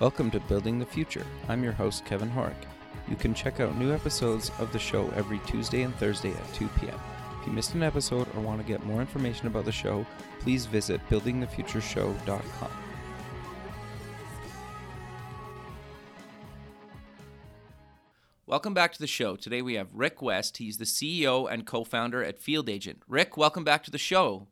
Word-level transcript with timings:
Welcome 0.00 0.30
to 0.30 0.38
Building 0.38 0.78
the 0.78 0.86
Future. 0.86 1.26
I'm 1.48 1.64
your 1.64 1.72
host, 1.72 2.04
Kevin 2.04 2.30
Horick. 2.30 2.54
You 3.08 3.16
can 3.16 3.34
check 3.34 3.58
out 3.58 3.76
new 3.76 3.92
episodes 3.92 4.52
of 4.60 4.72
the 4.72 4.78
show 4.78 5.12
every 5.16 5.40
Tuesday 5.40 5.82
and 5.82 5.92
Thursday 5.96 6.30
at 6.30 6.54
2 6.54 6.68
p.m. 6.78 6.94
If 7.40 7.48
you 7.48 7.52
missed 7.52 7.74
an 7.74 7.82
episode 7.82 8.28
or 8.36 8.40
want 8.40 8.60
to 8.60 8.66
get 8.66 8.86
more 8.86 9.00
information 9.00 9.48
about 9.48 9.64
the 9.64 9.72
show, 9.72 10.06
please 10.38 10.66
visit 10.66 11.00
buildingthefutureshow.com. 11.10 12.70
Welcome 18.46 18.74
back 18.74 18.92
to 18.92 19.00
the 19.00 19.08
show. 19.08 19.34
Today 19.34 19.62
we 19.62 19.74
have 19.74 19.88
Rick 19.92 20.22
West. 20.22 20.58
He's 20.58 20.78
the 20.78 20.84
CEO 20.84 21.52
and 21.52 21.66
co 21.66 21.82
founder 21.82 22.22
at 22.22 22.38
Field 22.38 22.68
Agent. 22.68 23.02
Rick, 23.08 23.36
welcome 23.36 23.64
back 23.64 23.82
to 23.82 23.90
the 23.90 23.98
show. 23.98 24.46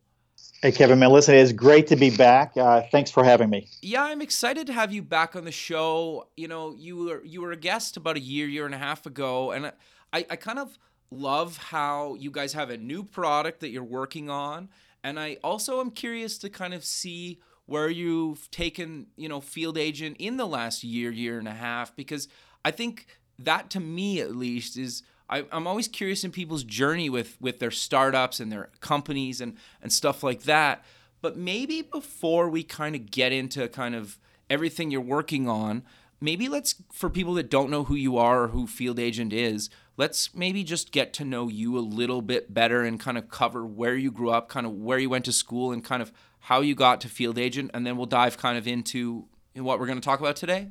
Hey, 0.61 0.71
Kevin, 0.71 0.97
man, 0.99 1.11
listen, 1.11 1.35
it 1.35 1.41
is 1.41 1.53
great 1.53 1.87
to 1.87 1.95
be 1.95 2.09
back. 2.09 2.57
Uh, 2.57 2.81
thanks 2.91 3.11
for 3.11 3.23
having 3.23 3.49
me. 3.49 3.67
Yeah, 3.81 4.03
I'm 4.03 4.21
excited 4.21 4.67
to 4.67 4.73
have 4.73 4.91
you 4.91 5.03
back 5.03 5.35
on 5.35 5.45
the 5.45 5.51
show. 5.51 6.27
You 6.35 6.47
know, 6.47 6.75
you 6.77 6.97
were 6.97 7.23
you 7.23 7.41
were 7.41 7.51
a 7.51 7.57
guest 7.57 7.95
about 7.95 8.17
a 8.17 8.19
year, 8.19 8.47
year 8.47 8.65
and 8.65 8.73
a 8.73 8.77
half 8.79 9.05
ago, 9.05 9.51
and 9.51 9.67
I, 10.11 10.25
I 10.29 10.35
kind 10.35 10.57
of 10.57 10.77
love 11.11 11.57
how 11.57 12.15
you 12.15 12.31
guys 12.31 12.53
have 12.53 12.69
a 12.69 12.77
new 12.77 13.03
product 13.03 13.59
that 13.59 13.69
you're 13.69 13.83
working 13.83 14.29
on, 14.29 14.69
and 15.03 15.19
I 15.19 15.37
also 15.43 15.79
am 15.79 15.91
curious 15.91 16.37
to 16.39 16.49
kind 16.49 16.73
of 16.73 16.83
see 16.83 17.39
where 17.67 17.89
you've 17.89 18.49
taken, 18.49 19.07
you 19.15 19.29
know, 19.29 19.41
Field 19.41 19.77
Agent 19.77 20.15
in 20.19 20.37
the 20.37 20.47
last 20.47 20.83
year, 20.83 21.11
year 21.11 21.37
and 21.37 21.47
a 21.47 21.53
half, 21.53 21.95
because 21.95 22.27
I 22.65 22.71
think 22.71 23.05
that 23.39 23.69
to 23.71 23.79
me 23.79 24.21
at 24.21 24.35
least 24.35 24.77
is 24.77 25.03
I, 25.29 25.45
am 25.51 25.67
always 25.67 25.87
curious 25.87 26.23
in 26.23 26.31
people's 26.31 26.63
journey 26.63 27.09
with 27.09 27.37
with 27.39 27.59
their 27.59 27.71
startups 27.71 28.39
and 28.39 28.51
their 28.51 28.69
companies 28.79 29.41
and 29.41 29.57
and 29.81 29.91
stuff 29.91 30.23
like 30.23 30.43
that. 30.43 30.83
But 31.21 31.37
maybe 31.37 31.81
before 31.81 32.49
we 32.49 32.63
kind 32.63 32.95
of 32.95 33.09
get 33.09 33.31
into 33.31 33.67
kind 33.67 33.95
of 33.95 34.17
everything 34.49 34.91
you're 34.91 35.01
working 35.01 35.49
on, 35.49 35.83
maybe 36.21 36.47
let's 36.47 36.75
for 36.91 37.09
people 37.09 37.33
that 37.35 37.49
don't 37.49 37.69
know 37.69 37.83
who 37.83 37.95
you 37.95 38.17
are 38.17 38.43
or 38.43 38.47
who 38.49 38.67
Field 38.67 38.99
Agent 38.99 39.33
is, 39.33 39.69
let's 39.97 40.33
maybe 40.33 40.63
just 40.63 40.91
get 40.91 41.13
to 41.13 41.25
know 41.25 41.49
you 41.49 41.77
a 41.77 41.79
little 41.79 42.21
bit 42.21 42.53
better 42.53 42.83
and 42.83 42.99
kind 42.99 43.17
of 43.17 43.29
cover 43.29 43.65
where 43.65 43.95
you 43.95 44.11
grew 44.11 44.29
up, 44.29 44.49
kind 44.49 44.65
of 44.65 44.73
where 44.73 44.99
you 44.99 45.09
went 45.09 45.25
to 45.25 45.33
school, 45.33 45.71
and 45.71 45.83
kind 45.83 46.01
of 46.01 46.11
how 46.41 46.61
you 46.61 46.75
got 46.75 47.01
to 47.01 47.09
Field 47.09 47.37
Agent, 47.37 47.71
and 47.73 47.85
then 47.85 47.97
we'll 47.97 48.05
dive 48.05 48.37
kind 48.37 48.57
of 48.57 48.67
into 48.67 49.25
what 49.55 49.79
we're 49.79 49.87
going 49.87 49.99
to 49.99 50.05
talk 50.05 50.19
about 50.19 50.35
today. 50.35 50.69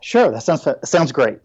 Sure, 0.00 0.30
that 0.30 0.42
sounds 0.42 0.64
that 0.64 0.86
sounds 0.86 1.12
great. 1.12 1.38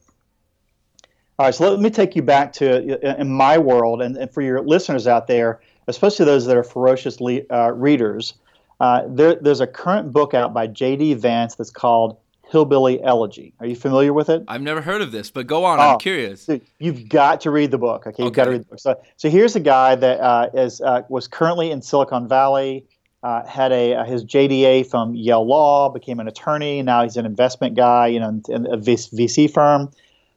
All 1.38 1.46
right, 1.46 1.54
so 1.54 1.70
let 1.70 1.80
me 1.82 1.90
take 1.90 2.16
you 2.16 2.22
back 2.22 2.54
to 2.54 2.98
uh, 3.06 3.16
in 3.18 3.30
my 3.30 3.58
world, 3.58 4.02
and, 4.02 4.16
and 4.16 4.32
for 4.32 4.42
your 4.42 4.62
listeners 4.62 5.06
out 5.06 5.28
there, 5.28 5.60
especially 5.88 6.26
those 6.26 6.46
that 6.46 6.56
are 6.56 6.64
ferocious 6.64 7.20
le- 7.20 7.42
uh, 7.52 7.72
readers. 7.74 8.36
Uh, 8.80 9.04
there, 9.08 9.36
there's 9.36 9.62
a 9.62 9.68
current 9.68 10.12
book 10.12 10.34
out 10.34 10.54
by 10.54 10.68
J.D. 10.68 11.14
Vance 11.16 11.56
that's 11.56 11.72
called 11.72 12.18
Hillbilly 12.50 13.02
Elegy. 13.04 13.54
Are 13.60 13.66
you 13.66 13.76
familiar 13.76 14.14
with 14.14 14.30
it? 14.30 14.44
I've 14.48 14.62
never 14.62 14.82
heard 14.82 15.02
of 15.02 15.12
this, 15.12 15.32
but 15.32 15.48
go 15.48 15.66
on. 15.66 15.80
Oh, 15.80 15.94
I'm 15.94 16.00
curious. 16.00 16.50
You've 16.80 17.10
got 17.10 17.42
to 17.42 17.52
read 17.52 17.72
the 17.72 17.78
book. 17.78 18.08
Okay, 18.08 18.24
you've 18.24 18.28
okay. 18.28 18.36
got 18.36 18.46
to 18.46 18.52
read 18.52 18.62
the 18.62 18.66
book. 18.66 18.80
So, 18.80 19.02
so 19.18 19.30
here's 19.30 19.56
a 19.56 19.60
guy 19.60 19.96
that 19.96 20.20
uh, 20.20 20.50
is 20.54 20.80
uh, 20.82 21.02
was 21.10 21.28
currently 21.28 21.72
in 21.72 21.82
Silicon 21.82 22.28
Valley. 22.28 22.86
Uh, 23.24 23.46
had 23.46 23.72
a 23.72 24.06
his 24.06 24.24
JDA 24.24 24.88
from 24.88 25.16
Yale 25.16 25.46
Law, 25.46 25.90
became 25.90 26.20
an 26.20 26.28
attorney. 26.28 26.82
Now 26.82 27.04
he's 27.04 27.18
an 27.18 27.26
investment 27.26 27.76
guy, 27.76 28.08
you 28.08 28.20
know, 28.20 28.42
in 28.48 28.68
a 28.68 28.78
VC 28.78 29.52
firm. 29.52 29.92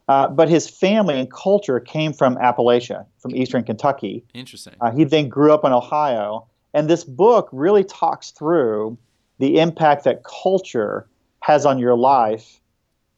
Uh, 0.08 0.26
but 0.26 0.48
his 0.48 0.68
family 0.68 1.18
and 1.18 1.30
culture 1.30 1.78
came 1.78 2.12
from 2.12 2.36
Appalachia, 2.36 3.04
from 3.18 3.36
eastern 3.36 3.62
Kentucky. 3.62 4.24
Interesting. 4.32 4.74
Uh, 4.80 4.90
he 4.90 5.04
then 5.04 5.28
grew 5.28 5.52
up 5.52 5.64
in 5.64 5.72
Ohio. 5.72 6.46
And 6.72 6.88
this 6.88 7.04
book 7.04 7.48
really 7.52 7.84
talks 7.84 8.30
through 8.30 8.96
the 9.38 9.58
impact 9.58 10.04
that 10.04 10.22
culture 10.24 11.06
has 11.40 11.66
on 11.66 11.78
your 11.78 11.96
life, 11.96 12.60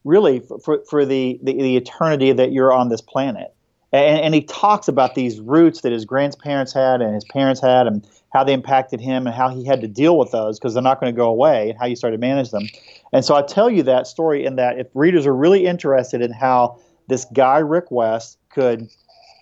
really 0.03 0.39
for, 0.39 0.83
for, 0.89 1.05
the, 1.05 1.39
the, 1.41 1.53
the, 1.53 1.77
eternity 1.77 2.31
that 2.31 2.51
you're 2.51 2.71
on 2.71 2.89
this 2.89 3.01
planet. 3.01 3.53
And, 3.91 4.19
and 4.19 4.33
he 4.33 4.41
talks 4.41 4.87
about 4.87 5.15
these 5.15 5.39
roots 5.39 5.81
that 5.81 5.91
his 5.91 6.05
grandparents 6.05 6.73
had 6.73 7.01
and 7.01 7.13
his 7.13 7.25
parents 7.25 7.61
had 7.61 7.87
and 7.87 8.07
how 8.33 8.43
they 8.43 8.53
impacted 8.53 9.01
him 9.01 9.27
and 9.27 9.35
how 9.35 9.49
he 9.49 9.65
had 9.65 9.81
to 9.81 9.87
deal 9.87 10.17
with 10.17 10.31
those 10.31 10.57
because 10.57 10.73
they're 10.73 10.83
not 10.83 11.01
going 11.01 11.13
to 11.13 11.17
go 11.17 11.27
away 11.27 11.71
and 11.71 11.79
how 11.79 11.85
you 11.85 11.95
started 11.95 12.17
to 12.17 12.21
manage 12.21 12.51
them. 12.51 12.63
And 13.11 13.25
so 13.25 13.35
I 13.35 13.41
tell 13.41 13.69
you 13.69 13.83
that 13.83 14.07
story 14.07 14.45
in 14.45 14.55
that 14.55 14.79
if 14.79 14.87
readers 14.93 15.25
are 15.25 15.35
really 15.35 15.65
interested 15.65 16.21
in 16.21 16.31
how 16.31 16.79
this 17.07 17.25
guy 17.33 17.57
Rick 17.57 17.91
West 17.91 18.37
could 18.49 18.89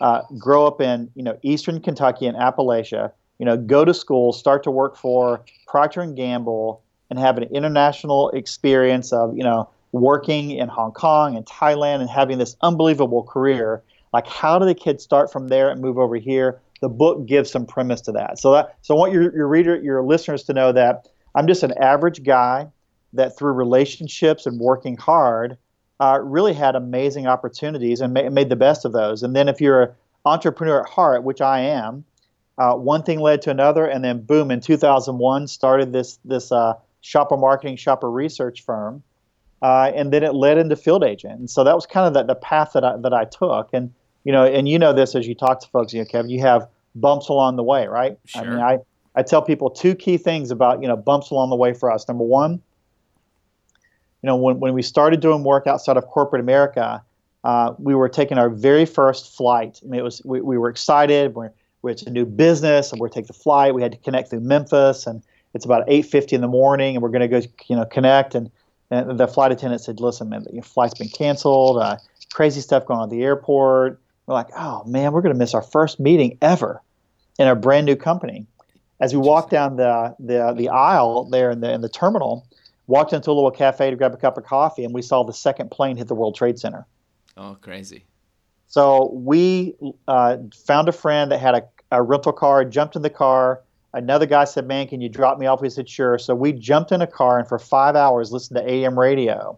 uh, 0.01 0.21
grow 0.37 0.65
up 0.65 0.81
in 0.81 1.09
you 1.15 1.23
know 1.23 1.37
Eastern 1.43 1.81
Kentucky 1.81 2.25
and 2.25 2.37
Appalachia, 2.37 3.11
you 3.37 3.45
know, 3.45 3.57
go 3.57 3.85
to 3.85 3.93
school, 3.93 4.33
start 4.33 4.63
to 4.63 4.71
work 4.71 4.97
for 4.97 5.45
Procter 5.67 6.01
and 6.01 6.15
Gamble, 6.15 6.81
and 7.09 7.19
have 7.19 7.37
an 7.37 7.43
international 7.43 8.29
experience 8.31 9.13
of 9.13 9.37
you 9.37 9.43
know 9.43 9.69
working 9.91 10.51
in 10.51 10.67
Hong 10.67 10.91
Kong 10.91 11.35
and 11.35 11.45
Thailand 11.45 12.01
and 12.01 12.09
having 12.09 12.37
this 12.37 12.55
unbelievable 12.61 13.23
career. 13.23 13.83
Like, 14.13 14.27
how 14.27 14.59
do 14.59 14.65
the 14.65 14.75
kids 14.75 15.03
start 15.03 15.31
from 15.31 15.47
there 15.47 15.69
and 15.69 15.81
move 15.81 15.97
over 15.97 16.15
here? 16.15 16.59
The 16.81 16.89
book 16.89 17.25
gives 17.25 17.51
some 17.51 17.65
premise 17.65 18.01
to 18.01 18.11
that. 18.13 18.39
So 18.39 18.53
that 18.53 18.77
so 18.81 18.95
I 18.95 18.97
want 18.97 19.13
your 19.13 19.35
your 19.35 19.47
reader, 19.47 19.79
your 19.79 20.01
listeners 20.01 20.43
to 20.43 20.53
know 20.53 20.71
that 20.71 21.07
I'm 21.35 21.47
just 21.47 21.63
an 21.63 21.73
average 21.77 22.23
guy 22.23 22.67
that 23.13 23.37
through 23.37 23.53
relationships 23.53 24.45
and 24.45 24.59
working 24.59 24.97
hard 24.97 25.57
uh, 25.99 26.19
really 26.23 26.53
had 26.53 26.75
amazing 26.75 27.27
opportunities 27.27 28.01
and 28.01 28.13
ma- 28.13 28.29
made 28.29 28.49
the 28.49 28.55
best 28.55 28.85
of 28.85 28.93
those. 28.93 29.23
And 29.23 29.35
then 29.35 29.49
if 29.49 29.59
you're 29.59 29.81
an 29.83 29.91
entrepreneur 30.25 30.81
at 30.81 30.89
heart, 30.89 31.23
which 31.23 31.41
I 31.41 31.61
am, 31.61 32.05
uh, 32.57 32.75
one 32.75 33.03
thing 33.03 33.19
led 33.19 33.41
to 33.43 33.51
another, 33.51 33.85
and 33.85 34.03
then 34.03 34.21
boom, 34.21 34.51
in 34.51 34.61
2001 34.61 35.47
started 35.47 35.93
this 35.93 36.19
this 36.25 36.51
uh, 36.51 36.73
shopper 37.01 37.37
marketing, 37.37 37.77
shopper 37.77 38.09
research 38.09 38.63
firm, 38.63 39.03
uh, 39.61 39.91
and 39.95 40.13
then 40.13 40.23
it 40.23 40.33
led 40.33 40.57
into 40.57 40.75
field 40.75 41.03
agent. 41.03 41.39
And 41.39 41.49
so 41.49 41.63
that 41.63 41.75
was 41.75 41.85
kind 41.85 42.07
of 42.07 42.13
the, 42.13 42.33
the 42.33 42.39
path 42.39 42.71
that 42.73 42.83
I, 42.83 42.97
that 42.97 43.13
I 43.13 43.25
took. 43.25 43.69
And 43.73 43.93
you 44.23 44.31
know, 44.31 44.45
and 44.45 44.67
you 44.67 44.79
know 44.79 44.93
this 44.93 45.15
as 45.15 45.27
you 45.27 45.35
talk 45.35 45.61
to 45.61 45.67
folks, 45.67 45.93
you 45.93 45.99
know, 45.99 46.05
Kevin, 46.05 46.29
you 46.29 46.41
have 46.41 46.67
bumps 46.95 47.29
along 47.29 47.55
the 47.55 47.63
way, 47.63 47.87
right? 47.87 48.17
Sure. 48.25 48.41
I 48.41 48.45
mean, 48.45 48.59
I 48.59 48.79
I 49.15 49.23
tell 49.23 49.41
people 49.41 49.69
two 49.69 49.95
key 49.95 50.17
things 50.17 50.51
about 50.51 50.81
you 50.81 50.87
know 50.87 50.97
bumps 50.97 51.31
along 51.31 51.49
the 51.49 51.55
way 51.55 51.73
for 51.73 51.91
us. 51.91 52.07
Number 52.07 52.23
one, 52.23 52.61
you 54.21 54.27
know, 54.27 54.35
when, 54.35 54.59
when 54.59 54.73
we 54.73 54.81
started 54.81 55.19
doing 55.19 55.43
work 55.43 55.67
outside 55.67 55.97
of 55.97 56.05
corporate 56.07 56.41
America, 56.41 57.03
uh, 57.43 57.73
we 57.77 57.95
were 57.95 58.09
taking 58.09 58.37
our 58.37 58.49
very 58.49 58.85
first 58.85 59.35
flight. 59.35 59.79
I 59.83 59.87
mean, 59.87 59.99
it 59.99 60.03
was 60.03 60.21
we, 60.25 60.41
we 60.41 60.57
were 60.57 60.69
excited. 60.69 61.35
We're, 61.35 61.51
we're 61.81 61.91
it's 61.91 62.03
a 62.03 62.09
new 62.09 62.25
business, 62.25 62.91
and 62.91 62.99
we're 62.99 63.09
taking 63.09 63.27
the 63.27 63.33
flight. 63.33 63.73
We 63.73 63.81
had 63.81 63.93
to 63.93 63.97
connect 63.97 64.29
through 64.29 64.41
Memphis, 64.41 65.07
and 65.07 65.23
it's 65.53 65.65
about 65.65 65.87
8:50 65.87 66.33
in 66.33 66.41
the 66.41 66.47
morning, 66.47 66.95
and 66.95 67.03
we're 67.03 67.09
going 67.09 67.21
to 67.21 67.27
go, 67.27 67.47
you 67.67 67.75
know, 67.75 67.85
connect. 67.85 68.35
And, 68.35 68.51
and 68.91 69.19
the 69.19 69.27
flight 69.27 69.51
attendant 69.51 69.81
said, 69.81 69.99
"Listen, 69.99 70.29
man, 70.29 70.45
the 70.51 70.61
flight's 70.61 70.93
been 70.93 71.09
canceled. 71.09 71.77
Uh, 71.77 71.97
crazy 72.33 72.61
stuff 72.61 72.85
going 72.85 72.99
on 72.99 73.03
at 73.05 73.09
the 73.09 73.23
airport." 73.23 73.99
We're 74.25 74.33
like, 74.33 74.49
"Oh 74.57 74.83
man, 74.85 75.11
we're 75.11 75.21
going 75.21 75.33
to 75.33 75.39
miss 75.39 75.53
our 75.53 75.61
first 75.61 75.99
meeting 75.99 76.37
ever 76.41 76.81
in 77.37 77.47
our 77.47 77.55
brand 77.55 77.85
new 77.85 77.95
company." 77.95 78.45
As 78.99 79.13
we 79.13 79.19
walk 79.19 79.49
down 79.49 79.75
the 79.77 80.15
the 80.19 80.53
the 80.53 80.69
aisle 80.69 81.25
there 81.25 81.51
in 81.51 81.61
the 81.61 81.71
in 81.71 81.81
the 81.81 81.89
terminal, 81.89 82.45
walked 82.87 83.13
into 83.13 83.31
a 83.31 83.33
little 83.33 83.51
cafe 83.51 83.89
to 83.89 83.95
grab 83.95 84.13
a 84.13 84.17
cup 84.17 84.37
of 84.37 84.43
coffee, 84.45 84.83
and 84.83 84.93
we 84.93 85.01
saw 85.01 85.23
the 85.23 85.33
second 85.33 85.71
plane 85.71 85.95
hit 85.95 86.07
the 86.07 86.15
World 86.15 86.35
Trade 86.35 86.59
Center. 86.59 86.85
Oh, 87.37 87.55
crazy. 87.61 88.03
So 88.67 89.09
we 89.13 89.75
uh, 90.07 90.37
found 90.65 90.89
a 90.89 90.91
friend 90.91 91.31
that 91.31 91.39
had 91.39 91.55
a, 91.55 91.63
a, 91.91 92.03
rental 92.03 92.33
car, 92.33 92.65
jumped 92.65 92.95
in 92.95 93.01
the 93.01 93.09
car. 93.09 93.61
Another 93.93 94.25
guy 94.25 94.45
said, 94.45 94.67
Man, 94.67 94.87
can 94.87 95.01
you 95.01 95.09
drop 95.09 95.39
me 95.39 95.45
off? 95.45 95.61
We 95.61 95.69
said, 95.69 95.89
Sure. 95.89 96.17
So 96.17 96.35
we 96.35 96.53
jumped 96.53 96.91
in 96.91 97.01
a 97.01 97.07
car 97.07 97.39
and 97.39 97.47
for 97.47 97.59
five 97.59 97.95
hours 97.95 98.31
listened 98.31 98.57
to 98.57 98.69
AM 98.69 98.97
radio 98.97 99.57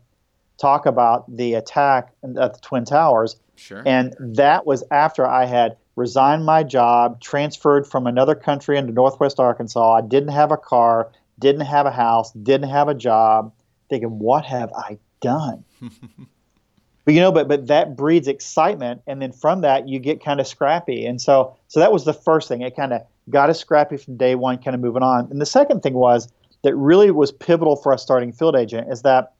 talk 0.60 0.86
about 0.86 1.36
the 1.36 1.56
attack 1.56 2.14
at 2.24 2.54
the 2.54 2.60
Twin 2.62 2.86
Towers. 2.86 3.36
Sure. 3.56 3.82
And 3.86 4.16
that 4.20 4.66
was 4.66 4.84
after 4.92 5.28
I 5.28 5.46
had 5.46 5.78
resigned 5.96 6.46
my 6.46 6.64
job, 6.64 7.20
transferred 7.20 7.88
from 7.88 8.06
another 8.06 8.36
country 8.36 8.78
into 8.78 8.94
Northwest 8.94 9.40
Arkansas. 9.40 9.94
I 9.94 10.02
didn't 10.02 10.30
have 10.30 10.52
a 10.52 10.58
car 10.58 11.12
didn't 11.42 11.66
have 11.66 11.86
a 11.86 11.92
house, 11.92 12.32
didn't 12.32 12.70
have 12.70 12.88
a 12.88 12.94
job, 12.94 13.52
thinking, 13.90 14.20
what 14.20 14.46
have 14.46 14.72
I 14.72 15.00
done? 15.20 15.66
but 15.82 17.14
you 17.14 17.20
know, 17.20 17.34
but 17.34 17.50
but 17.50 17.68
that 17.68 17.98
breeds 17.98 18.30
excitement, 18.30 19.02
and 19.08 19.22
then 19.22 19.34
from 19.34 19.62
that 19.62 19.90
you 19.90 20.00
get 20.00 20.24
kind 20.24 20.40
of 20.40 20.48
scrappy, 20.48 21.06
and 21.06 21.20
so 21.20 21.58
so 21.68 21.82
that 21.82 21.92
was 21.92 22.06
the 22.06 22.14
first 22.14 22.48
thing. 22.48 22.62
It 22.62 22.76
kind 22.76 22.94
of 22.94 23.02
got 23.30 23.50
us 23.50 23.60
scrappy 23.60 23.98
from 23.98 24.18
day 24.18 24.36
one, 24.36 24.58
kind 24.58 24.76
of 24.76 24.82
moving 24.82 25.04
on. 25.04 25.28
And 25.32 25.42
the 25.42 25.46
second 25.46 25.82
thing 25.82 25.94
was 25.94 26.28
that 26.64 26.76
really 26.76 27.12
was 27.12 27.32
pivotal 27.32 27.76
for 27.76 27.94
us 27.94 28.02
starting 28.02 28.32
Field 28.32 28.56
Agent 28.56 28.92
is 28.92 29.02
that 29.04 29.34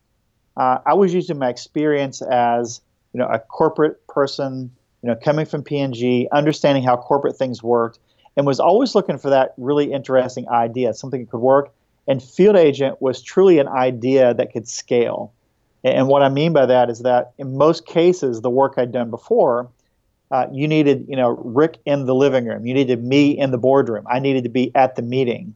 uh, 0.58 0.80
I 0.86 0.94
was 0.94 1.14
using 1.14 1.38
my 1.38 1.50
experience 1.50 2.22
as 2.22 2.82
you 3.14 3.20
know 3.20 3.28
a 3.28 3.40
corporate 3.40 4.06
person, 4.08 4.72
you 5.02 5.10
know, 5.10 5.16
coming 5.16 5.46
from 5.46 5.64
P&G, 5.64 6.28
understanding 6.32 6.84
how 6.84 6.98
corporate 6.98 7.38
things 7.38 7.64
worked, 7.64 8.00
and 8.36 8.46
was 8.46 8.60
always 8.60 8.96
looking 8.96 9.18
for 9.18 9.30
that 9.30 9.54
really 9.58 9.92
interesting 9.92 10.48
idea, 10.50 10.94
something 10.94 11.22
that 11.22 11.32
could 11.32 11.42
work 11.42 11.74
and 12.08 12.22
field 12.22 12.56
agent 12.56 13.02
was 13.02 13.22
truly 13.22 13.60
an 13.60 13.68
idea 13.68 14.34
that 14.34 14.52
could 14.52 14.68
scale. 14.68 15.34
And 15.84 16.08
what 16.08 16.22
I 16.22 16.30
mean 16.30 16.54
by 16.54 16.66
that 16.66 16.90
is 16.90 17.00
that 17.00 17.32
in 17.38 17.58
most 17.58 17.86
cases, 17.86 18.42
the 18.42 18.50
work 18.50 18.74
I'd 18.78 18.92
done 18.92 19.10
before, 19.10 19.70
uh, 20.32 20.48
you 20.52 20.68
needed, 20.68 21.06
you 21.10 21.16
know, 21.16 21.30
Rick 21.30 21.78
in 21.86 22.06
the 22.06 22.16
living 22.16 22.46
room. 22.46 22.66
You 22.66 22.74
needed 22.74 23.04
me 23.04 23.38
in 23.38 23.52
the 23.52 23.58
boardroom. 23.58 24.06
I 24.10 24.20
needed 24.20 24.44
to 24.44 24.50
be 24.50 24.74
at 24.76 24.96
the 24.96 25.02
meeting. 25.02 25.56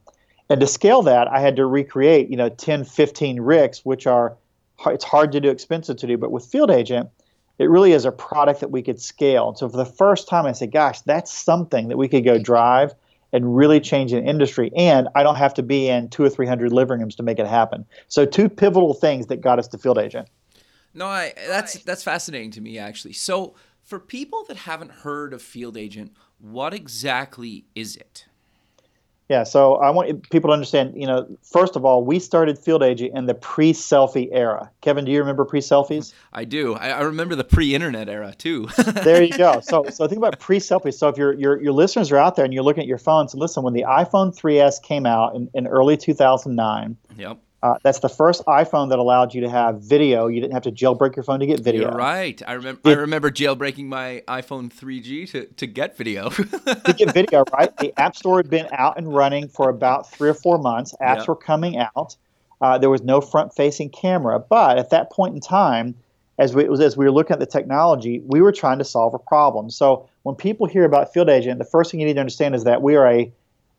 And 0.49 0.59
to 0.59 0.67
scale 0.67 1.01
that, 1.03 1.27
I 1.27 1.39
had 1.39 1.55
to 1.55 1.65
recreate, 1.65 2.29
you 2.29 2.37
know, 2.37 2.49
10, 2.49 2.83
15 2.83 3.39
Ricks, 3.39 3.83
which 3.83 4.05
are 4.05 4.37
it's 4.85 5.05
hard 5.05 5.31
to 5.31 5.39
do, 5.39 5.49
expensive 5.49 5.97
to 5.97 6.07
do. 6.07 6.17
But 6.17 6.31
with 6.31 6.45
Field 6.45 6.69
Agent, 6.69 7.09
it 7.57 7.69
really 7.69 7.93
is 7.93 8.05
a 8.05 8.11
product 8.11 8.59
that 8.59 8.71
we 8.71 8.83
could 8.83 9.01
scale. 9.01 9.49
And 9.49 9.57
so 9.57 9.69
for 9.69 9.77
the 9.77 9.85
first 9.85 10.27
time, 10.27 10.45
I 10.45 10.51
said, 10.51 10.71
gosh, 10.71 11.01
that's 11.01 11.31
something 11.31 11.87
that 11.87 11.97
we 11.97 12.07
could 12.07 12.25
go 12.25 12.37
drive 12.37 12.93
and 13.31 13.55
really 13.55 13.79
change 13.79 14.13
an 14.13 14.27
industry. 14.27 14.71
And 14.75 15.07
I 15.15 15.23
don't 15.23 15.37
have 15.37 15.53
to 15.55 15.63
be 15.63 15.87
in 15.87 16.09
two 16.09 16.23
or 16.23 16.29
300 16.29 16.71
living 16.71 16.99
rooms 16.99 17.15
to 17.15 17.23
make 17.23 17.39
it 17.39 17.47
happen. 17.47 17.85
So 18.07 18.25
two 18.25 18.49
pivotal 18.49 18.93
things 18.93 19.27
that 19.27 19.41
got 19.41 19.59
us 19.59 19.67
to 19.69 19.77
Field 19.77 19.97
Agent. 19.97 20.27
No, 20.93 21.07
I, 21.07 21.33
that's 21.47 21.83
that's 21.83 22.03
fascinating 22.03 22.51
to 22.51 22.61
me 22.61 22.77
actually. 22.77 23.13
So 23.13 23.55
for 23.85 23.99
people 23.99 24.43
that 24.47 24.57
haven't 24.57 24.91
heard 24.91 25.31
of 25.31 25.41
Field 25.41 25.77
Agent, 25.77 26.11
what 26.39 26.73
exactly 26.73 27.65
is 27.75 27.95
it? 27.95 28.25
Yeah, 29.29 29.43
so 29.43 29.77
I 29.77 29.89
want 29.89 30.29
people 30.29 30.49
to 30.49 30.53
understand, 30.53 30.93
you 30.95 31.07
know, 31.07 31.27
first 31.41 31.75
of 31.75 31.83
all, 31.83 32.03
we 32.03 32.19
started 32.19 32.59
Field 32.59 32.83
Agent 32.83 33.17
in 33.17 33.25
the 33.25 33.33
pre 33.33 33.73
selfie 33.73 34.29
era. 34.31 34.69
Kevin, 34.81 35.03
do 35.03 35.11
you 35.11 35.17
remember 35.17 35.45
pre 35.45 35.61
selfies? 35.61 36.13
I 36.31 36.45
do. 36.45 36.75
I, 36.75 36.89
I, 36.89 37.01
remember 37.01 37.33
the 37.33 37.43
pre 37.43 37.73
internet 37.73 38.07
era 38.07 38.35
too. 38.37 38.67
there 39.03 39.23
you 39.23 39.35
go. 39.35 39.61
So, 39.61 39.85
so 39.89 40.07
think 40.07 40.19
about 40.19 40.39
pre 40.39 40.59
selfies. 40.59 40.93
So, 40.93 41.07
if 41.09 41.17
your, 41.17 41.33
your, 41.33 41.59
your 41.59 41.73
listeners 41.73 42.11
are 42.11 42.17
out 42.17 42.35
there 42.35 42.45
and 42.45 42.53
you're 42.53 42.63
looking 42.63 42.83
at 42.83 42.87
your 42.87 42.99
phones, 42.99 43.33
listen, 43.33 43.63
when 43.63 43.73
the 43.73 43.85
iPhone 43.87 44.35
3GS 44.35 44.83
came 44.83 45.07
out 45.07 45.35
in, 45.35 45.49
in 45.55 45.65
early 45.65 45.97
2009, 45.97 46.95
yep. 47.17 47.39
Uh, 47.65 47.79
that's 47.81 47.97
the 47.97 48.09
first 48.09 48.45
iPhone 48.45 48.89
that 48.89 48.99
allowed 48.99 49.33
you 49.33 49.41
to 49.41 49.49
have 49.49 49.81
video. 49.81 50.27
You 50.27 50.39
didn't 50.39 50.53
have 50.53 50.61
to 50.63 50.71
jailbreak 50.71 51.15
your 51.15 51.23
phone 51.23 51.39
to 51.39 51.47
get 51.47 51.61
video. 51.61 51.89
You're 51.89 51.97
right. 51.97 52.39
I 52.45 52.53
remember. 52.53 52.81
I 52.85 52.93
remember 52.93 53.31
jailbreaking 53.31 53.87
my 53.87 54.21
iPhone 54.27 54.71
3G 54.71 55.31
to, 55.31 55.45
to 55.47 55.65
get 55.65 55.97
video. 55.97 56.29
to 56.29 56.95
get 56.95 57.11
video, 57.15 57.43
right? 57.51 57.75
The 57.77 57.91
App 57.99 58.15
Store 58.15 58.37
had 58.37 58.51
been 58.51 58.67
out 58.71 58.99
and 58.99 59.11
running 59.11 59.47
for 59.47 59.71
about 59.71 60.11
three 60.11 60.29
or 60.29 60.35
four 60.35 60.59
months. 60.59 60.93
Apps 61.01 61.19
yep. 61.19 61.27
were 61.27 61.35
coming 61.35 61.79
out. 61.79 62.15
Uh, 62.61 62.77
there 62.77 62.91
was 62.91 63.01
no 63.01 63.19
front-facing 63.19 63.89
camera, 63.89 64.37
but 64.37 64.77
at 64.77 64.91
that 64.91 65.11
point 65.11 65.33
in 65.33 65.41
time, 65.41 65.95
as 66.37 66.53
we 66.53 66.69
was, 66.69 66.79
as 66.79 66.95
we 66.95 67.05
were 67.05 67.11
looking 67.11 67.33
at 67.33 67.39
the 67.39 67.47
technology, 67.47 68.21
we 68.27 68.41
were 68.41 68.51
trying 68.51 68.77
to 68.77 68.85
solve 68.85 69.15
a 69.15 69.19
problem. 69.19 69.71
So 69.71 70.07
when 70.21 70.35
people 70.35 70.67
hear 70.67 70.85
about 70.85 71.11
Field 71.11 71.29
Agent, 71.29 71.57
the 71.57 71.65
first 71.65 71.89
thing 71.89 71.99
you 71.99 72.05
need 72.05 72.13
to 72.13 72.19
understand 72.19 72.53
is 72.53 72.63
that 72.65 72.83
we 72.83 72.95
are 72.95 73.07
a 73.07 73.33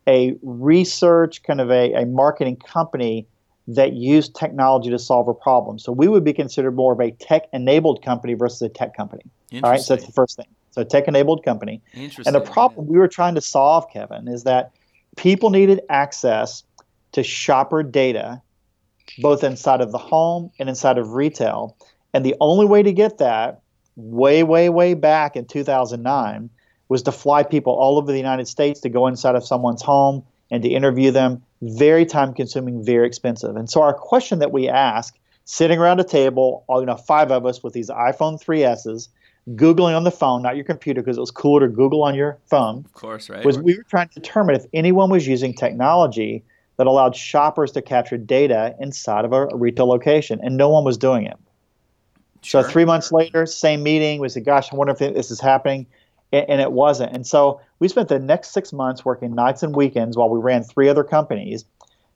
a 0.09 0.37
research 0.43 1.45
kind 1.45 1.61
of 1.61 1.71
a, 1.71 1.93
a 1.93 2.05
marketing 2.05 2.57
company 2.57 3.29
that 3.69 3.95
use 3.95 4.29
technology 4.29 4.91
to 4.91 4.99
solve 4.99 5.29
a 5.29 5.35
problem. 5.35 5.79
So 5.79 5.91
we 5.91 6.09
would 6.09 6.25
be 6.25 6.33
considered 6.33 6.77
more 6.77 6.93
of 6.93 7.01
a 7.01 7.11
tech-enabled 7.11 8.03
company 8.05 8.35
versus 8.35 8.63
a 8.63 8.69
tech 8.69 8.97
company. 8.97 9.25
All 9.55 9.71
right, 9.71 9.81
so 9.81 9.95
that's 9.95 10.07
the 10.07 10.13
first 10.13 10.37
thing. 10.37 10.47
So 10.71 10.85
tech-enabled 10.85 11.45
company. 11.45 11.81
Interesting. 11.95 12.27
And 12.27 12.35
the 12.35 12.49
problem 12.49 12.87
we 12.87 12.99
were 12.99 13.09
trying 13.09 13.35
to 13.35 13.41
solve, 13.41 13.91
Kevin, 13.93 14.29
is 14.29 14.45
that 14.45 14.73
people 15.17 15.51
needed 15.51 15.81
access 15.89 16.63
to 17.13 17.23
shopper 17.23 17.83
data, 17.83 18.43
both 19.19 19.43
inside 19.43 19.81
of 19.81 19.91
the 19.91 19.99
home 19.99 20.51
and 20.59 20.69
inside 20.69 20.99
of 20.99 21.15
retail. 21.15 21.77
And 22.13 22.25
the 22.25 22.37
only 22.41 22.67
way 22.67 22.83
to 22.83 22.93
get 22.93 23.19
that, 23.19 23.63
way, 23.97 24.43
way, 24.43 24.69
way 24.69 24.95
back 24.95 25.35
in 25.35 25.47
2009, 25.47 26.51
was 26.89 27.03
to 27.03 27.13
fly 27.13 27.43
people 27.43 27.73
all 27.73 27.99
over 27.99 28.13
the 28.13 28.19
United 28.19 28.47
States 28.47 28.81
to 28.81 28.89
go 28.89 29.07
inside 29.09 29.35
of 29.35 29.45
someone's 29.45 29.83
home 29.83 30.23
and 30.51 30.63
to 30.63 30.69
interview 30.69 31.11
them 31.11 31.43
very 31.63 32.07
time 32.07 32.35
consuming, 32.35 32.85
very 32.85 33.07
expensive. 33.07 33.57
And 33.57 33.69
so 33.69 33.83
our 33.83 33.95
question 33.95 34.39
that 34.41 34.53
we 34.53 34.69
ask, 34.69 35.19
sitting 35.45 35.79
around 35.79 36.01
a 36.01 36.05
table, 36.05 36.65
all 36.67 36.81
you 36.81 36.87
know, 36.87 36.97
five 36.97 37.31
of 37.31 37.47
us 37.47 37.63
with 37.63 37.73
these 37.73 37.89
iPhone 37.89 38.43
3GSs, 38.43 39.09
Googling 39.55 39.97
on 39.97 40.03
the 40.03 40.11
phone, 40.11 40.43
not 40.43 40.57
your 40.57 40.65
computer, 40.65 41.01
because 41.01 41.17
it 41.19 41.21
was 41.21 41.31
cooler 41.31 41.69
to 41.69 41.73
Google 41.73 42.03
on 42.03 42.17
your 42.17 42.37
phone. 42.51 42.85
Of 42.85 42.93
course, 42.95 43.31
right. 43.31 43.45
Was 43.45 43.57
we 43.57 43.77
were 43.77 43.85
trying 43.85 44.09
to 44.09 44.15
determine 44.15 44.57
if 44.57 44.67
anyone 44.75 45.09
was 45.09 45.25
using 45.25 45.55
technology 45.55 46.43
that 46.79 46.89
allowed 46.89 47.15
shoppers 47.15 47.71
to 47.73 47.83
capture 47.83 48.19
data 48.19 48.75
inside 48.81 49.25
of 49.25 49.33
a, 49.33 49.47
retail 49.55 49.87
location, 49.87 50.41
and 50.43 50.57
no 50.57 50.69
one 50.69 50.85
was 50.85 50.99
doing 50.99 51.27
it. 51.27 51.37
Sure. 52.43 52.65
So 52.65 52.69
three 52.69 52.85
months 52.85 53.13
later, 53.13 53.47
same 53.47 53.85
meeting. 53.85 54.21
We 54.21 54.29
said, 54.29 54.45
"Gosh, 54.45 54.73
I 54.73 54.77
wonder 54.77 54.93
if 54.93 54.99
this 54.99 55.31
is 55.31 55.41
happening," 55.41 55.87
and 56.33 56.61
it 56.61 56.73
wasn't. 56.73 57.15
And 57.15 57.25
so 57.25 57.61
we 57.79 57.89
spent 57.89 58.09
the 58.09 58.19
next 58.19 58.53
six 58.53 58.73
months 58.73 59.05
working 59.05 59.35
nights 59.35 59.63
and 59.63 59.75
weekends 59.75 60.17
while 60.17 60.31
we 60.31 60.41
ran 60.41 60.63
three 60.63 60.89
other 60.89 61.05
companies 61.05 61.65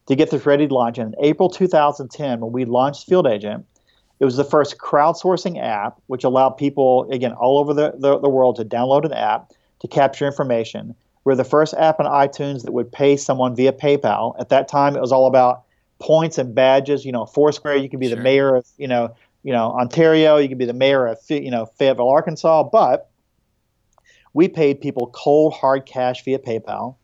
to 0.06 0.16
get 0.16 0.30
this 0.30 0.46
ready 0.46 0.66
to 0.66 0.74
launch. 0.74 0.98
And 0.98 1.14
in 1.14 1.24
April 1.24 1.48
2010, 1.48 2.40
when 2.40 2.52
we 2.52 2.64
launched 2.64 3.06
Field 3.06 3.26
Agent, 3.26 3.66
it 4.18 4.24
was 4.24 4.36
the 4.36 4.44
first 4.44 4.78
crowdsourcing 4.78 5.62
app 5.62 6.00
which 6.06 6.24
allowed 6.24 6.50
people, 6.50 7.08
again, 7.10 7.32
all 7.32 7.58
over 7.58 7.72
the, 7.74 7.94
the, 7.96 8.18
the 8.18 8.28
world 8.28 8.56
to 8.56 8.64
download 8.64 9.04
an 9.04 9.12
app 9.12 9.52
to 9.80 9.88
capture 9.88 10.26
information. 10.26 10.94
We're 11.24 11.34
the 11.34 11.44
first 11.44 11.74
app 11.74 12.00
on 12.00 12.06
iTunes 12.06 12.64
that 12.64 12.72
would 12.72 12.92
pay 12.92 13.16
someone 13.16 13.54
via 13.54 13.72
PayPal. 13.72 14.34
At 14.38 14.50
that 14.50 14.68
time, 14.68 14.96
it 14.96 15.00
was 15.00 15.12
all 15.12 15.26
about 15.26 15.62
points 15.98 16.38
and 16.38 16.54
badges. 16.54 17.04
You 17.04 17.12
know, 17.12 17.26
Foursquare, 17.26 17.76
you 17.76 17.88
could 17.88 18.00
be 18.00 18.08
sure. 18.08 18.16
the 18.16 18.22
mayor 18.22 18.56
of, 18.56 18.66
you 18.78 18.88
know, 18.88 19.14
you 19.42 19.52
know, 19.52 19.72
Ontario, 19.72 20.36
you 20.36 20.48
could 20.48 20.58
be 20.58 20.66
the 20.66 20.74
mayor 20.74 21.06
of, 21.06 21.18
you 21.28 21.50
know, 21.50 21.66
Fayetteville, 21.66 22.08
Arkansas, 22.08 22.64
but 22.64 23.10
we 24.32 24.48
paid 24.48 24.80
people 24.80 25.10
cold 25.14 25.54
hard 25.54 25.86
cash 25.86 26.24
via 26.24 26.38
PayPal. 26.38 26.96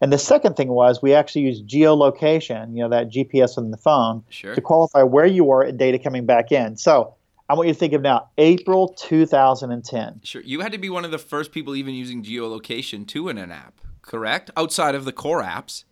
And 0.00 0.12
the 0.12 0.18
second 0.18 0.56
thing 0.56 0.68
was 0.68 1.02
we 1.02 1.12
actually 1.12 1.42
used 1.42 1.68
geolocation, 1.68 2.74
you 2.74 2.82
know, 2.82 2.88
that 2.88 3.10
GPS 3.10 3.58
on 3.58 3.70
the 3.70 3.76
phone, 3.76 4.24
sure. 4.30 4.54
to 4.54 4.60
qualify 4.60 5.02
where 5.02 5.26
you 5.26 5.44
were 5.44 5.62
and 5.62 5.78
data 5.78 5.98
coming 5.98 6.24
back 6.24 6.52
in. 6.52 6.76
So 6.76 7.14
I 7.50 7.54
want 7.54 7.66
you 7.68 7.74
to 7.74 7.78
think 7.78 7.92
of 7.92 8.00
now 8.00 8.30
April 8.38 8.94
2010. 8.96 10.20
Sure. 10.24 10.40
You 10.42 10.60
had 10.60 10.72
to 10.72 10.78
be 10.78 10.88
one 10.88 11.04
of 11.04 11.10
the 11.10 11.18
first 11.18 11.52
people 11.52 11.76
even 11.76 11.94
using 11.94 12.22
geolocation 12.22 13.06
too 13.06 13.28
in 13.28 13.36
an 13.36 13.50
app, 13.50 13.80
correct? 14.00 14.50
Outside 14.56 14.94
of 14.94 15.04
the 15.04 15.12
core 15.12 15.42
apps. 15.42 15.84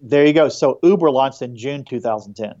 There 0.00 0.24
you 0.24 0.32
go. 0.32 0.48
So 0.48 0.78
Uber 0.82 1.10
launched 1.10 1.42
in 1.42 1.56
June 1.56 1.84
2010. 1.84 2.54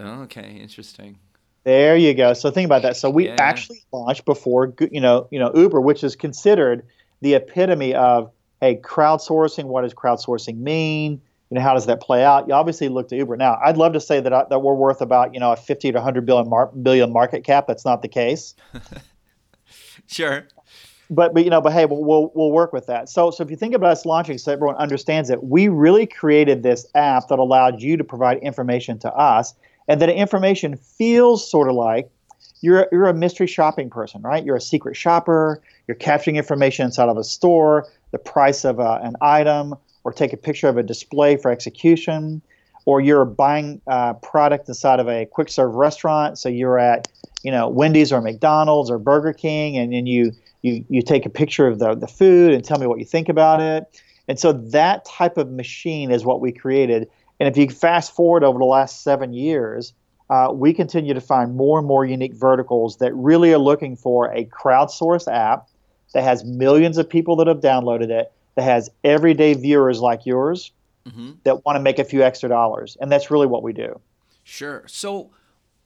okay, 0.00 0.56
interesting. 0.62 1.18
There 1.64 1.96
you 1.96 2.14
go. 2.14 2.32
So 2.32 2.50
think 2.52 2.66
about 2.66 2.82
that. 2.82 2.96
So 2.96 3.10
we 3.10 3.26
Yeah. 3.26 3.34
actually 3.40 3.82
launched 3.92 4.24
before 4.24 4.72
you 4.92 5.00
know, 5.00 5.26
you 5.32 5.40
know 5.40 5.50
Uber, 5.54 5.80
which 5.80 6.04
is 6.04 6.14
considered 6.14 6.86
the 7.20 7.34
epitome 7.34 7.94
of 7.94 8.30
hey, 8.60 8.76
crowdsourcing. 8.76 9.64
What 9.64 9.82
does 9.82 9.94
crowdsourcing 9.94 10.58
mean? 10.58 11.20
You 11.50 11.54
know, 11.54 11.60
how 11.60 11.74
does 11.74 11.86
that 11.86 12.00
play 12.00 12.24
out? 12.24 12.48
You 12.48 12.54
obviously 12.54 12.88
look 12.88 13.08
to 13.08 13.16
Uber. 13.16 13.36
Now, 13.36 13.60
I'd 13.64 13.76
love 13.76 13.92
to 13.92 14.00
say 14.00 14.20
that 14.20 14.32
I, 14.32 14.44
that 14.50 14.60
we're 14.60 14.74
worth 14.74 15.00
about 15.00 15.34
you 15.34 15.40
know 15.40 15.52
a 15.52 15.56
50 15.56 15.92
to 15.92 15.98
100 15.98 16.26
billion 16.26 16.48
mar- 16.48 16.72
billion 16.82 17.12
market 17.12 17.44
cap. 17.44 17.66
That's 17.66 17.84
not 17.84 18.02
the 18.02 18.08
case. 18.08 18.54
Sure. 20.06 20.46
But 21.08 21.34
but 21.34 21.44
you 21.44 21.50
know, 21.50 21.60
but 21.60 21.72
hey, 21.72 21.86
we'll, 21.86 22.02
we'll 22.02 22.32
we'll 22.34 22.50
work 22.50 22.72
with 22.72 22.86
that. 22.86 23.08
So 23.08 23.30
so 23.30 23.44
if 23.44 23.50
you 23.50 23.56
think 23.56 23.74
about 23.74 23.92
us 23.92 24.04
launching, 24.04 24.38
so 24.38 24.52
everyone 24.52 24.76
understands 24.76 25.30
it, 25.30 25.44
we 25.44 25.68
really 25.68 26.06
created 26.06 26.62
this 26.62 26.86
app 26.94 27.28
that 27.28 27.38
allowed 27.38 27.80
you 27.80 27.96
to 27.96 28.04
provide 28.04 28.38
information 28.38 28.98
to 29.00 29.12
us, 29.12 29.54
and 29.86 30.00
that 30.00 30.08
information 30.08 30.76
feels 30.76 31.48
sort 31.48 31.68
of 31.68 31.76
like 31.76 32.10
you're 32.60 32.88
you're 32.90 33.06
a 33.06 33.14
mystery 33.14 33.46
shopping 33.46 33.88
person, 33.88 34.20
right? 34.22 34.44
You're 34.44 34.56
a 34.56 34.60
secret 34.60 34.96
shopper. 34.96 35.62
You're 35.86 35.96
capturing 35.96 36.36
information 36.36 36.86
inside 36.86 37.08
of 37.08 37.16
a 37.16 37.24
store, 37.24 37.86
the 38.10 38.18
price 38.18 38.64
of 38.64 38.80
uh, 38.80 38.98
an 39.02 39.16
item, 39.20 39.74
or 40.04 40.12
take 40.12 40.32
a 40.32 40.36
picture 40.36 40.68
of 40.68 40.76
a 40.76 40.82
display 40.82 41.36
for 41.36 41.50
execution, 41.50 42.42
or 42.84 43.00
you're 43.00 43.24
buying 43.24 43.80
uh, 43.86 44.14
product 44.14 44.68
inside 44.68 45.00
of 45.00 45.08
a 45.08 45.26
quick 45.26 45.48
serve 45.48 45.74
restaurant. 45.74 46.38
So 46.38 46.48
you're 46.48 46.78
at 46.78 47.08
you 47.42 47.50
know 47.50 47.68
Wendy's 47.68 48.12
or 48.12 48.20
McDonald's 48.20 48.90
or 48.90 48.98
Burger 48.98 49.32
King, 49.32 49.76
and 49.76 49.92
then 49.92 50.06
you 50.06 50.32
you 50.62 50.84
you 50.88 51.02
take 51.02 51.26
a 51.26 51.30
picture 51.30 51.66
of 51.66 51.78
the 51.78 51.94
the 51.94 52.08
food 52.08 52.52
and 52.52 52.64
tell 52.64 52.78
me 52.78 52.86
what 52.86 52.98
you 52.98 53.04
think 53.04 53.28
about 53.28 53.60
it. 53.60 54.00
And 54.28 54.38
so 54.38 54.52
that 54.52 55.04
type 55.04 55.36
of 55.36 55.50
machine 55.50 56.10
is 56.10 56.24
what 56.24 56.40
we 56.40 56.50
created. 56.52 57.08
And 57.38 57.48
if 57.48 57.56
you 57.56 57.68
fast 57.68 58.14
forward 58.14 58.42
over 58.42 58.58
the 58.58 58.64
last 58.64 59.02
seven 59.02 59.32
years, 59.32 59.92
uh, 60.30 60.48
we 60.52 60.72
continue 60.72 61.14
to 61.14 61.20
find 61.20 61.54
more 61.54 61.78
and 61.78 61.86
more 61.86 62.04
unique 62.04 62.34
verticals 62.34 62.96
that 62.96 63.14
really 63.14 63.52
are 63.52 63.58
looking 63.58 63.94
for 63.94 64.32
a 64.32 64.46
crowdsourced 64.46 65.32
app 65.32 65.68
that 66.12 66.22
has 66.22 66.44
millions 66.44 66.98
of 66.98 67.08
people 67.08 67.36
that 67.36 67.46
have 67.46 67.60
downloaded 67.60 68.10
it, 68.10 68.32
that 68.54 68.62
has 68.62 68.90
everyday 69.04 69.54
viewers 69.54 70.00
like 70.00 70.26
yours 70.26 70.72
mm-hmm. 71.06 71.32
that 71.44 71.64
want 71.64 71.76
to 71.76 71.80
make 71.80 71.98
a 71.98 72.04
few 72.04 72.22
extra 72.22 72.48
dollars. 72.48 72.96
And 73.00 73.10
that's 73.10 73.30
really 73.30 73.46
what 73.46 73.62
we 73.62 73.72
do. 73.72 74.00
Sure. 74.44 74.84
So 74.86 75.30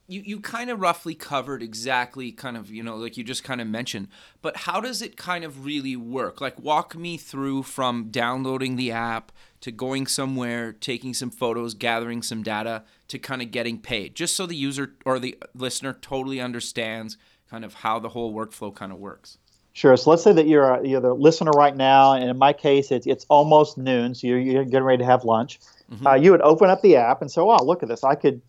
you, 0.07 0.21
you 0.25 0.39
kind 0.39 0.69
of 0.69 0.81
roughly 0.81 1.15
covered 1.15 1.63
exactly 1.63 2.31
kind 2.31 2.57
of, 2.57 2.69
you 2.69 2.83
know, 2.83 2.97
like 2.97 3.17
you 3.17 3.23
just 3.23 3.43
kind 3.43 3.61
of 3.61 3.67
mentioned, 3.67 4.09
but 4.41 4.57
how 4.57 4.81
does 4.81 5.01
it 5.01 5.15
kind 5.15 5.43
of 5.43 5.65
really 5.65 5.95
work? 5.95 6.41
Like 6.41 6.59
walk 6.59 6.95
me 6.95 7.17
through 7.17 7.63
from 7.63 8.09
downloading 8.09 8.75
the 8.75 8.91
app 8.91 9.31
to 9.61 9.71
going 9.71 10.07
somewhere, 10.07 10.73
taking 10.73 11.13
some 11.13 11.29
photos, 11.29 11.73
gathering 11.73 12.21
some 12.21 12.43
data 12.43 12.83
to 13.07 13.19
kind 13.19 13.41
of 13.41 13.51
getting 13.51 13.79
paid, 13.79 14.15
just 14.15 14.35
so 14.35 14.45
the 14.45 14.55
user 14.55 14.93
or 15.05 15.17
the 15.17 15.37
listener 15.55 15.93
totally 15.93 16.41
understands 16.41 17.17
kind 17.49 17.63
of 17.63 17.75
how 17.75 17.99
the 17.99 18.09
whole 18.09 18.33
workflow 18.33 18.73
kind 18.73 18.91
of 18.91 18.97
works. 18.97 19.37
Sure. 19.73 19.95
So 19.95 20.09
let's 20.09 20.23
say 20.23 20.33
that 20.33 20.47
you're 20.47 20.69
a, 20.69 20.85
you're 20.85 20.99
the 20.99 21.13
listener 21.13 21.51
right 21.51 21.75
now, 21.75 22.13
and 22.13 22.29
in 22.29 22.37
my 22.37 22.51
case, 22.51 22.91
it's 22.91 23.07
it's 23.07 23.25
almost 23.29 23.77
noon, 23.77 24.15
so 24.15 24.27
you're, 24.27 24.39
you're 24.39 24.65
getting 24.65 24.83
ready 24.83 24.97
to 24.97 25.05
have 25.05 25.23
lunch. 25.23 25.59
Mm-hmm. 25.91 26.07
Uh, 26.07 26.15
you 26.15 26.31
would 26.31 26.41
open 26.41 26.69
up 26.69 26.81
the 26.81 26.97
app 26.97 27.21
and 27.21 27.31
say, 27.31 27.41
"Wow, 27.41 27.59
look 27.63 27.81
at 27.81 27.87
this! 27.87 28.03
I 28.03 28.15
could, 28.15 28.41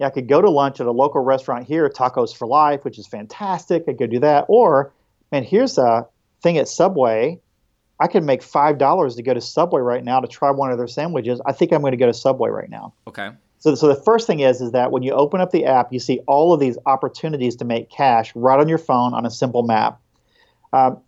yeah, 0.00 0.08
I 0.08 0.10
could 0.10 0.28
go 0.28 0.42
to 0.42 0.50
lunch 0.50 0.80
at 0.80 0.86
a 0.86 0.90
local 0.90 1.22
restaurant 1.22 1.66
here, 1.66 1.88
Tacos 1.88 2.36
for 2.36 2.48
Life, 2.48 2.84
which 2.84 2.98
is 2.98 3.06
fantastic. 3.06 3.84
I 3.86 3.92
could 3.92 4.10
do 4.10 4.18
that. 4.20 4.46
Or, 4.48 4.92
man, 5.30 5.44
here's 5.44 5.78
a 5.78 6.06
thing 6.42 6.58
at 6.58 6.66
Subway. 6.66 7.40
I 8.00 8.08
could 8.08 8.24
make 8.24 8.42
five 8.42 8.78
dollars 8.78 9.14
to 9.16 9.22
go 9.22 9.34
to 9.34 9.40
Subway 9.40 9.80
right 9.80 10.02
now 10.02 10.18
to 10.18 10.26
try 10.26 10.50
one 10.50 10.72
of 10.72 10.78
their 10.78 10.88
sandwiches. 10.88 11.40
I 11.46 11.52
think 11.52 11.72
I'm 11.72 11.80
going 11.80 11.92
to 11.92 11.96
go 11.96 12.06
to 12.06 12.14
Subway 12.14 12.50
right 12.50 12.68
now. 12.68 12.92
Okay. 13.06 13.30
So, 13.58 13.74
so 13.74 13.88
the 13.88 13.94
first 13.94 14.26
thing 14.26 14.40
is 14.40 14.60
is 14.60 14.72
that 14.72 14.90
when 14.90 15.02
you 15.02 15.12
open 15.12 15.40
up 15.40 15.50
the 15.50 15.64
app, 15.64 15.92
you 15.92 15.98
see 16.00 16.20
all 16.26 16.52
of 16.52 16.60
these 16.60 16.76
opportunities 16.86 17.56
to 17.56 17.64
make 17.64 17.88
cash 17.88 18.32
right 18.34 18.60
on 18.60 18.68
your 18.68 18.78
phone 18.78 19.14
on 19.14 19.24
a 19.24 19.30
simple 19.30 19.62
map. 19.62 20.00
Um, 20.76 21.00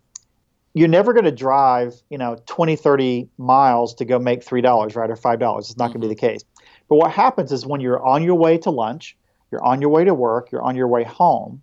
you're 0.73 0.87
never 0.87 1.13
going 1.13 1.25
to 1.25 1.31
drive, 1.31 1.95
you 2.09 2.17
know, 2.17 2.37
20, 2.45 2.75
30 2.75 3.29
miles 3.37 3.95
to 3.95 4.05
go 4.05 4.19
make 4.19 4.45
$3, 4.45 4.95
right, 4.95 5.09
or 5.09 5.15
$5. 5.15 5.59
It's 5.59 5.77
not 5.77 5.87
going 5.87 6.01
to 6.01 6.07
be 6.07 6.13
the 6.13 6.15
case. 6.15 6.43
But 6.87 6.95
what 6.95 7.11
happens 7.11 7.51
is 7.51 7.65
when 7.65 7.81
you're 7.81 8.03
on 8.03 8.23
your 8.23 8.35
way 8.35 8.57
to 8.59 8.69
lunch, 8.69 9.17
you're 9.51 9.63
on 9.63 9.81
your 9.81 9.89
way 9.89 10.03
to 10.05 10.13
work, 10.13 10.51
you're 10.51 10.61
on 10.61 10.75
your 10.75 10.87
way 10.87 11.03
home, 11.03 11.61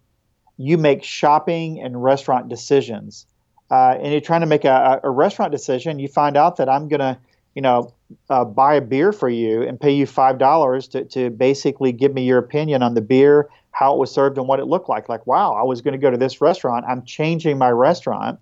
you 0.57 0.77
make 0.77 1.05
shopping 1.05 1.81
and 1.81 2.03
restaurant 2.03 2.49
decisions. 2.49 3.27
Uh, 3.71 3.97
and 4.01 4.13
you're 4.13 4.21
trying 4.21 4.43
to 4.43 4.47
make 4.47 4.65
a, 4.65 5.01
a 5.03 5.11
restaurant 5.11 5.53
decision, 5.53 5.99
you 5.99 6.09
find 6.09 6.37
out 6.37 6.57
that 6.57 6.69
I'm 6.69 6.89
going 6.89 7.01
to, 7.01 7.19
you 7.57 7.63
know, 7.63 7.93
uh, 8.29 8.45
buy 8.45 8.75
a 8.75 8.81
beer 8.83 9.13
for 9.13 9.31
you 9.31 9.63
and 9.63 9.81
pay 9.81 9.91
you 9.91 10.07
five 10.07 10.39
dollars 10.39 10.87
to, 10.89 11.05
to 11.07 11.31
basically 11.31 11.91
give 11.91 12.13
me 12.13 12.23
your 12.23 12.39
opinion 12.39 12.83
on 12.83 12.95
the 12.95 13.01
beer, 13.01 13.49
how 13.73 13.95
it 13.95 13.99
was 13.99 14.13
served, 14.13 14.37
and 14.37 14.47
what 14.47 14.61
it 14.61 14.67
looked 14.67 14.91
like. 14.91 15.09
Like, 15.09 15.27
wow, 15.27 15.53
I 15.53 15.63
was 15.63 15.81
going 15.81 15.93
to 15.93 15.99
go 15.99 16.11
to 16.11 16.19
this 16.19 16.43
restaurant. 16.43 16.85
I'm 16.87 17.03
changing 17.05 17.57
my 17.57 17.71
restaurant 17.71 18.39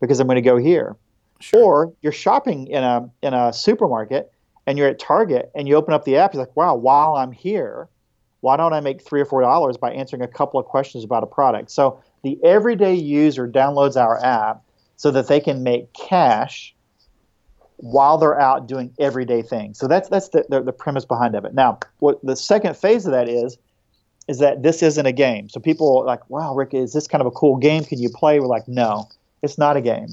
because 0.00 0.18
I'm 0.18 0.26
going 0.26 0.36
to 0.36 0.42
go 0.42 0.56
here. 0.56 0.96
Sure. 1.40 1.62
Or 1.62 1.92
you're 2.00 2.10
shopping 2.10 2.66
in 2.68 2.82
a 2.82 3.08
in 3.22 3.34
a 3.34 3.52
supermarket 3.52 4.32
and 4.66 4.78
you're 4.78 4.88
at 4.88 4.98
Target 4.98 5.52
and 5.54 5.68
you 5.68 5.76
open 5.76 5.92
up 5.92 6.06
the 6.06 6.16
app. 6.16 6.32
You're 6.32 6.42
like, 6.42 6.56
wow, 6.56 6.74
while 6.74 7.16
I'm 7.16 7.32
here, 7.32 7.88
why 8.40 8.56
don't 8.56 8.72
I 8.72 8.80
make 8.80 9.02
three 9.02 9.20
or 9.20 9.26
four 9.26 9.42
dollars 9.42 9.76
by 9.76 9.92
answering 9.92 10.22
a 10.22 10.28
couple 10.28 10.58
of 10.58 10.64
questions 10.64 11.04
about 11.04 11.22
a 11.22 11.26
product? 11.26 11.70
So 11.70 12.02
the 12.22 12.42
everyday 12.42 12.94
user 12.94 13.46
downloads 13.46 14.00
our 14.00 14.24
app 14.24 14.62
so 14.96 15.10
that 15.10 15.28
they 15.28 15.38
can 15.38 15.62
make 15.62 15.92
cash 15.92 16.73
while 17.76 18.18
they're 18.18 18.40
out 18.40 18.66
doing 18.66 18.92
everyday 18.98 19.42
things. 19.42 19.78
So 19.78 19.88
that's 19.88 20.08
that's 20.08 20.28
the, 20.28 20.44
the, 20.48 20.62
the 20.62 20.72
premise 20.72 21.04
behind 21.04 21.34
of 21.34 21.44
it. 21.44 21.54
Now, 21.54 21.78
what 21.98 22.24
the 22.24 22.36
second 22.36 22.76
phase 22.76 23.06
of 23.06 23.12
that 23.12 23.28
is 23.28 23.58
is 24.26 24.38
that 24.38 24.62
this 24.62 24.82
isn't 24.82 25.04
a 25.04 25.12
game. 25.12 25.48
So 25.48 25.60
people 25.60 25.98
are 25.98 26.04
like, 26.04 26.28
wow, 26.30 26.54
Rick, 26.54 26.72
is 26.72 26.92
this 26.92 27.06
kind 27.06 27.20
of 27.20 27.26
a 27.26 27.30
cool 27.30 27.56
game? 27.56 27.84
Can 27.84 27.98
you 27.98 28.08
play? 28.08 28.40
We're 28.40 28.46
like, 28.46 28.66
no, 28.66 29.08
it's 29.42 29.58
not 29.58 29.76
a 29.76 29.80
game. 29.80 30.08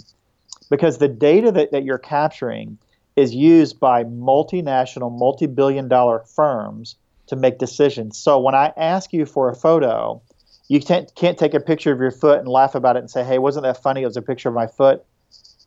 Because 0.70 0.98
the 0.98 1.08
data 1.08 1.52
that, 1.52 1.72
that 1.72 1.84
you're 1.84 1.98
capturing 1.98 2.78
is 3.16 3.34
used 3.34 3.80
by 3.80 4.04
multinational, 4.04 5.18
multi 5.18 5.48
billion 5.48 5.88
dollar 5.88 6.20
firms 6.36 6.96
to 7.28 7.36
make 7.36 7.58
decisions. 7.58 8.18
So 8.18 8.40
when 8.40 8.56
I 8.56 8.74
ask 8.76 9.14
you 9.14 9.26
for 9.26 9.50
a 9.50 9.56
photo, 9.56 10.22
you 10.68 10.82
can't, 10.82 11.14
can't 11.16 11.38
take 11.38 11.54
a 11.54 11.60
picture 11.60 11.92
of 11.92 12.00
your 12.00 12.12
foot 12.12 12.40
and 12.40 12.48
laugh 12.48 12.76
about 12.76 12.96
it 12.96 13.00
and 13.00 13.12
say, 13.12 13.24
hey, 13.24 13.38
wasn't 13.38 13.64
that 13.64 13.82
funny? 13.82 14.02
It 14.02 14.06
was 14.06 14.18
a 14.18 14.22
picture 14.22 14.50
of 14.50 14.56
my 14.56 14.68
foot. 14.68 15.06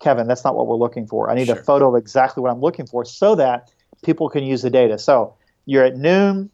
Kevin, 0.01 0.27
that's 0.27 0.45
not 0.45 0.55
what 0.55 0.67
we're 0.67 0.77
looking 0.77 1.07
for. 1.07 1.31
I 1.31 1.35
need 1.35 1.47
sure. 1.47 1.59
a 1.59 1.65
photo 1.65 1.95
of 1.95 2.01
exactly 2.01 2.43
what 2.43 2.51
I'm 2.51 2.61
looking 2.61 2.87
for 2.87 3.05
so 3.05 3.35
that 3.37 3.73
people 4.03 4.29
can 4.29 4.45
use 4.45 4.63
the 4.63 4.71
data. 4.71 4.99
So 4.99 5.35
you're 5.67 5.85
at 5.85 5.97
noon, 5.97 6.51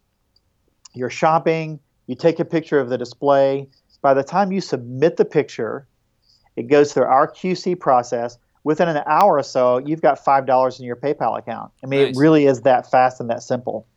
you're 0.93 1.09
shopping, 1.09 1.79
you 2.07 2.15
take 2.15 2.39
a 2.39 2.45
picture 2.45 2.79
of 2.79 2.89
the 2.89 2.97
display. 2.97 3.67
By 4.01 4.13
the 4.13 4.23
time 4.23 4.51
you 4.51 4.61
submit 4.61 5.17
the 5.17 5.25
picture, 5.25 5.87
it 6.55 6.63
goes 6.63 6.93
through 6.93 7.05
our 7.05 7.29
QC 7.29 7.79
process. 7.79 8.37
Within 8.63 8.89
an 8.89 9.01
hour 9.07 9.37
or 9.37 9.43
so, 9.43 9.79
you've 9.79 10.01
got 10.01 10.23
five 10.23 10.45
dollars 10.45 10.79
in 10.79 10.85
your 10.85 10.95
PayPal 10.95 11.37
account. 11.37 11.71
I 11.83 11.87
mean, 11.87 12.03
nice. 12.03 12.15
it 12.15 12.19
really 12.19 12.45
is 12.45 12.61
that 12.61 12.89
fast 12.91 13.19
and 13.19 13.29
that 13.29 13.41
simple. 13.41 13.87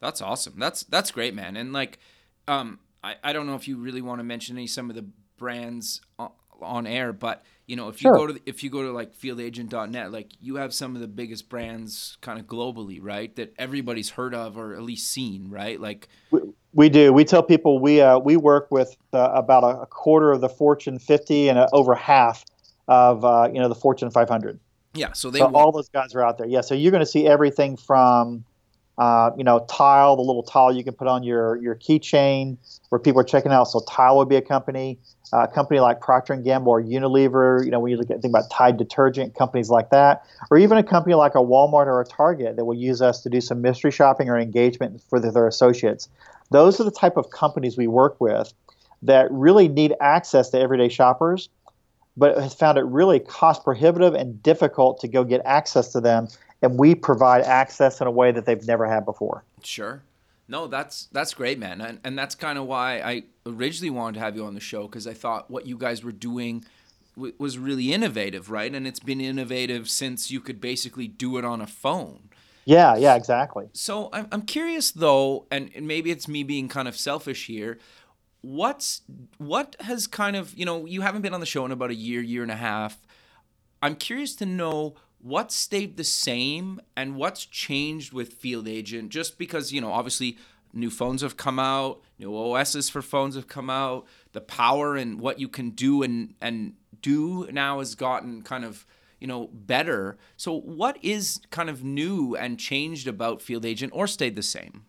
That's 0.00 0.22
awesome. 0.22 0.54
That's 0.56 0.84
that's 0.84 1.10
great, 1.10 1.34
man. 1.34 1.56
And 1.56 1.72
like, 1.72 1.98
um, 2.46 2.78
I, 3.02 3.16
I 3.24 3.32
don't 3.32 3.46
know 3.46 3.56
if 3.56 3.66
you 3.66 3.76
really 3.76 4.02
want 4.02 4.20
to 4.20 4.24
mention 4.24 4.56
any 4.56 4.68
some 4.68 4.88
of 4.88 4.94
the 4.94 5.04
brands 5.36 6.00
on, 6.18 6.30
on 6.62 6.86
air, 6.86 7.12
but 7.12 7.42
you 7.66 7.76
know, 7.76 7.88
if 7.88 8.02
you 8.02 8.10
go 8.10 8.26
to 8.26 8.40
if 8.44 8.62
you 8.62 8.70
go 8.70 8.82
to 8.82 8.92
like 8.92 9.16
fieldagent.net, 9.16 10.12
like 10.12 10.32
you 10.40 10.56
have 10.56 10.74
some 10.74 10.94
of 10.94 11.00
the 11.00 11.08
biggest 11.08 11.48
brands 11.48 12.18
kind 12.20 12.38
of 12.38 12.46
globally, 12.46 12.98
right? 13.00 13.34
That 13.36 13.54
everybody's 13.58 14.10
heard 14.10 14.34
of 14.34 14.58
or 14.58 14.74
at 14.74 14.82
least 14.82 15.10
seen, 15.10 15.48
right? 15.48 15.80
Like 15.80 16.08
we, 16.30 16.40
we 16.74 16.88
do. 16.90 17.12
We 17.12 17.24
tell 17.24 17.42
people 17.42 17.78
we 17.78 18.02
uh, 18.02 18.18
we 18.18 18.36
work 18.36 18.70
with 18.70 18.94
uh, 19.14 19.30
about 19.34 19.62
a, 19.64 19.86
quarter 19.86 20.30
of 20.32 20.42
the 20.42 20.48
Fortune 20.48 20.98
50 20.98 21.48
and 21.48 21.58
uh, 21.58 21.68
over 21.72 21.94
half 21.94 22.44
of 22.86 23.24
uh, 23.24 23.48
you 23.52 23.60
know 23.60 23.68
the 23.68 23.74
Fortune 23.74 24.10
500. 24.10 24.60
Yeah, 24.92 25.12
so 25.12 25.30
they 25.30 25.38
so 25.38 25.50
all 25.54 25.72
those 25.72 25.88
guys 25.88 26.14
are 26.14 26.22
out 26.22 26.36
there. 26.36 26.46
Yeah, 26.46 26.60
so 26.60 26.74
you're 26.74 26.92
going 26.92 27.00
to 27.00 27.06
see 27.06 27.26
everything 27.26 27.76
from 27.76 28.44
uh, 28.98 29.30
you 29.36 29.42
know, 29.42 29.66
Tile, 29.68 30.16
the 30.16 30.22
little 30.22 30.42
tile 30.42 30.72
you 30.72 30.84
can 30.84 30.94
put 30.94 31.08
on 31.08 31.22
your 31.22 31.56
your 31.56 31.74
keychain, 31.74 32.56
where 32.90 32.98
people 32.98 33.20
are 33.20 33.24
checking 33.24 33.50
out. 33.50 33.64
So 33.64 33.80
Tile 33.88 34.16
would 34.18 34.28
be 34.28 34.36
a 34.36 34.42
company, 34.42 34.98
uh, 35.32 35.44
a 35.44 35.48
company 35.48 35.80
like 35.80 36.00
Procter 36.00 36.32
and 36.32 36.44
Gamble 36.44 36.70
or 36.70 36.82
Unilever. 36.82 37.64
You 37.64 37.70
know, 37.72 37.80
when 37.80 37.90
you 37.90 37.96
look 37.96 38.10
at 38.10 38.22
think 38.22 38.30
about 38.30 38.50
Tide 38.50 38.76
detergent, 38.76 39.34
companies 39.34 39.68
like 39.68 39.90
that, 39.90 40.24
or 40.50 40.58
even 40.58 40.78
a 40.78 40.82
company 40.82 41.14
like 41.14 41.34
a 41.34 41.38
Walmart 41.38 41.86
or 41.86 42.00
a 42.00 42.04
Target 42.04 42.56
that 42.56 42.64
will 42.64 42.76
use 42.76 43.02
us 43.02 43.20
to 43.22 43.28
do 43.28 43.40
some 43.40 43.60
mystery 43.60 43.90
shopping 43.90 44.28
or 44.28 44.38
engagement 44.38 45.02
for 45.08 45.18
the, 45.18 45.30
their 45.30 45.48
associates. 45.48 46.08
Those 46.50 46.80
are 46.80 46.84
the 46.84 46.92
type 46.92 47.16
of 47.16 47.30
companies 47.30 47.76
we 47.76 47.88
work 47.88 48.20
with 48.20 48.52
that 49.02 49.30
really 49.32 49.66
need 49.66 49.94
access 50.00 50.50
to 50.50 50.60
everyday 50.60 50.88
shoppers, 50.88 51.48
but 52.16 52.38
has 52.38 52.54
found 52.54 52.78
it 52.78 52.84
really 52.84 53.18
cost 53.18 53.64
prohibitive 53.64 54.14
and 54.14 54.40
difficult 54.42 55.00
to 55.00 55.08
go 55.08 55.24
get 55.24 55.40
access 55.44 55.92
to 55.92 56.00
them 56.00 56.28
and 56.64 56.78
we 56.78 56.94
provide 56.94 57.42
access 57.42 58.00
in 58.00 58.06
a 58.06 58.10
way 58.10 58.32
that 58.32 58.46
they've 58.46 58.66
never 58.66 58.86
had 58.86 59.04
before. 59.04 59.44
Sure. 59.62 60.02
No, 60.48 60.66
that's 60.66 61.06
that's 61.12 61.32
great, 61.32 61.58
man, 61.58 61.80
and, 61.80 62.00
and 62.04 62.18
that's 62.18 62.34
kind 62.34 62.58
of 62.58 62.66
why 62.66 63.00
I 63.00 63.22
originally 63.46 63.90
wanted 63.90 64.14
to 64.14 64.20
have 64.20 64.36
you 64.36 64.44
on 64.44 64.54
the 64.54 64.60
show 64.60 64.82
because 64.82 65.06
I 65.06 65.14
thought 65.14 65.50
what 65.50 65.66
you 65.66 65.78
guys 65.78 66.04
were 66.04 66.12
doing 66.12 66.64
w- 67.16 67.34
was 67.38 67.56
really 67.56 67.92
innovative, 67.92 68.50
right? 68.50 68.74
And 68.74 68.86
it's 68.86 69.00
been 69.00 69.22
innovative 69.22 69.88
since 69.88 70.30
you 70.30 70.40
could 70.40 70.60
basically 70.60 71.08
do 71.08 71.38
it 71.38 71.46
on 71.46 71.62
a 71.62 71.66
phone. 71.66 72.28
Yeah, 72.66 72.96
yeah, 72.96 73.14
exactly. 73.14 73.68
So 73.72 74.10
I'm 74.12 74.28
I'm 74.32 74.42
curious 74.42 74.90
though, 74.90 75.46
and, 75.50 75.70
and 75.74 75.86
maybe 75.88 76.10
it's 76.10 76.28
me 76.28 76.42
being 76.42 76.68
kind 76.68 76.88
of 76.88 76.96
selfish 76.96 77.46
here. 77.46 77.78
What's 78.42 79.00
what 79.38 79.76
has 79.80 80.06
kind 80.06 80.36
of 80.36 80.52
you 80.58 80.66
know 80.66 80.84
you 80.84 81.00
haven't 81.00 81.22
been 81.22 81.32
on 81.32 81.40
the 81.40 81.46
show 81.46 81.64
in 81.64 81.72
about 81.72 81.90
a 81.90 81.94
year, 81.94 82.20
year 82.20 82.42
and 82.42 82.52
a 82.52 82.56
half. 82.56 82.98
I'm 83.80 83.96
curious 83.96 84.34
to 84.36 84.46
know 84.46 84.94
what 85.24 85.50
stayed 85.50 85.96
the 85.96 86.04
same 86.04 86.78
and 86.98 87.16
what's 87.16 87.46
changed 87.46 88.12
with 88.12 88.34
Field 88.34 88.68
Agent? 88.68 89.08
Just 89.08 89.38
because, 89.38 89.72
you 89.72 89.80
know, 89.80 89.90
obviously 89.90 90.36
new 90.74 90.90
phones 90.90 91.22
have 91.22 91.38
come 91.38 91.58
out, 91.58 92.02
new 92.18 92.36
OSs 92.36 92.90
for 92.90 93.00
phones 93.00 93.34
have 93.34 93.48
come 93.48 93.70
out, 93.70 94.06
the 94.32 94.42
power 94.42 94.96
and 94.96 95.18
what 95.18 95.40
you 95.40 95.48
can 95.48 95.70
do 95.70 96.02
and 96.02 96.34
and 96.42 96.74
do 97.00 97.48
now 97.50 97.78
has 97.78 97.94
gotten 97.94 98.42
kind 98.42 98.66
of 98.66 98.86
you 99.18 99.26
know 99.26 99.48
better. 99.50 100.18
So 100.36 100.60
what 100.60 100.98
is 101.02 101.40
kind 101.50 101.70
of 101.70 101.82
new 101.82 102.36
and 102.36 102.60
changed 102.60 103.08
about 103.08 103.40
Field 103.40 103.64
Agent 103.64 103.94
or 103.94 104.06
stayed 104.06 104.36
the 104.36 104.42
same? 104.42 104.84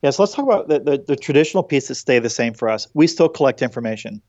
Yeah, 0.00 0.10
so 0.10 0.22
let's 0.22 0.32
talk 0.32 0.46
about 0.46 0.68
the, 0.68 0.78
the, 0.78 1.04
the 1.08 1.16
traditional 1.16 1.62
pieces 1.62 1.98
stay 1.98 2.20
the 2.20 2.30
same 2.30 2.54
for 2.54 2.70
us. 2.70 2.86
We 2.94 3.06
still 3.06 3.28
collect 3.28 3.60
information. 3.60 4.22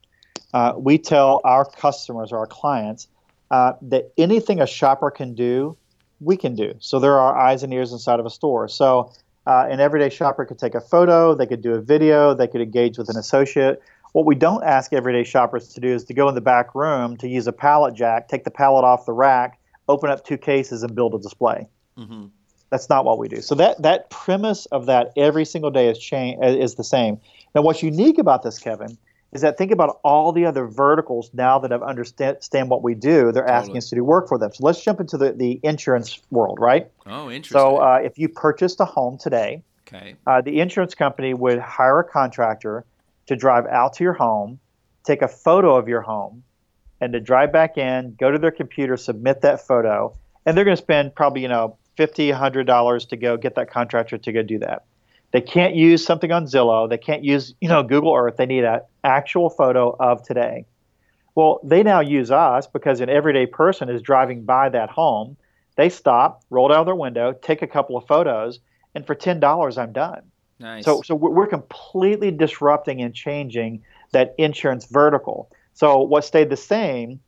Uh, 0.54 0.74
we 0.76 0.98
tell 0.98 1.40
our 1.46 1.64
customers 1.64 2.34
or 2.34 2.40
our 2.40 2.48
clients 2.48 3.08
uh, 3.52 3.74
that 3.82 4.12
anything 4.18 4.62
a 4.62 4.68
shopper 4.68 5.12
can 5.12 5.34
do, 5.34 5.76
we 6.20 6.38
can 6.38 6.56
do. 6.56 6.74
So 6.80 7.00
there 7.00 7.18
are 7.20 7.38
eyes 7.38 7.64
and 7.64 7.74
ears 7.74 7.92
inside 7.92 8.20
of 8.20 8.26
a 8.26 8.30
store. 8.30 8.68
So 8.68 9.12
uh, 9.48 9.68
an 9.70 9.80
everyday 9.80 10.10
shopper 10.10 10.46
could 10.46 10.60
take 10.60 10.76
a 10.76 10.82
photo, 10.82 11.34
they 11.34 11.48
could 11.48 11.62
do 11.62 11.74
a 11.74 11.82
video, 11.82 12.34
they 12.34 12.48
could 12.48 12.62
engage 12.62 12.98
with 12.98 13.10
an 13.10 13.18
associate. 13.18 13.82
What 14.12 14.26
we 14.26 14.36
don't 14.36 14.64
ask 14.64 14.92
everyday 14.92 15.24
shoppers 15.24 15.70
to 15.70 15.82
do 15.82 15.88
is 15.88 16.04
to 16.06 16.14
go 16.14 16.28
in 16.30 16.36
the 16.36 16.42
back 16.42 16.74
room 16.76 17.16
to 17.18 17.28
use 17.28 17.48
a 17.48 17.54
pallet 17.54 17.94
jack, 17.94 18.28
take 18.28 18.44
the 18.44 18.52
pallet 18.52 18.84
off 18.84 19.06
the 19.06 19.14
rack, 19.14 19.60
open 19.88 20.10
up 20.10 20.26
two 20.26 20.38
cases, 20.38 20.84
and 20.84 20.96
build 20.96 21.14
a 21.14 21.20
display. 21.20 21.68
Mm-hmm. 21.98 22.26
That's 22.70 22.90
not 22.90 23.06
what 23.06 23.18
we 23.18 23.28
do. 23.28 23.42
So 23.42 23.56
that 23.56 23.82
that 23.82 24.10
premise 24.10 24.66
of 24.68 24.86
that 24.86 25.12
every 25.18 25.46
single 25.46 25.72
day 25.72 25.90
is 25.90 25.98
change 25.98 26.38
is 26.44 26.76
the 26.76 26.84
same. 26.84 27.20
Now, 27.56 27.62
what's 27.62 27.82
unique 27.82 28.20
about 28.20 28.44
this, 28.44 28.60
Kevin, 28.60 28.98
is 29.32 29.42
that 29.42 29.58
think 29.58 29.72
about 29.72 30.00
all 30.04 30.32
the 30.32 30.46
other 30.46 30.66
verticals 30.66 31.30
now 31.34 31.60
that 31.60 31.72
have 31.72 31.84
understand 31.84 32.70
what 32.70 32.82
we 32.82 32.96
do. 32.96 33.32
They're 33.32 33.48
asking 33.48 33.78
us 33.78 33.90
to 33.90 33.96
do 33.96 34.04
work 34.04 34.28
for 34.28 34.38
them. 34.38 34.52
So 34.54 34.66
let's 34.66 34.84
jump 34.84 35.00
into 35.00 35.18
the, 35.18 35.34
the 35.34 35.60
insurance 35.62 36.20
world, 36.32 36.58
right? 36.60 36.90
Oh, 37.06 37.30
interesting. 37.30 37.60
So 37.60 37.78
uh, 37.78 38.00
if 38.04 38.18
you 38.18 38.30
purchased 38.30 38.80
a 38.80 38.86
home 38.86 39.18
today, 39.18 39.64
okay. 39.88 40.16
Uh, 40.26 40.42
the 40.42 40.60
insurance 40.60 40.96
company 40.96 41.34
would 41.34 41.60
hire 41.60 42.00
a 42.00 42.04
contractor 42.04 42.86
to 43.28 43.36
drive 43.36 43.68
out 43.68 43.94
to 43.94 44.04
your 44.04 44.14
home, 44.14 44.60
take 45.04 45.22
a 45.22 45.28
photo 45.28 45.76
of 45.76 45.88
your 45.88 46.02
home, 46.02 46.44
and 47.00 47.14
to 47.14 47.20
drive 47.20 47.52
back 47.52 47.78
in, 47.78 48.16
go 48.20 48.32
to 48.32 48.40
their 48.40 48.52
computer, 48.52 48.98
submit 48.98 49.42
that 49.42 49.66
photo, 49.66 50.16
and 50.46 50.58
they're 50.58 50.66
going 50.66 50.76
to 50.76 50.82
spend 50.82 51.14
probably 51.14 51.44
you 51.44 51.48
know 51.48 51.78
fifty, 51.96 52.32
hundred 52.32 52.66
dollars 52.66 53.06
to 53.06 53.18
go 53.18 53.38
get 53.38 53.56
that 53.56 53.70
contractor 53.70 54.18
to 54.18 54.32
go 54.32 54.42
do 54.42 54.60
that. 54.60 54.86
They 55.32 55.42
can't 55.42 55.76
use 55.76 56.04
something 56.04 56.32
on 56.32 56.46
Zillow. 56.46 56.90
They 56.90 56.98
can't 56.98 57.24
use, 57.24 57.54
you 57.62 57.70
know, 57.70 57.84
Google 57.84 58.16
Earth. 58.16 58.38
They 58.38 58.46
need 58.46 58.64
an 58.64 58.82
actual 59.04 59.50
photo 59.50 59.96
of 60.00 60.24
today. 60.24 60.66
Well, 61.36 61.60
they 61.64 61.84
now 61.84 62.00
use 62.00 62.32
us 62.32 62.68
because 62.68 63.00
an 63.00 63.10
everyday 63.10 63.46
person 63.46 63.90
is 63.90 64.02
driving 64.02 64.44
by 64.44 64.70
that 64.70 64.90
home. 64.90 65.38
They 65.76 65.90
stop, 65.90 66.44
roll 66.50 66.68
down 66.68 66.86
their 66.86 66.96
window, 66.96 67.34
take 67.34 67.62
a 67.62 67.68
couple 67.68 67.96
of 67.96 68.08
photos, 68.08 68.60
and 68.96 69.06
for 69.06 69.16
ten 69.16 69.40
dollars, 69.40 69.78
I'm 69.78 69.94
done. 69.94 70.24
Nice. 70.60 70.84
So, 70.84 71.02
so 71.04 71.16
we're 71.16 71.48
completely 71.48 72.32
disrupting 72.32 73.02
and 73.02 73.14
changing 73.14 73.84
that 74.12 74.36
insurance 74.38 74.86
vertical. 74.86 75.50
So, 75.74 76.00
what 76.00 76.26
stayed 76.26 76.50
the 76.50 76.58
same 76.58 77.22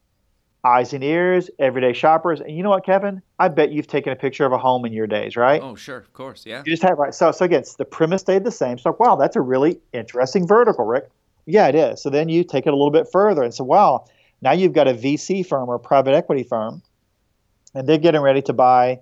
eyes 0.64 0.94
and 0.94 1.04
ears, 1.04 1.50
everyday 1.60 1.94
shoppers. 1.94 2.40
And 2.40 2.56
you 2.56 2.64
know 2.64 2.70
what, 2.70 2.86
Kevin? 2.86 3.22
I 3.40 3.48
bet 3.48 3.72
you've 3.72 3.88
taken 3.88 4.14
a 4.14 4.16
picture 4.16 4.46
of 4.46 4.52
a 4.52 4.58
home 4.58 4.86
in 4.86 4.94
your 4.94 5.08
days, 5.08 5.36
right? 5.36 5.62
Oh, 5.62 5.76
sure, 5.76 5.98
of 5.98 6.14
course, 6.14 6.46
yeah. 6.46 6.64
You 6.66 6.72
just 6.72 6.84
have 6.84 6.98
right. 6.98 7.14
So, 7.14 7.32
so 7.32 7.46
again, 7.46 7.64
the 7.78 7.86
premise 7.86 8.22
stayed 8.22 8.44
the 8.44 8.52
same. 8.52 8.78
So, 8.78 8.96
wow, 9.00 9.16
that's 9.16 9.36
a 9.36 9.42
really 9.42 9.80
interesting 9.94 10.48
vertical, 10.48 10.86
Rick. 10.86 11.10
Yeah, 11.46 11.68
it 11.68 11.76
is. 11.76 12.02
So 12.02 12.10
then 12.10 12.30
you 12.30 12.44
take 12.44 12.68
it 12.68 12.70
a 12.70 12.76
little 12.76 12.92
bit 12.92 13.08
further 13.12 13.42
and 13.42 13.54
say, 13.54 13.64
wow, 13.64 14.06
now 14.42 14.52
you've 14.52 14.74
got 14.74 14.88
a 14.88 14.94
VC 14.94 15.46
firm 15.46 15.70
or 15.70 15.76
a 15.76 15.80
private 15.80 16.14
equity 16.14 16.44
firm, 16.44 16.82
and 17.74 17.88
they're 17.88 17.98
getting 17.98 18.22
ready 18.22 18.42
to 18.44 18.54
buy 18.54 19.00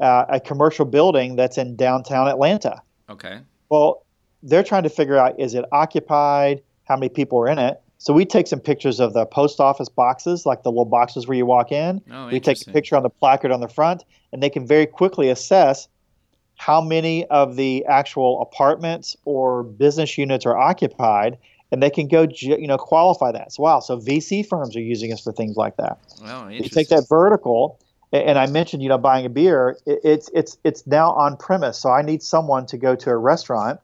uh, 0.00 0.24
a 0.28 0.40
commercial 0.40 0.84
building 0.84 1.36
that's 1.36 1.58
in 1.58 1.76
downtown 1.76 2.28
Atlanta. 2.28 2.82
Okay. 3.08 3.40
Well, 3.68 4.04
they're 4.42 4.64
trying 4.64 4.84
to 4.84 4.90
figure 4.90 5.16
out 5.16 5.38
is 5.38 5.54
it 5.54 5.64
occupied? 5.72 6.62
How 6.84 6.96
many 6.96 7.08
people 7.08 7.38
are 7.40 7.48
in 7.48 7.58
it? 7.58 7.80
So 7.98 8.12
we 8.12 8.24
take 8.24 8.46
some 8.46 8.60
pictures 8.60 9.00
of 9.00 9.12
the 9.12 9.26
post 9.26 9.58
office 9.58 9.88
boxes, 9.88 10.46
like 10.46 10.62
the 10.62 10.70
little 10.70 10.84
boxes 10.84 11.26
where 11.26 11.36
you 11.36 11.44
walk 11.44 11.72
in. 11.72 12.00
Oh, 12.10 12.28
we 12.28 12.38
take 12.38 12.64
a 12.66 12.70
picture 12.70 12.96
on 12.96 13.02
the 13.02 13.10
placard 13.10 13.50
on 13.50 13.60
the 13.60 13.68
front, 13.68 14.04
and 14.32 14.40
they 14.40 14.50
can 14.50 14.66
very 14.66 14.86
quickly 14.86 15.28
assess 15.28 15.88
how 16.56 16.80
many 16.80 17.26
of 17.26 17.56
the 17.56 17.84
actual 17.86 18.40
apartments 18.40 19.16
or 19.24 19.64
business 19.64 20.16
units 20.16 20.46
are 20.46 20.56
occupied, 20.56 21.38
and 21.72 21.82
they 21.82 21.90
can 21.90 22.06
go, 22.06 22.26
you 22.40 22.68
know, 22.68 22.78
qualify 22.78 23.32
that. 23.32 23.52
So 23.52 23.64
wow, 23.64 23.80
so 23.80 23.98
VC 23.98 24.46
firms 24.46 24.76
are 24.76 24.80
using 24.80 25.12
us 25.12 25.20
for 25.20 25.32
things 25.32 25.56
like 25.56 25.76
that. 25.76 25.98
Wow, 26.22 26.48
You 26.48 26.68
take 26.68 26.88
that 26.88 27.06
vertical, 27.08 27.80
and 28.12 28.38
I 28.38 28.46
mentioned, 28.46 28.82
you 28.82 28.88
know, 28.88 28.98
buying 28.98 29.26
a 29.26 29.28
beer. 29.28 29.76
It's 29.86 30.30
it's 30.32 30.56
it's 30.62 30.86
now 30.86 31.12
on 31.14 31.36
premise. 31.36 31.78
So 31.78 31.90
I 31.90 32.02
need 32.02 32.22
someone 32.22 32.64
to 32.66 32.78
go 32.78 32.94
to 32.94 33.10
a 33.10 33.16
restaurant 33.16 33.80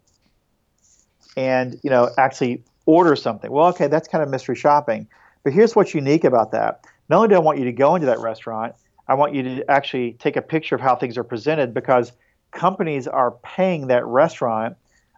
and 1.37 1.81
you 1.83 1.91
know 1.91 2.11
actually 2.17 2.63
order 2.87 3.17
something. 3.17 3.51
Well, 3.51 3.69
okay, 3.69 3.87
that's 3.87 4.09
kind 4.09 4.23
of 4.23 4.31
mystery 4.31 4.57
shopping. 4.57 5.07
But 5.43 5.53
here's 5.53 5.77
what's 5.77 5.95
unique 5.95 6.25
about 6.25 6.53
that. 6.53 6.85
Not 7.09 7.17
only 7.17 7.29
do 7.29 7.35
I 7.35 7.39
want 7.39 7.59
you 7.59 7.65
to 7.65 7.73
go 7.73 7.95
into 7.95 8.07
that 8.07 8.19
restaurant, 8.19 8.75
I 9.09 9.15
want 9.15 9.35
you 9.35 9.43
to 9.43 9.71
actually 9.71 10.13
take 10.15 10.37
a 10.37 10.43
picture 10.43 10.75
of 10.75 10.81
how 10.81 10.97
things 10.97 11.19
are 11.19 11.25
presented 11.25 11.75
because 11.75 12.13
companies 12.51 13.07
are 13.07 13.33
paying 13.43 13.89
that 13.89 14.07
restaurant 14.07 14.77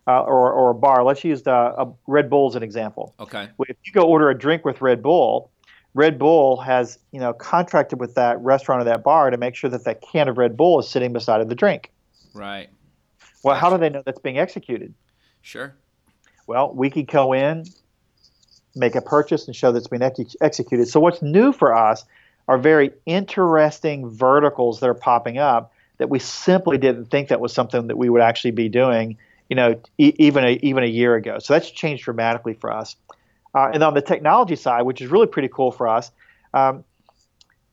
uh, 0.08 0.22
or, 0.22 0.52
or 0.52 0.70
a 0.70 0.74
bar. 0.74 1.04
Let's 1.04 1.24
use 1.24 1.42
the, 1.42 1.52
uh, 1.52 1.90
Red 2.06 2.28
Bull 2.28 2.48
as 2.48 2.56
an 2.56 2.62
example. 2.62 3.14
Okay. 3.20 3.48
If 3.68 3.76
you 3.84 3.92
go 3.92 4.02
order 4.02 4.30
a 4.30 4.38
drink 4.38 4.64
with 4.64 4.80
Red 4.80 5.02
Bull, 5.02 5.50
Red 5.94 6.18
Bull 6.18 6.58
has 6.58 6.98
you 7.10 7.20
know 7.20 7.32
contracted 7.32 7.98
with 7.98 8.14
that 8.16 8.38
restaurant 8.40 8.82
or 8.82 8.84
that 8.84 9.02
bar 9.02 9.30
to 9.30 9.36
make 9.38 9.54
sure 9.54 9.70
that 9.70 9.84
that 9.84 10.02
can 10.02 10.28
of 10.28 10.36
Red 10.36 10.56
Bull 10.56 10.78
is 10.78 10.88
sitting 10.88 11.12
beside 11.12 11.40
of 11.40 11.48
the 11.48 11.54
drink. 11.54 11.90
Right. 12.34 12.68
Well, 13.42 13.56
how 13.56 13.70
do 13.70 13.78
they 13.78 13.88
know 13.88 14.02
that's 14.04 14.20
being 14.20 14.38
executed? 14.38 14.92
Sure. 15.40 15.74
Well, 16.46 16.72
we 16.72 16.90
could 16.90 17.06
go 17.06 17.32
in, 17.32 17.64
make 18.74 18.94
a 18.94 19.00
purchase, 19.00 19.46
and 19.46 19.56
show 19.56 19.72
that's 19.72 19.88
been 19.88 20.02
ex- 20.02 20.36
executed. 20.40 20.88
So, 20.88 21.00
what's 21.00 21.22
new 21.22 21.52
for 21.52 21.74
us 21.74 22.04
are 22.48 22.58
very 22.58 22.92
interesting 23.06 24.08
verticals 24.08 24.80
that 24.80 24.88
are 24.88 24.94
popping 24.94 25.38
up 25.38 25.72
that 25.98 26.10
we 26.10 26.18
simply 26.18 26.78
didn't 26.78 27.06
think 27.06 27.28
that 27.28 27.40
was 27.40 27.52
something 27.52 27.86
that 27.88 27.96
we 27.96 28.08
would 28.08 28.22
actually 28.22 28.50
be 28.50 28.68
doing, 28.68 29.16
you 29.48 29.56
know, 29.56 29.80
e- 29.98 30.14
even 30.18 30.44
a, 30.44 30.58
even 30.62 30.84
a 30.84 30.88
year 30.88 31.14
ago. 31.14 31.38
So 31.38 31.54
that's 31.54 31.70
changed 31.70 32.04
dramatically 32.04 32.54
for 32.54 32.70
us. 32.70 32.96
Uh, 33.54 33.70
and 33.72 33.82
on 33.82 33.94
the 33.94 34.02
technology 34.02 34.56
side, 34.56 34.82
which 34.82 35.00
is 35.00 35.10
really 35.10 35.26
pretty 35.26 35.48
cool 35.48 35.72
for 35.72 35.88
us, 35.88 36.10
um, 36.52 36.84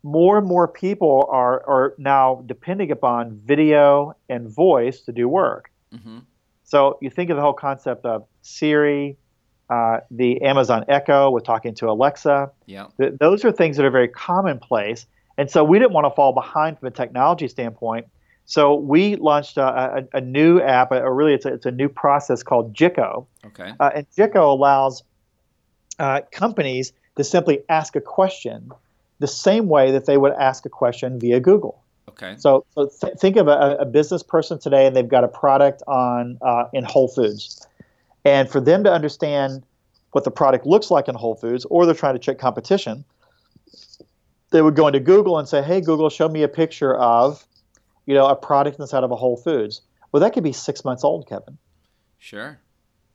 more 0.03 0.37
and 0.37 0.47
more 0.47 0.67
people 0.67 1.27
are 1.29 1.63
are 1.67 1.93
now 1.97 2.43
depending 2.45 2.91
upon 2.91 3.39
video 3.45 4.15
and 4.29 4.49
voice 4.49 5.01
to 5.01 5.11
do 5.11 5.27
work. 5.27 5.71
Mm-hmm. 5.93 6.19
So 6.63 6.97
you 7.01 7.09
think 7.09 7.29
of 7.29 7.37
the 7.37 7.41
whole 7.41 7.53
concept 7.53 8.05
of 8.05 8.25
Siri, 8.43 9.17
uh, 9.69 9.99
the 10.11 10.41
Amazon 10.41 10.85
Echo 10.87 11.31
with 11.31 11.43
talking 11.43 11.73
to 11.75 11.89
Alexa. 11.89 12.51
Yeah. 12.67 12.87
Th- 12.99 13.13
those 13.19 13.43
are 13.43 13.51
things 13.51 13.77
that 13.77 13.85
are 13.85 13.91
very 13.91 14.07
commonplace. 14.07 15.07
And 15.37 15.49
so 15.49 15.63
we 15.63 15.79
didn't 15.79 15.93
want 15.93 16.05
to 16.05 16.11
fall 16.11 16.33
behind 16.33 16.77
from 16.77 16.87
a 16.87 16.91
technology 16.91 17.47
standpoint. 17.47 18.05
So 18.45 18.75
we 18.75 19.15
launched 19.15 19.57
a, 19.57 20.05
a, 20.13 20.17
a 20.17 20.21
new 20.21 20.61
app, 20.61 20.91
or 20.91 21.13
really 21.13 21.33
it's 21.33 21.45
a, 21.45 21.53
it's 21.53 21.65
a 21.65 21.71
new 21.71 21.89
process 21.89 22.43
called 22.43 22.73
Jikko. 22.73 23.25
Okay. 23.45 23.73
Uh, 23.79 23.91
and 23.95 24.07
Jikko 24.15 24.51
allows 24.51 25.03
uh, 25.97 26.21
companies 26.31 26.93
to 27.15 27.23
simply 27.23 27.61
ask 27.69 27.95
a 27.95 28.01
question 28.01 28.71
the 29.19 29.27
same 29.27 29.69
way 29.69 29.91
that 29.91 30.05
they 30.05 30.17
would 30.17 30.33
ask 30.33 30.65
a 30.65 30.69
question 30.69 31.19
via 31.19 31.39
Google. 31.39 31.81
Okay. 32.09 32.35
So, 32.37 32.65
so 32.75 32.87
th- 32.87 33.13
think 33.17 33.37
of 33.37 33.47
a, 33.47 33.77
a, 33.79 33.85
business 33.85 34.21
person 34.21 34.59
today, 34.59 34.85
and 34.85 34.95
they've 34.95 35.07
got 35.07 35.23
a 35.23 35.27
product 35.27 35.81
on 35.87 36.37
uh, 36.41 36.65
in 36.73 36.83
Whole 36.83 37.07
Foods, 37.07 37.65
and 38.25 38.49
for 38.49 38.61
them 38.61 38.83
to 38.83 38.91
understand 38.91 39.63
what 40.11 40.23
the 40.23 40.31
product 40.31 40.65
looks 40.65 40.91
like 40.91 41.07
in 41.07 41.15
Whole 41.15 41.35
Foods, 41.35 41.65
or 41.65 41.85
they're 41.85 41.95
trying 41.95 42.13
to 42.13 42.19
check 42.19 42.37
competition, 42.37 43.03
they 44.51 44.61
would 44.61 44.75
go 44.75 44.87
into 44.87 44.99
Google 44.99 45.39
and 45.39 45.47
say, 45.47 45.61
"Hey, 45.61 45.81
Google, 45.81 46.09
show 46.09 46.29
me 46.29 46.43
a 46.43 46.47
picture 46.47 46.95
of, 46.95 47.45
you 48.05 48.13
know, 48.13 48.27
a 48.27 48.35
product 48.35 48.79
inside 48.79 49.03
of 49.03 49.11
a 49.11 49.15
Whole 49.15 49.37
Foods." 49.37 49.81
Well, 50.11 50.21
that 50.21 50.33
could 50.33 50.43
be 50.43 50.53
six 50.53 50.85
months 50.85 51.03
old, 51.03 51.27
Kevin. 51.27 51.57
Sure. 52.19 52.59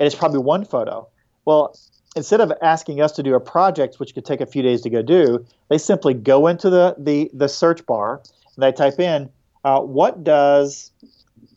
And 0.00 0.06
it's 0.06 0.16
probably 0.16 0.40
one 0.40 0.64
photo. 0.64 1.08
Well, 1.44 1.78
instead 2.16 2.40
of 2.40 2.52
asking 2.60 3.00
us 3.00 3.12
to 3.12 3.22
do 3.22 3.34
a 3.34 3.40
project 3.40 4.00
which 4.00 4.14
could 4.14 4.24
take 4.24 4.40
a 4.40 4.46
few 4.46 4.62
days 4.62 4.82
to 4.82 4.90
go 4.90 5.02
do, 5.02 5.46
they 5.68 5.78
simply 5.78 6.14
go 6.14 6.48
into 6.48 6.68
the 6.68 6.96
the, 6.98 7.30
the 7.32 7.48
search 7.48 7.86
bar 7.86 8.20
and 8.56 8.62
they 8.62 8.72
type 8.72 8.98
in, 8.98 9.30
uh, 9.64 9.80
what 9.80 10.24
does 10.24 10.90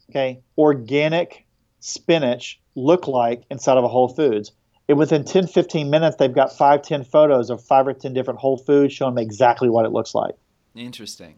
okay 0.09 0.39
organic 0.57 1.45
spinach 1.81 2.59
look 2.75 3.07
like 3.07 3.43
inside 3.51 3.77
of 3.77 3.83
a 3.83 3.89
Whole 3.89 4.07
Foods? 4.07 4.53
And 4.87 4.97
within 4.97 5.23
10, 5.23 5.47
15 5.47 5.89
minutes, 5.89 6.15
they've 6.17 6.33
got 6.33 6.55
five, 6.55 6.81
10 6.81 7.03
photos 7.03 7.49
of 7.49 7.63
five 7.63 7.87
or 7.87 7.93
10 7.93 8.13
different 8.13 8.39
Whole 8.39 8.57
Foods 8.57 8.93
showing 8.93 9.15
them 9.15 9.23
exactly 9.23 9.69
what 9.69 9.85
it 9.85 9.91
looks 9.91 10.15
like. 10.15 10.35
Interesting. 10.75 11.35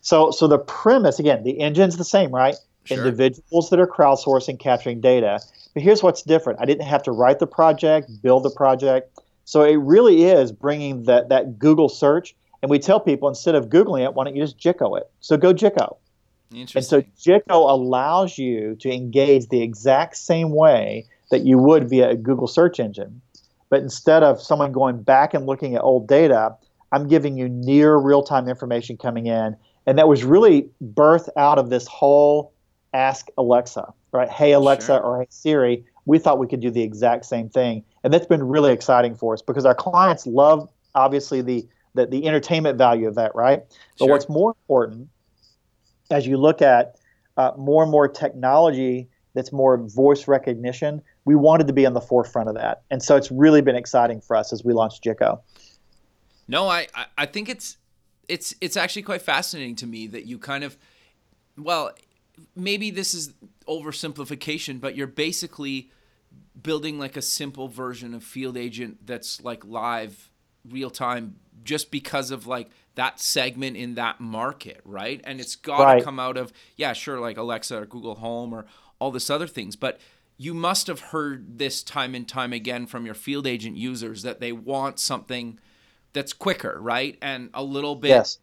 So, 0.00 0.30
so 0.30 0.46
the 0.46 0.58
premise, 0.58 1.18
again, 1.18 1.44
the 1.44 1.60
engine's 1.60 1.96
the 1.96 2.04
same, 2.04 2.30
right? 2.30 2.56
Sure. 2.84 2.98
Individuals 2.98 3.70
that 3.70 3.80
are 3.80 3.86
crowdsourcing, 3.86 4.58
capturing 4.58 5.00
data. 5.00 5.40
But 5.72 5.82
here's 5.82 6.02
what's 6.02 6.22
different. 6.22 6.60
I 6.60 6.66
didn't 6.66 6.86
have 6.86 7.02
to 7.04 7.12
write 7.12 7.38
the 7.38 7.46
project, 7.46 8.10
build 8.22 8.42
the 8.42 8.50
project. 8.50 9.18
So 9.44 9.62
it 9.62 9.76
really 9.76 10.24
is 10.24 10.52
bringing 10.52 11.04
that, 11.04 11.30
that 11.30 11.58
Google 11.58 11.88
search 11.88 12.34
and 12.64 12.70
we 12.70 12.78
tell 12.78 12.98
people 12.98 13.28
instead 13.28 13.54
of 13.54 13.68
Googling 13.68 14.06
it, 14.06 14.14
why 14.14 14.24
don't 14.24 14.34
you 14.34 14.42
just 14.42 14.56
Jikko 14.56 14.98
it? 14.98 15.10
So 15.20 15.36
go 15.36 15.52
Jikko. 15.52 15.98
Interesting. 16.52 16.98
And 16.98 17.06
so 17.06 17.10
Jikko 17.20 17.74
allows 17.74 18.38
you 18.38 18.76
to 18.76 18.92
engage 18.92 19.48
the 19.48 19.62
exact 19.62 20.16
same 20.16 20.50
way 20.50 21.06
that 21.30 21.40
you 21.40 21.58
would 21.58 21.88
via 21.88 22.10
a 22.10 22.16
Google 22.16 22.46
search 22.46 22.78
engine. 22.78 23.20
But 23.70 23.82
instead 23.82 24.22
of 24.22 24.40
someone 24.40 24.72
going 24.72 25.02
back 25.02 25.34
and 25.34 25.46
looking 25.46 25.74
at 25.74 25.82
old 25.82 26.06
data, 26.06 26.56
I'm 26.92 27.08
giving 27.08 27.36
you 27.36 27.48
near 27.48 27.96
real 27.96 28.22
time 28.22 28.48
information 28.48 28.96
coming 28.96 29.26
in. 29.26 29.56
And 29.86 29.98
that 29.98 30.08
was 30.08 30.24
really 30.24 30.68
birthed 30.82 31.28
out 31.36 31.58
of 31.58 31.70
this 31.70 31.86
whole 31.86 32.52
ask 32.92 33.26
Alexa, 33.36 33.92
right? 34.12 34.28
Hey, 34.30 34.52
Alexa 34.52 34.86
sure. 34.86 35.00
or 35.00 35.20
hey, 35.20 35.26
Siri. 35.28 35.84
We 36.06 36.18
thought 36.18 36.38
we 36.38 36.46
could 36.46 36.60
do 36.60 36.70
the 36.70 36.82
exact 36.82 37.24
same 37.24 37.48
thing. 37.48 37.82
And 38.04 38.12
that's 38.12 38.26
been 38.26 38.44
really 38.44 38.72
exciting 38.72 39.16
for 39.16 39.34
us 39.34 39.42
because 39.42 39.64
our 39.64 39.74
clients 39.74 40.26
love, 40.26 40.68
obviously, 40.94 41.40
the 41.40 41.66
the, 41.94 42.06
the 42.06 42.26
entertainment 42.26 42.76
value 42.76 43.06
of 43.06 43.14
that, 43.14 43.34
right? 43.34 43.62
But 43.98 44.08
what's 44.08 44.28
more 44.28 44.50
important, 44.50 45.08
as 46.10 46.26
you 46.26 46.36
look 46.36 46.62
at 46.62 46.96
uh, 47.36 47.52
more 47.56 47.82
and 47.82 47.90
more 47.90 48.08
technology 48.08 49.08
that's 49.34 49.52
more 49.52 49.76
voice 49.78 50.28
recognition, 50.28 51.02
we 51.24 51.34
wanted 51.34 51.66
to 51.66 51.72
be 51.72 51.86
on 51.86 51.92
the 51.92 52.00
forefront 52.00 52.48
of 52.48 52.54
that. 52.54 52.82
And 52.90 53.02
so 53.02 53.16
it's 53.16 53.30
really 53.30 53.60
been 53.60 53.76
exciting 53.76 54.20
for 54.20 54.36
us 54.36 54.52
as 54.52 54.64
we 54.64 54.72
launched 54.72 55.02
Jico. 55.02 55.40
No, 56.46 56.68
I, 56.68 56.86
I 57.18 57.26
think 57.26 57.48
it's 57.48 57.78
it's 58.28 58.54
it's 58.60 58.76
actually 58.76 59.02
quite 59.02 59.22
fascinating 59.22 59.76
to 59.76 59.86
me 59.86 60.06
that 60.08 60.26
you 60.26 60.38
kind 60.38 60.64
of 60.64 60.76
well, 61.56 61.92
maybe 62.56 62.90
this 62.90 63.14
is 63.14 63.32
oversimplification, 63.68 64.80
but 64.80 64.96
you're 64.96 65.06
basically 65.06 65.90
building 66.60 66.98
like 66.98 67.16
a 67.16 67.22
simple 67.22 67.68
version 67.68 68.14
of 68.14 68.22
field 68.22 68.56
agent 68.56 69.06
that's 69.06 69.42
like 69.42 69.64
live 69.64 70.30
real 70.68 70.90
time 70.90 71.36
just 71.64 71.90
because 71.90 72.30
of 72.30 72.46
like 72.46 72.70
that 72.94 73.20
segment 73.20 73.76
in 73.76 73.94
that 73.96 74.20
market, 74.20 74.80
right? 74.84 75.20
And 75.24 75.40
it's 75.40 75.56
got 75.56 75.94
to 75.94 76.04
come 76.04 76.20
out 76.20 76.36
of 76.36 76.52
yeah, 76.76 76.92
sure, 76.92 77.18
like 77.20 77.36
Alexa 77.36 77.82
or 77.82 77.86
Google 77.86 78.16
Home 78.16 78.52
or 78.52 78.66
all 78.98 79.10
this 79.10 79.30
other 79.30 79.46
things, 79.46 79.76
but 79.76 80.00
you 80.36 80.54
must 80.54 80.86
have 80.88 81.00
heard 81.00 81.58
this 81.58 81.82
time 81.82 82.14
and 82.14 82.28
time 82.28 82.52
again 82.52 82.86
from 82.86 83.04
your 83.06 83.14
field 83.14 83.46
agent 83.46 83.76
users 83.76 84.22
that 84.22 84.40
they 84.40 84.52
want 84.52 84.98
something 84.98 85.58
that's 86.12 86.32
quicker, 86.32 86.78
right? 86.80 87.18
And 87.22 87.50
a 87.54 87.62
little 87.62 87.96
bit 87.96 88.08
Yes. 88.08 88.38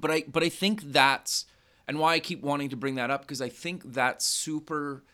But 0.00 0.10
I 0.10 0.24
but 0.26 0.42
I 0.42 0.48
think 0.48 0.82
that's 0.92 1.46
and 1.86 1.98
why 1.98 2.14
I 2.14 2.20
keep 2.20 2.42
wanting 2.42 2.70
to 2.70 2.76
bring 2.76 2.94
that 2.96 3.10
up 3.10 3.22
because 3.22 3.42
I 3.42 3.48
think 3.48 3.92
that's 3.92 4.24
super 4.24 5.04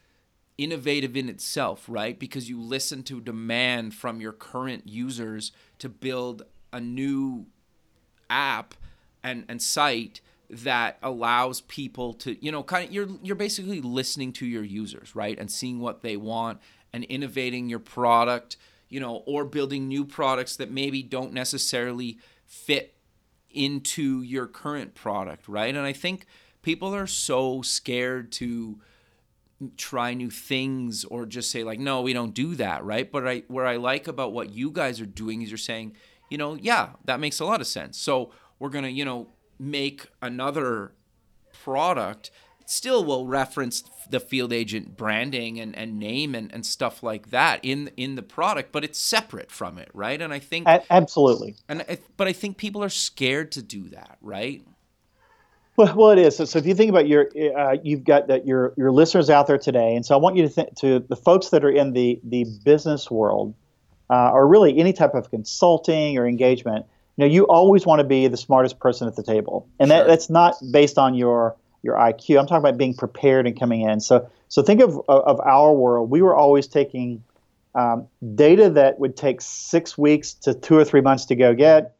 innovative 0.58 1.16
in 1.16 1.28
itself, 1.28 1.84
right? 1.88 2.18
Because 2.18 2.48
you 2.48 2.60
listen 2.60 3.02
to 3.04 3.20
demand 3.20 3.94
from 3.94 4.20
your 4.20 4.32
current 4.32 4.88
users 4.88 5.52
to 5.78 5.88
build 5.88 6.44
a 6.76 6.80
new 6.80 7.46
app 8.28 8.74
and, 9.22 9.44
and 9.48 9.60
site 9.60 10.20
that 10.48 10.98
allows 11.02 11.60
people 11.62 12.12
to 12.12 12.44
you 12.44 12.52
know 12.52 12.62
kind 12.62 12.86
of 12.86 12.92
you're 12.92 13.08
you're 13.22 13.34
basically 13.34 13.80
listening 13.80 14.32
to 14.32 14.46
your 14.46 14.62
users 14.62 15.16
right 15.16 15.40
and 15.40 15.50
seeing 15.50 15.80
what 15.80 16.02
they 16.02 16.16
want 16.16 16.60
and 16.92 17.02
innovating 17.04 17.68
your 17.68 17.80
product 17.80 18.56
you 18.88 19.00
know 19.00 19.24
or 19.26 19.44
building 19.44 19.88
new 19.88 20.04
products 20.04 20.54
that 20.54 20.70
maybe 20.70 21.02
don't 21.02 21.32
necessarily 21.32 22.18
fit 22.44 22.96
into 23.56 24.22
your 24.22 24.46
current 24.46 24.94
product, 24.94 25.48
right? 25.48 25.74
And 25.74 25.84
I 25.84 25.92
think 25.92 26.26
people 26.62 26.94
are 26.94 27.06
so 27.06 27.62
scared 27.62 28.30
to 28.32 28.78
try 29.76 30.12
new 30.12 30.30
things 30.30 31.04
or 31.06 31.24
just 31.24 31.50
say 31.50 31.64
like 31.64 31.78
no 31.78 32.02
we 32.02 32.12
don't 32.12 32.34
do 32.34 32.54
that 32.54 32.84
right 32.84 33.10
but 33.10 33.26
i 33.26 33.42
what 33.48 33.64
i 33.64 33.76
like 33.76 34.06
about 34.06 34.30
what 34.30 34.50
you 34.50 34.70
guys 34.70 35.00
are 35.00 35.06
doing 35.06 35.40
is 35.40 35.48
you're 35.48 35.56
saying 35.56 35.96
you 36.30 36.38
know 36.38 36.54
yeah 36.54 36.90
that 37.04 37.20
makes 37.20 37.40
a 37.40 37.44
lot 37.44 37.60
of 37.60 37.66
sense. 37.66 37.98
So 37.98 38.30
we're 38.58 38.70
gonna 38.70 38.88
you 38.88 39.04
know 39.04 39.28
make 39.58 40.06
another 40.22 40.92
product. 41.64 42.30
Still 42.68 43.04
will 43.04 43.26
reference 43.26 43.84
the 44.10 44.18
field 44.18 44.52
agent 44.52 44.96
branding 44.96 45.60
and, 45.60 45.76
and 45.76 46.00
name 46.00 46.34
and, 46.34 46.52
and 46.52 46.66
stuff 46.66 47.02
like 47.02 47.30
that 47.30 47.60
in 47.62 47.90
in 47.96 48.16
the 48.16 48.22
product 48.22 48.72
but 48.72 48.84
it's 48.84 49.00
separate 49.00 49.50
from 49.50 49.78
it 49.78 49.88
right? 49.94 50.20
And 50.20 50.32
i 50.32 50.38
think 50.38 50.66
A- 50.66 50.82
absolutely. 50.90 51.56
And 51.68 51.84
I, 51.88 51.98
but 52.16 52.26
i 52.26 52.32
think 52.32 52.56
people 52.56 52.82
are 52.82 52.88
scared 52.88 53.52
to 53.52 53.62
do 53.62 53.88
that 53.90 54.18
right? 54.20 54.64
Well, 55.76 55.94
well, 55.94 56.10
it 56.10 56.18
is. 56.18 56.36
So, 56.36 56.46
so 56.46 56.58
if 56.58 56.66
you 56.66 56.74
think 56.74 56.88
about 56.88 57.06
your, 57.06 57.28
uh, 57.56 57.76
you've 57.82 58.04
got 58.04 58.28
that 58.28 58.46
your 58.46 58.72
your 58.78 58.90
listeners 58.92 59.28
out 59.28 59.46
there 59.46 59.58
today, 59.58 59.94
and 59.94 60.06
so 60.06 60.14
I 60.14 60.18
want 60.18 60.36
you 60.36 60.42
to 60.42 60.48
think 60.48 60.74
to 60.76 61.00
the 61.00 61.16
folks 61.16 61.50
that 61.50 61.64
are 61.64 61.70
in 61.70 61.92
the 61.92 62.18
the 62.24 62.46
business 62.64 63.10
world, 63.10 63.54
uh, 64.10 64.30
or 64.30 64.46
really 64.46 64.78
any 64.78 64.92
type 64.92 65.14
of 65.14 65.30
consulting 65.30 66.18
or 66.18 66.26
engagement. 66.26 66.86
You 67.16 67.24
know, 67.24 67.32
you 67.32 67.44
always 67.44 67.86
want 67.86 68.00
to 68.00 68.04
be 68.04 68.28
the 68.28 68.36
smartest 68.36 68.78
person 68.78 69.08
at 69.08 69.16
the 69.16 69.22
table, 69.22 69.68
and 69.80 69.88
Sure. 69.88 69.98
that, 69.98 70.06
that's 70.06 70.28
not 70.28 70.54
based 70.70 70.98
on 70.98 71.14
your 71.14 71.56
your 71.82 71.94
IQ. 71.94 72.38
I'm 72.38 72.46
talking 72.46 72.58
about 72.58 72.76
being 72.76 72.94
prepared 72.94 73.46
and 73.46 73.58
coming 73.58 73.82
in. 73.82 74.00
So 74.00 74.28
so 74.48 74.62
think 74.62 74.80
of 74.82 75.00
of 75.08 75.40
our 75.40 75.72
world. 75.72 76.10
We 76.10 76.20
were 76.22 76.36
always 76.36 76.66
taking 76.66 77.22
um, 77.74 78.06
data 78.34 78.70
that 78.70 78.98
would 78.98 79.16
take 79.16 79.40
six 79.40 79.96
weeks 79.98 80.32
to 80.34 80.54
two 80.54 80.76
or 80.76 80.84
three 80.84 81.02
months 81.02 81.26
to 81.26 81.36
go 81.36 81.54
get 81.54 81.96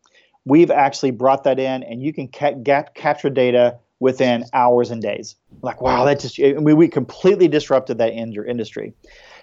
we've 0.46 0.70
actually 0.70 1.10
brought 1.10 1.44
that 1.44 1.58
in 1.58 1.82
and 1.82 2.02
you 2.02 2.12
can 2.12 2.28
ca- 2.28 2.54
capture 2.94 3.28
data 3.28 3.76
within 4.00 4.44
hours 4.54 4.90
and 4.90 5.02
days 5.02 5.36
like 5.62 5.80
wow 5.82 6.04
that 6.04 6.20
just 6.20 6.38
I 6.40 6.52
mean, 6.54 6.76
we 6.76 6.88
completely 6.88 7.48
disrupted 7.48 7.98
that 7.98 8.12
in- 8.12 8.32
your 8.32 8.44
industry 8.44 8.94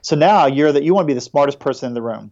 so 0.01 0.15
now 0.15 0.47
you're 0.47 0.71
that 0.71 0.83
you 0.83 0.93
want 0.95 1.05
to 1.05 1.07
be 1.07 1.13
the 1.13 1.21
smartest 1.21 1.59
person 1.59 1.87
in 1.87 1.93
the 1.93 2.01
room 2.01 2.31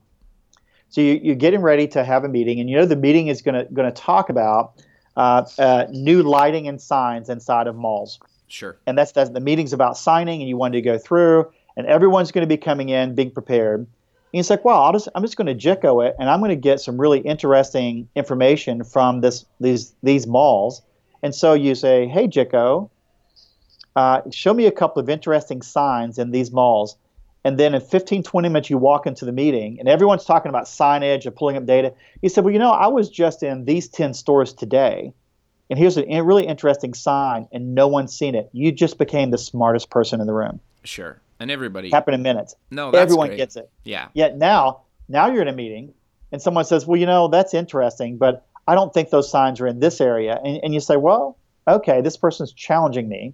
so 0.92 1.00
you, 1.00 1.20
you're 1.24 1.36
getting 1.36 1.62
ready 1.62 1.88
to 1.88 2.04
have 2.04 2.24
a 2.26 2.30
meeting 2.30 2.60
and 2.60 2.70
you 2.70 2.76
know 2.76 2.86
the 2.86 2.96
meeting 2.96 3.28
is 3.28 3.42
going 3.42 3.56
to 3.56 3.74
going 3.74 3.92
to 3.92 4.02
talk 4.02 4.30
about 4.30 4.74
uh, 5.18 5.46
uh, 5.58 5.88
new 5.90 6.22
lighting 6.22 6.68
and 6.68 6.82
signs 6.82 7.30
inside 7.30 7.68
of 7.68 7.76
malls. 7.76 8.20
Sure. 8.48 8.78
And 8.86 8.98
that's, 8.98 9.14
that's 9.14 9.30
the 9.30 9.40
meeting's 9.40 9.74
about 9.74 9.98
signing 9.98 10.42
and 10.42 10.50
you 10.50 10.58
wanted 10.58 10.78
to 10.78 10.82
go 10.82 10.98
through 10.98 11.52
and 11.78 11.88
everyone's 11.88 12.32
going 12.32 12.44
to 12.44 12.48
be 12.48 12.58
coming 12.58 12.90
in 12.90 13.16
being 13.16 13.32
prepared. 13.32 13.80
And 13.80 14.40
it's 14.40 14.50
like 14.50 14.64
wow 14.64 14.84
I'll 14.84 14.94
just, 14.94 15.08
i'm 15.16 15.24
just 15.24 15.38
going 15.38 15.48
to 15.48 15.56
jicko 15.56 16.08
it 16.08 16.16
and 16.20 16.30
i'm 16.30 16.40
going 16.40 16.50
to 16.50 16.56
get 16.56 16.80
some 16.80 17.00
really 17.00 17.20
interesting 17.20 18.08
information 18.16 18.84
from 18.84 19.22
this 19.22 19.46
these 19.60 19.94
these 20.04 20.28
malls. 20.28 20.82
And 21.24 21.34
so 21.34 21.54
you 21.54 21.76
say 21.76 22.08
hey 22.08 22.28
jicko 22.28 22.90
uh, 23.96 24.22
show 24.32 24.54
me 24.54 24.66
a 24.68 24.72
couple 24.72 25.02
of 25.02 25.10
interesting 25.10 25.62
signs 25.62 26.18
in 26.18 26.32
these 26.32 26.52
malls 26.52 26.96
and 27.44 27.58
then 27.58 27.74
in 27.74 27.82
15 27.82 28.24
20 28.24 28.50
minutes 28.50 28.70
you 28.70 28.78
walk 28.78 29.08
into 29.08 29.26
the 29.26 29.32
meeting 29.32 29.80
and 29.80 29.90
everyone's 29.90 30.26
talking 30.26 30.50
about 30.50 30.66
signage 30.66 31.26
and 31.26 31.36
pulling 31.36 31.58
up 31.58 31.66
data. 31.66 31.94
He 32.22 32.30
said 32.30 32.44
well 32.44 32.54
you 32.54 32.60
know 32.60 32.72
i 32.72 32.88
was 32.88 33.10
just 33.10 33.44
in 33.44 33.66
these 33.66 33.88
10 33.88 34.14
stores 34.14 34.54
today 34.54 35.14
and 35.72 35.80
here's 35.80 35.98
a 35.98 36.04
really 36.22 36.46
interesting 36.46 36.94
sign 36.94 37.48
and 37.54 37.74
no 37.74 37.88
one's 37.88 38.14
seen 38.14 38.36
it. 38.36 38.50
You 38.52 38.74
just 38.74 38.98
became 38.98 39.32
the 39.32 39.38
smartest 39.38 39.90
person 39.90 40.20
in 40.20 40.28
the 40.28 40.34
room. 40.34 40.60
Sure. 40.84 41.22
And 41.40 41.50
everybody 41.50 41.90
Happened 41.90 42.16
in 42.16 42.24
minutes. 42.24 42.56
No 42.70 42.92
that's 42.92 43.04
everyone 43.04 43.30
great. 43.30 43.38
gets 43.38 43.56
it. 43.56 43.70
Yeah. 43.86 44.10
Yet 44.14 44.38
now 44.38 44.82
now 45.08 45.32
you're 45.32 45.42
in 45.42 45.48
a 45.48 45.54
meeting 45.54 45.94
and 46.34 46.42
someone 46.42 46.66
says 46.66 46.86
well 46.86 47.00
you 47.00 47.06
know 47.06 47.30
that's 47.30 47.54
interesting 47.54 48.18
but 48.18 48.46
i 48.68 48.76
don't 48.76 48.94
think 48.94 49.10
those 49.10 49.32
signs 49.32 49.62
are 49.62 49.68
in 49.68 49.80
this 49.80 50.02
area. 50.02 50.38
And, 50.44 50.60
and 50.62 50.74
you 50.74 50.82
say 50.82 50.98
well 50.98 51.38
okay 51.66 52.02
this 52.02 52.18
person's 52.18 52.52
challenging 52.52 53.08
me. 53.08 53.34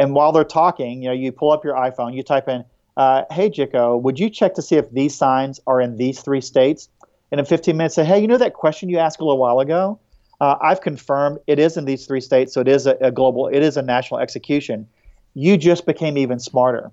And 0.00 0.16
while 0.16 0.32
they're 0.32 0.42
talking 0.42 1.02
you 1.02 1.08
know 1.08 1.14
you 1.14 1.30
pull 1.30 1.52
up 1.52 1.64
your 1.64 1.76
iphone 1.76 2.12
you 2.12 2.24
type 2.24 2.48
in 2.48 2.64
uh, 2.98 3.24
hey 3.30 3.48
jicko 3.48 4.00
would 4.00 4.18
you 4.18 4.28
check 4.28 4.54
to 4.54 4.62
see 4.62 4.76
if 4.76 4.90
these 4.90 5.14
signs 5.14 5.60
are 5.66 5.80
in 5.80 5.96
these 5.96 6.20
three 6.20 6.42
states? 6.42 6.90
And 7.30 7.38
in 7.38 7.46
15 7.46 7.76
minutes 7.76 7.94
say 7.94 8.04
hey 8.04 8.20
you 8.20 8.26
know 8.26 8.38
that 8.38 8.52
question 8.52 8.90
you 8.90 8.98
asked 8.98 9.20
a 9.20 9.24
little 9.24 9.38
while 9.38 9.60
ago? 9.60 9.98
Uh, 10.40 10.56
i've 10.62 10.82
confirmed 10.82 11.38
it 11.46 11.58
is 11.58 11.76
in 11.76 11.84
these 11.86 12.06
three 12.06 12.20
states 12.20 12.52
so 12.52 12.60
it 12.60 12.68
is 12.68 12.86
a, 12.86 12.96
a 13.00 13.10
global 13.10 13.48
it 13.48 13.62
is 13.62 13.78
a 13.78 13.82
national 13.82 14.20
execution. 14.20 14.86
You 15.34 15.56
just 15.56 15.86
became 15.86 16.18
even 16.18 16.38
smarter. 16.38 16.90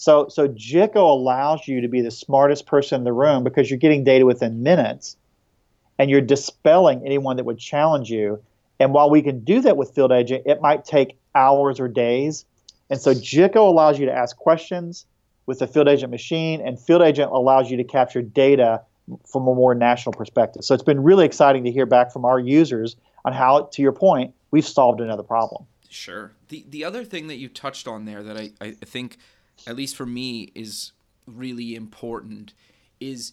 So, 0.00 0.28
so 0.28 0.46
Jicko 0.46 1.10
allows 1.10 1.66
you 1.66 1.80
to 1.80 1.88
be 1.88 2.02
the 2.02 2.12
smartest 2.12 2.66
person 2.66 3.00
in 3.00 3.04
the 3.04 3.12
room 3.12 3.42
because 3.42 3.68
you're 3.68 3.80
getting 3.80 4.04
data 4.04 4.24
within 4.24 4.62
minutes, 4.62 5.16
and 5.98 6.08
you're 6.08 6.20
dispelling 6.20 7.02
anyone 7.04 7.34
that 7.36 7.44
would 7.44 7.58
challenge 7.58 8.08
you. 8.08 8.40
And 8.78 8.92
while 8.92 9.10
we 9.10 9.22
can 9.22 9.40
do 9.40 9.60
that 9.62 9.76
with 9.76 9.92
Field 9.92 10.12
Agent, 10.12 10.44
it 10.46 10.60
might 10.60 10.84
take 10.84 11.18
hours 11.34 11.80
or 11.80 11.88
days. 11.88 12.44
And 12.88 13.00
so 13.00 13.12
Jicko 13.12 13.56
allows 13.56 13.98
you 13.98 14.06
to 14.06 14.12
ask 14.12 14.36
questions 14.36 15.04
with 15.48 15.60
the 15.60 15.66
Field 15.66 15.88
Agent 15.88 16.10
machine, 16.10 16.60
and 16.60 16.78
Field 16.78 17.00
Agent 17.00 17.32
allows 17.32 17.70
you 17.70 17.78
to 17.78 17.84
capture 17.84 18.20
data 18.20 18.82
from 19.26 19.48
a 19.48 19.54
more 19.54 19.74
national 19.74 20.12
perspective. 20.12 20.62
So 20.62 20.74
it's 20.74 20.82
been 20.84 21.02
really 21.02 21.24
exciting 21.24 21.64
to 21.64 21.72
hear 21.72 21.86
back 21.86 22.12
from 22.12 22.26
our 22.26 22.38
users 22.38 22.96
on 23.24 23.32
how, 23.32 23.62
to 23.72 23.80
your 23.80 23.92
point, 23.92 24.34
we've 24.50 24.66
solved 24.66 25.00
another 25.00 25.22
problem. 25.22 25.64
Sure. 25.88 26.32
The 26.48 26.66
the 26.68 26.84
other 26.84 27.02
thing 27.02 27.28
that 27.28 27.36
you 27.36 27.48
touched 27.48 27.88
on 27.88 28.04
there 28.04 28.22
that 28.22 28.36
I, 28.36 28.50
I 28.60 28.72
think, 28.72 29.16
at 29.66 29.74
least 29.74 29.96
for 29.96 30.04
me, 30.04 30.52
is 30.54 30.92
really 31.26 31.74
important 31.74 32.52
is 33.00 33.32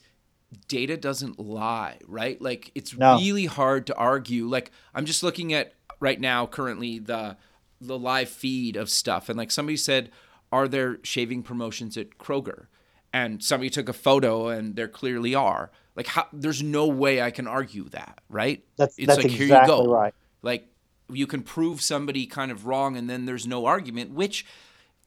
data 0.70 0.96
doesn't 0.96 1.38
lie, 1.38 1.98
right? 2.08 2.42
Like 2.42 2.72
it's 2.76 2.96
No. 2.98 3.18
really 3.18 3.46
hard 3.46 3.86
to 3.88 3.96
argue. 3.96 4.48
Like 4.48 4.72
I'm 4.94 5.04
just 5.06 5.22
looking 5.22 5.52
at 5.54 5.74
right 6.00 6.22
now 6.22 6.46
currently 6.48 6.98
the 7.00 7.36
the 7.82 8.00
live 8.00 8.30
feed 8.30 8.78
of 8.78 8.90
stuff 8.90 9.28
and 9.28 9.38
like 9.38 9.52
somebody 9.52 9.76
said, 9.76 10.10
are 10.56 10.68
there 10.68 10.98
shaving 11.04 11.44
promotions 11.44 11.98
at 11.98 12.18
Kroger? 12.18 12.68
And 13.14 13.42
somebody 13.44 13.70
took 13.70 13.88
a 13.88 13.94
photo 13.94 14.50
and 14.50 14.76
there 14.76 14.90
clearly 14.90 15.34
are. 15.36 15.72
Like 15.96 16.08
how 16.08 16.28
there's 16.34 16.62
no 16.62 16.88
way 16.88 17.22
I 17.22 17.32
can 17.32 17.48
argue 17.48 17.88
that, 17.90 18.20
right? 18.30 18.64
That's, 18.78 18.98
It's 18.98 19.08
that's 19.08 19.24
like, 19.24 19.32
here 19.32 19.44
exactly 19.44 19.76
you 19.78 19.84
go. 19.86 19.92
right. 19.94 20.14
like 20.42 20.68
you 21.10 21.28
can 21.28 21.44
prove 21.44 21.82
somebody 21.82 22.26
kind 22.26 22.52
of 22.52 22.66
wrong 22.66 22.98
and 22.98 23.10
then 23.10 23.26
there's 23.26 23.46
no 23.48 23.66
argument 23.66 24.12
which 24.12 24.46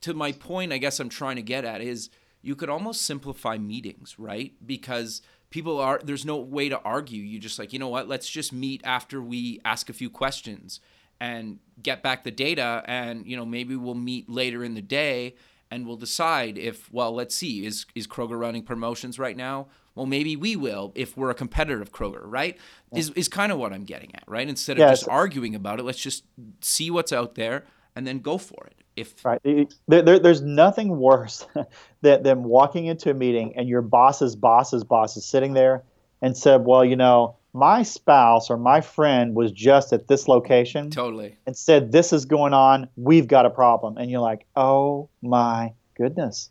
to 0.01 0.13
my 0.13 0.31
point 0.31 0.71
i 0.71 0.77
guess 0.77 0.99
i'm 0.99 1.09
trying 1.09 1.35
to 1.35 1.41
get 1.41 1.65
at 1.65 1.81
is 1.81 2.09
you 2.41 2.55
could 2.55 2.69
almost 2.69 3.01
simplify 3.01 3.57
meetings 3.57 4.17
right 4.17 4.53
because 4.65 5.21
people 5.49 5.77
are 5.77 5.99
there's 6.03 6.25
no 6.25 6.37
way 6.37 6.69
to 6.69 6.79
argue 6.83 7.21
you 7.21 7.37
just 7.37 7.59
like 7.59 7.73
you 7.73 7.79
know 7.79 7.89
what 7.89 8.07
let's 8.07 8.29
just 8.29 8.53
meet 8.53 8.81
after 8.85 9.21
we 9.21 9.59
ask 9.65 9.89
a 9.89 9.93
few 9.93 10.09
questions 10.09 10.79
and 11.19 11.59
get 11.81 12.03
back 12.03 12.23
the 12.23 12.31
data 12.31 12.83
and 12.85 13.25
you 13.25 13.35
know 13.35 13.45
maybe 13.45 13.75
we'll 13.75 13.95
meet 13.95 14.29
later 14.29 14.63
in 14.63 14.73
the 14.73 14.81
day 14.81 15.35
and 15.71 15.85
we'll 15.85 15.97
decide 15.97 16.57
if 16.57 16.91
well 16.91 17.11
let's 17.13 17.35
see 17.35 17.65
is 17.65 17.85
is 17.95 18.07
kroger 18.07 18.39
running 18.39 18.63
promotions 18.63 19.19
right 19.19 19.37
now? 19.37 19.67
Well 19.95 20.05
maybe 20.05 20.35
we 20.35 20.55
will 20.55 20.91
if 20.95 21.17
we're 21.17 21.29
a 21.29 21.35
competitor 21.35 21.81
of 21.81 21.91
kroger 21.91 22.21
right? 22.23 22.57
Is, 22.95 23.09
is 23.11 23.27
kind 23.27 23.51
of 23.51 23.59
what 23.59 23.73
i'm 23.73 23.83
getting 23.83 24.13
at 24.15 24.23
right? 24.27 24.47
Instead 24.47 24.77
of 24.77 24.79
Yeah, 24.79 24.89
just 24.89 25.07
arguing 25.07 25.55
about 25.55 25.79
it 25.79 25.83
let's 25.83 26.01
just 26.01 26.23
see 26.61 26.89
what's 26.89 27.13
out 27.13 27.35
there 27.35 27.65
and 27.95 28.07
then 28.07 28.19
go 28.19 28.37
for 28.37 28.67
it. 28.67 28.75
If 28.95 29.25
Right. 29.25 29.41
There, 29.87 30.01
there, 30.01 30.19
there's 30.19 30.41
nothing 30.41 30.97
worse 30.97 31.45
than, 32.01 32.23
than 32.23 32.43
walking 32.43 32.85
into 32.85 33.11
a 33.11 33.13
meeting 33.13 33.55
and 33.57 33.67
your 33.67 33.81
boss's 33.81 34.35
boss's 34.35 34.83
boss 34.83 35.17
is 35.17 35.25
sitting 35.25 35.53
there 35.53 35.83
and 36.21 36.35
said, 36.35 36.65
Well, 36.65 36.83
you 36.83 36.95
know, 36.95 37.35
my 37.53 37.81
spouse 37.83 38.49
or 38.49 38.57
my 38.57 38.81
friend 38.81 39.33
was 39.35 39.51
just 39.51 39.91
at 39.91 40.07
this 40.07 40.27
location 40.27 40.89
totally 40.91 41.35
and 41.47 41.57
said, 41.57 41.91
This 41.91 42.13
is 42.13 42.25
going 42.25 42.53
on. 42.53 42.87
We've 42.95 43.27
got 43.27 43.45
a 43.45 43.49
problem. 43.49 43.97
And 43.97 44.09
you're 44.11 44.21
like, 44.21 44.45
Oh 44.55 45.09
my 45.21 45.73
goodness. 45.95 46.49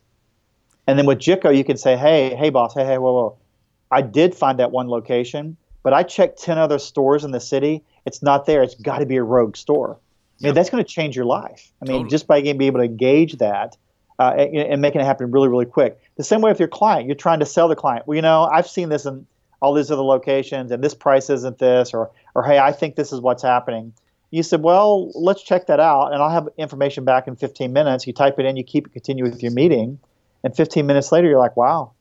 And 0.87 0.97
then 0.97 1.05
with 1.05 1.19
Jicko, 1.19 1.55
you 1.55 1.63
can 1.63 1.77
say, 1.77 1.95
Hey, 1.95 2.35
hey, 2.35 2.49
boss, 2.49 2.73
hey, 2.73 2.85
hey, 2.85 2.97
whoa, 2.97 3.13
whoa. 3.13 3.37
I 3.91 4.01
did 4.01 4.35
find 4.35 4.59
that 4.59 4.71
one 4.71 4.87
location, 4.87 5.55
but 5.83 5.93
I 5.93 6.03
checked 6.03 6.41
10 6.41 6.57
other 6.57 6.77
stores 6.79 7.23
in 7.23 7.31
the 7.31 7.39
city. 7.39 7.83
It's 8.05 8.21
not 8.21 8.45
there. 8.45 8.61
It's 8.61 8.75
got 8.75 8.99
to 8.99 9.05
be 9.05 9.15
a 9.15 9.23
rogue 9.23 9.55
store. 9.55 9.91
I 10.41 10.43
mean, 10.43 10.47
Yep. 10.49 10.55
that's 10.55 10.69
going 10.69 10.83
to 10.83 10.89
change 10.89 11.15
your 11.15 11.25
life. 11.25 11.71
I 11.81 11.85
mean, 11.85 11.93
Totally. 11.97 12.09
just 12.09 12.27
by 12.27 12.41
being 12.41 12.61
able 12.61 12.79
to 12.81 12.87
gauge 12.87 13.37
that 13.37 13.77
uh, 14.19 14.33
and, 14.37 14.55
and 14.55 14.81
making 14.81 15.01
it 15.01 15.05
happen 15.05 15.31
really, 15.31 15.47
really 15.47 15.65
quick. 15.65 15.99
The 16.17 16.23
same 16.23 16.41
way 16.41 16.51
with 16.51 16.59
your 16.59 16.67
client, 16.67 17.07
you're 17.07 17.15
trying 17.15 17.39
to 17.39 17.45
sell 17.45 17.67
the 17.67 17.75
client. 17.75 18.05
Well, 18.07 18.15
you 18.15 18.21
know, 18.21 18.43
I've 18.43 18.67
seen 18.67 18.89
this 18.89 19.05
in 19.05 19.25
all 19.61 19.73
these 19.73 19.91
other 19.91 20.01
locations, 20.01 20.71
and 20.71 20.83
this 20.83 20.93
price 20.93 21.29
isn't 21.29 21.57
this, 21.59 21.93
or, 21.93 22.11
or 22.35 22.43
hey, 22.43 22.59
I 22.59 22.71
think 22.71 22.95
this 22.95 23.11
is 23.11 23.19
what's 23.19 23.43
happening. 23.43 23.93
You 24.31 24.43
said, 24.43 24.61
well, 24.61 25.11
let's 25.15 25.43
check 25.43 25.67
that 25.67 25.79
out, 25.79 26.13
and 26.13 26.21
I'll 26.21 26.29
have 26.29 26.47
information 26.57 27.03
back 27.03 27.27
in 27.27 27.35
15 27.35 27.73
minutes. 27.73 28.05
You 28.07 28.13
type 28.13 28.39
it 28.39 28.45
in, 28.45 28.57
you 28.57 28.63
keep 28.63 28.87
it, 28.87 28.93
continue 28.93 29.23
with 29.23 29.41
your 29.41 29.51
meeting, 29.51 29.99
and 30.43 30.55
15 30.55 30.85
minutes 30.85 31.11
later, 31.11 31.27
you're 31.27 31.39
like, 31.39 31.57
wow, 31.57 31.93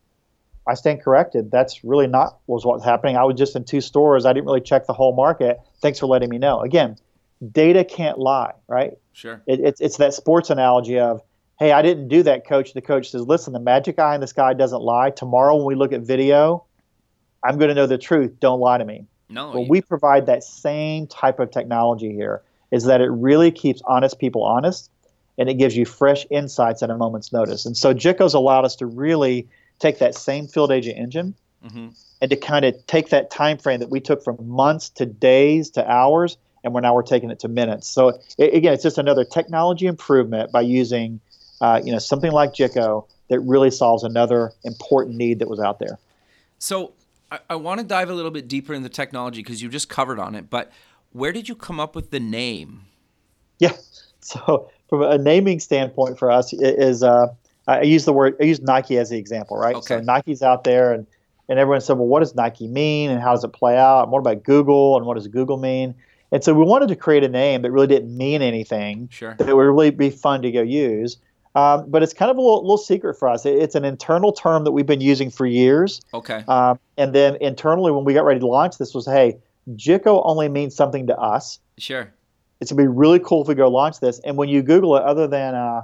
I 0.67 0.75
stand 0.75 1.03
corrected. 1.03 1.51
That's 1.51 1.83
really 1.83 2.07
not 2.07 2.39
was 2.47 2.65
what's 2.65 2.85
happening. 2.85 3.17
I 3.17 3.25
was 3.25 3.37
just 3.37 3.57
in 3.57 3.65
two 3.65 3.81
stores. 3.81 4.27
I 4.27 4.33
didn't 4.33 4.47
really 4.47 4.61
check 4.61 4.87
the 4.87 4.93
whole 4.93 5.15
market. 5.15 5.59
Thanks 5.81 5.99
for 5.99 6.07
letting 6.07 6.29
me 6.29 6.39
know. 6.39 6.61
Again, 6.61 6.97
data 7.51 7.85
can't 7.85 8.19
lie, 8.19 8.53
right? 8.69 8.93
sure 9.13 9.43
It, 9.47 9.61
it's 9.61 9.81
it's 9.81 9.97
that 9.97 10.13
sports 10.13 10.51
analogy 10.51 10.99
of, 10.99 11.23
hey, 11.59 11.73
I 11.73 11.81
didn't 11.83 12.09
do 12.09 12.23
that, 12.25 12.47
coach. 12.47 12.75
The 12.75 12.83
coach 12.83 13.11
says, 13.11 13.23
listen, 13.23 13.55
the 13.55 13.61
magic 13.61 13.99
eye 13.99 14.15
in 14.15 14.21
the 14.21 14.27
sky 14.27 14.53
doesn't 14.53 14.83
lie. 14.83 15.11
Tomorrow 15.11 15.57
when 15.57 15.65
we 15.65 15.75
look 15.75 15.93
at 15.93 16.03
video, 16.03 16.65
I'm 17.45 17.59
going 17.59 17.69
to 17.69 17.75
know 17.75 17.87
the 17.87 17.99
truth. 17.99 18.41
Don't 18.41 18.61
lie 18.61 18.79
to 18.79 18.85
me. 18.85 19.05
No. 19.29 19.51
Well, 19.51 19.67
we 19.69 19.81
provide 19.81 20.27
that 20.27 20.43
same 20.43 21.07
type 21.07 21.39
of 21.39 21.51
technology 21.51 22.13
here. 22.13 22.43
Is 22.71 22.85
that 22.85 23.01
it 23.01 23.09
really 23.09 23.51
keeps 23.51 23.81
honest 23.87 24.19
people 24.19 24.43
honest, 24.43 24.91
and 25.39 25.49
it 25.49 25.55
gives 25.55 25.77
you 25.77 25.87
fresh 25.87 26.27
insights 26.31 26.83
at 26.83 26.91
a 26.91 26.97
moment's 26.97 27.33
notice. 27.33 27.65
And 27.65 27.77
so 27.77 27.95
Jitco's 27.95 28.35
allowed 28.35 28.65
us 28.65 28.77
to 28.77 28.87
really 28.87 29.49
take 29.79 29.99
that 30.01 30.15
same 30.15 30.47
field 30.47 30.71
agent 30.71 30.99
engine 30.99 31.35
mm-hmm. 31.65 31.89
and 32.21 32.31
to 32.31 32.37
kind 32.37 32.65
of 32.65 32.75
take 32.87 33.09
that 33.09 33.31
time 33.31 33.57
frame 33.57 33.81
that 33.81 33.89
we 33.89 34.01
took 34.01 34.23
from 34.23 34.37
months 34.47 34.91
to 34.91 35.07
days 35.07 35.71
to 35.71 35.91
hours, 35.91 36.37
and 36.63 36.75
we're 36.75 36.81
now 36.81 36.95
we're 36.95 37.03
taking 37.03 37.31
it 37.31 37.39
to 37.41 37.49
minutes. 37.49 37.89
So 37.89 38.21
it, 38.37 38.53
again, 38.53 38.75
it's 38.75 38.83
just 38.83 38.99
another 38.99 39.25
technology 39.25 39.87
improvement 39.87 40.53
by 40.53 40.63
using, 40.63 41.21
uh, 41.61 41.81
you 41.83 41.93
know, 41.93 41.99
something 41.99 42.33
like 42.33 42.53
Jitco 42.53 43.07
that 43.29 43.41
really 43.41 43.71
solves 43.71 44.05
another 44.05 44.53
important 44.65 45.17
need 45.17 45.39
that 45.39 45.49
was 45.49 45.61
out 45.61 45.79
there. 45.79 45.99
So 46.59 46.93
I, 47.31 47.41
I 47.51 47.57
want 47.57 47.81
to 47.81 47.87
dive 47.87 48.11
a 48.11 48.15
little 48.15 48.31
bit 48.31 48.49
deeper 48.49 48.75
in 48.75 48.83
the 48.83 48.89
technology 48.89 49.43
because 49.43 49.63
you 49.63 49.69
just 49.69 49.89
covered 49.89 50.19
on 50.19 50.35
it, 50.35 50.51
but 50.51 50.73
where 51.13 51.33
did 51.33 51.49
you 51.49 51.55
come 51.55 51.81
up 51.81 51.95
with 51.95 52.11
the 52.11 52.21
name? 52.21 52.83
Yeah, 53.59 53.77
so 54.21 54.71
from 54.89 55.03
a 55.03 55.19
naming 55.19 55.61
standpoint 55.61 56.19
for 56.19 56.31
us 56.31 56.53
is 56.53 57.03
uh, 57.03 57.29
I 57.67 57.83
use 57.83 58.05
the 58.05 58.13
word 58.13 58.37
I 58.41 58.45
use 58.45 58.61
Nike 58.61 58.99
as 58.99 59.11
the 59.11 59.19
example, 59.19 59.57
right? 59.57 59.77
Okay. 59.77 59.87
So 59.87 60.01
Nike's 60.01 60.43
out 60.43 60.65
there 60.65 60.93
and 60.93 61.07
and 61.49 61.59
everyone 61.59 61.81
said, 61.81 61.97
well, 61.97 62.07
what 62.07 62.21
does 62.21 62.35
Nike 62.35 62.69
mean 62.69 63.11
and 63.11 63.21
how 63.21 63.33
does 63.33 63.43
it 63.43 63.53
play 63.53 63.77
out? 63.77 64.03
And 64.03 64.13
what 64.13 64.19
about 64.19 64.43
Google 64.43 64.97
and 64.97 65.07
what 65.07 65.15
does 65.15 65.27
Google 65.29 65.57
mean? 65.57 65.95
And 66.31 66.45
so 66.45 66.53
we 66.53 66.65
wanted 66.65 66.89
to 66.89 66.97
create 66.97 67.25
a 67.25 67.29
name 67.29 67.63
that 67.63 67.71
really 67.71 67.87
didn't 67.87 68.15
mean 68.15 68.43
anything. 68.43 69.09
Sure. 69.11 69.35
That 69.39 69.57
would 69.57 69.63
really 69.63 69.91
be 69.91 70.11
fun 70.11 70.43
to 70.43 70.51
go 70.51 70.61
use. 70.61 71.17
Um, 71.55 71.91
but 71.91 72.03
it's 72.03 72.13
kind 72.13 72.31
of 72.31 72.37
a 72.37 72.41
little, 72.41 72.61
little, 72.61 72.79
secret 72.79 73.15
for 73.15 73.29
us. 73.29 73.45
It's 73.47 73.75
an 73.75 73.85
internal 73.85 74.33
term 74.33 74.65
that 74.65 74.73
we've 74.73 74.87
been 74.87 75.01
using 75.01 75.31
for 75.31 75.47
years. 75.47 76.01
Okay. 76.13 76.45
Um, 76.47 76.79
and 76.97 77.15
then 77.15 77.37
internally, 77.41 77.91
when 77.91 78.05
we 78.05 78.15
got 78.15 78.25
ready 78.25 78.41
to 78.41 78.47
launch 78.47 78.79
this, 78.79 78.95
was 78.95 79.07
hey, 79.07 79.39
Jitco 79.71 80.23
only 80.25 80.49
means 80.49 80.75
something 80.75 81.07
to 81.07 81.17
us. 81.17 81.59
Sure. 81.79 82.13
It's 82.61 82.71
gonna 82.71 82.83
be 82.83 82.89
really 82.89 83.19
cool 83.19 83.43
if 83.43 83.49
we 83.49 83.55
go 83.55 83.69
launch 83.69 84.01
this. 84.01 84.21
And 84.21 84.37
when 84.37 84.49
you 84.49 84.63
Google 84.63 84.97
it, 84.97 85.03
other 85.03 85.27
than 85.27 85.55
uh, 85.55 85.83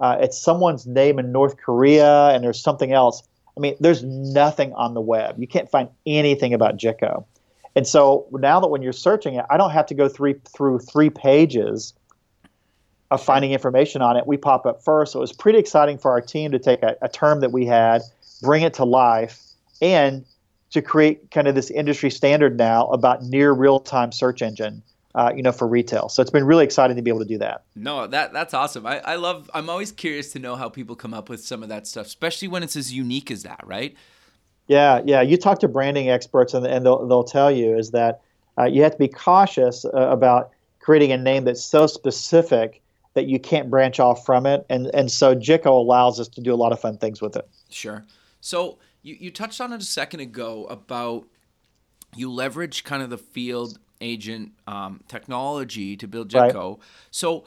uh, 0.00 0.16
it's 0.20 0.40
someone's 0.40 0.86
name 0.86 1.18
in 1.18 1.32
North 1.32 1.56
Korea 1.58 2.28
and 2.28 2.42
there's 2.42 2.60
something 2.60 2.92
else. 2.92 3.22
I 3.56 3.60
mean, 3.60 3.76
there's 3.80 4.02
nothing 4.02 4.72
on 4.74 4.94
the 4.94 5.00
web. 5.00 5.36
You 5.38 5.46
can't 5.46 5.70
find 5.70 5.88
anything 6.06 6.54
about 6.54 6.76
Jitco. 6.76 7.24
And 7.76 7.86
so 7.86 8.26
now 8.32 8.60
that 8.60 8.68
when 8.68 8.82
you're 8.82 8.92
searching 8.92 9.34
it, 9.34 9.44
I 9.50 9.56
don't 9.56 9.70
have 9.70 9.86
to 9.86 9.94
go 9.94 10.08
three, 10.08 10.34
through 10.48 10.80
three 10.80 11.10
pages 11.10 11.94
of 13.10 13.22
finding 13.22 13.52
information 13.52 14.02
on 14.02 14.16
it, 14.16 14.26
we 14.26 14.36
pop 14.36 14.66
up 14.66 14.82
first. 14.82 15.12
So 15.12 15.18
it 15.18 15.22
was 15.22 15.32
pretty 15.32 15.58
exciting 15.58 15.98
for 15.98 16.10
our 16.10 16.20
team 16.20 16.52
to 16.52 16.58
take 16.58 16.82
a, 16.82 16.96
a 17.02 17.08
term 17.08 17.40
that 17.40 17.52
we 17.52 17.66
had, 17.66 18.02
bring 18.42 18.62
it 18.62 18.74
to 18.74 18.84
life, 18.84 19.40
and 19.82 20.24
to 20.70 20.80
create 20.80 21.30
kind 21.30 21.48
of 21.48 21.54
this 21.54 21.70
industry 21.70 22.10
standard 22.10 22.56
now 22.56 22.86
about 22.88 23.24
near 23.24 23.52
real-time 23.52 24.12
search 24.12 24.42
engine. 24.42 24.82
Uh, 25.12 25.32
you 25.34 25.42
know, 25.42 25.50
for 25.50 25.66
retail. 25.66 26.08
So 26.08 26.22
it's 26.22 26.30
been 26.30 26.44
really 26.44 26.62
exciting 26.62 26.94
to 26.94 27.02
be 27.02 27.10
able 27.10 27.18
to 27.18 27.26
do 27.26 27.38
that. 27.38 27.64
No, 27.74 28.06
that 28.06 28.32
that's 28.32 28.54
awesome. 28.54 28.86
I, 28.86 29.00
I 29.00 29.16
love. 29.16 29.50
I'm 29.52 29.68
always 29.68 29.90
curious 29.90 30.30
to 30.34 30.38
know 30.38 30.54
how 30.54 30.68
people 30.68 30.94
come 30.94 31.12
up 31.12 31.28
with 31.28 31.44
some 31.44 31.64
of 31.64 31.68
that 31.68 31.88
stuff, 31.88 32.06
especially 32.06 32.46
when 32.46 32.62
it's 32.62 32.76
as 32.76 32.92
unique 32.92 33.28
as 33.32 33.42
that, 33.42 33.60
right? 33.64 33.96
Yeah, 34.68 35.00
yeah. 35.04 35.20
You 35.20 35.36
talk 35.36 35.58
to 35.60 35.68
branding 35.68 36.08
experts, 36.08 36.54
and, 36.54 36.64
and 36.64 36.86
they'll 36.86 37.04
they'll 37.08 37.24
tell 37.24 37.50
you 37.50 37.76
is 37.76 37.90
that 37.90 38.20
uh, 38.56 38.66
you 38.66 38.84
have 38.84 38.92
to 38.92 38.98
be 38.98 39.08
cautious 39.08 39.84
uh, 39.84 39.90
about 39.90 40.52
creating 40.78 41.10
a 41.10 41.16
name 41.16 41.42
that's 41.42 41.64
so 41.64 41.88
specific 41.88 42.80
that 43.14 43.26
you 43.26 43.38
can't 43.40 43.70
branch 43.70 43.98
off 43.98 44.24
from 44.24 44.46
it. 44.46 44.64
And 44.68 44.86
and 44.94 45.10
so 45.10 45.34
Jico 45.34 45.66
allows 45.66 46.20
us 46.20 46.28
to 46.28 46.40
do 46.40 46.54
a 46.54 46.56
lot 46.56 46.72
of 46.72 46.80
fun 46.80 46.98
things 46.98 47.20
with 47.20 47.36
it. 47.36 47.48
Sure. 47.70 48.04
So 48.40 48.78
you, 49.02 49.16
you 49.18 49.30
touched 49.30 49.60
on 49.60 49.72
it 49.72 49.80
a 49.80 49.84
second 49.84 50.20
ago 50.20 50.64
about 50.66 51.26
you 52.16 52.30
leverage 52.30 52.84
kind 52.84 53.02
of 53.02 53.10
the 53.10 53.18
field 53.18 53.78
agent 54.00 54.52
um, 54.66 55.00
technology 55.08 55.96
to 55.96 56.08
build 56.08 56.28
Jitco. 56.28 56.78
Right. 56.78 56.86
So 57.10 57.44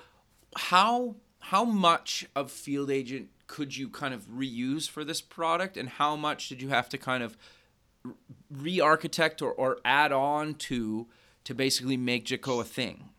how 0.56 1.16
how 1.40 1.66
much 1.66 2.26
of 2.36 2.52
field 2.52 2.90
agent 2.90 3.30
could 3.48 3.76
you 3.76 3.90
kind 3.90 4.14
of 4.14 4.26
reuse 4.28 4.90
for 4.90 5.04
this 5.04 5.22
product 5.22 5.78
and 5.78 5.90
how 5.90 6.16
much 6.16 6.50
did 6.50 6.62
you 6.62 6.70
have 6.70 6.90
to 6.90 6.98
kind 6.98 7.22
of 7.22 7.38
re-architect 8.50 9.42
or, 9.42 9.52
or 9.52 9.78
add 9.84 10.12
on 10.12 10.56
to 10.56 11.08
to 11.44 11.54
basically 11.54 11.98
make 11.98 12.26
Jitco 12.26 12.62
a 12.62 12.64
thing? 12.64 13.10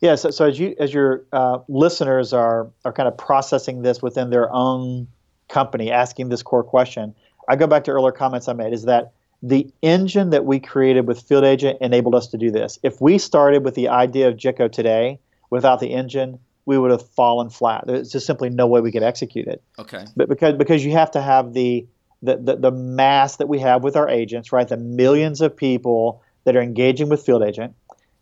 Yeah, 0.00 0.14
so, 0.14 0.30
so 0.30 0.46
as 0.46 0.58
you 0.58 0.74
as 0.78 0.92
your 0.94 1.24
uh, 1.32 1.58
listeners 1.68 2.32
are 2.32 2.70
are 2.84 2.92
kind 2.92 3.08
of 3.08 3.16
processing 3.16 3.82
this 3.82 4.00
within 4.02 4.30
their 4.30 4.52
own 4.52 5.08
company, 5.48 5.90
asking 5.90 6.30
this 6.30 6.42
core 6.42 6.64
question, 6.64 7.14
I 7.48 7.56
go 7.56 7.66
back 7.66 7.84
to 7.84 7.90
earlier 7.90 8.12
comments 8.12 8.48
I 8.48 8.54
made. 8.54 8.72
Is 8.72 8.84
that 8.84 9.12
the 9.42 9.70
engine 9.82 10.30
that 10.30 10.44
we 10.44 10.60
created 10.60 11.06
with 11.06 11.20
Field 11.20 11.44
Agent 11.44 11.78
enabled 11.80 12.14
us 12.14 12.28
to 12.28 12.38
do 12.38 12.50
this? 12.50 12.78
If 12.82 13.00
we 13.00 13.18
started 13.18 13.64
with 13.64 13.74
the 13.74 13.88
idea 13.88 14.28
of 14.28 14.36
Jitco 14.36 14.72
today 14.72 15.18
without 15.50 15.80
the 15.80 15.92
engine, 15.92 16.38
we 16.64 16.78
would 16.78 16.90
have 16.90 17.06
fallen 17.10 17.50
flat. 17.50 17.84
There's 17.86 18.10
just 18.10 18.26
simply 18.26 18.48
no 18.48 18.66
way 18.66 18.80
we 18.80 18.92
could 18.92 19.02
execute 19.02 19.48
it. 19.48 19.62
Okay. 19.78 20.04
But 20.16 20.28
because 20.28 20.56
because 20.56 20.84
you 20.84 20.92
have 20.92 21.10
to 21.12 21.20
have 21.20 21.52
the 21.52 21.86
the, 22.22 22.36
the, 22.36 22.56
the 22.56 22.70
mass 22.70 23.36
that 23.36 23.48
we 23.48 23.58
have 23.60 23.82
with 23.82 23.96
our 23.96 24.08
agents, 24.08 24.52
right? 24.52 24.68
The 24.68 24.76
millions 24.76 25.40
of 25.40 25.56
people 25.56 26.22
that 26.44 26.54
are 26.54 26.60
engaging 26.60 27.08
with 27.08 27.24
Field 27.24 27.42
Agent 27.42 27.74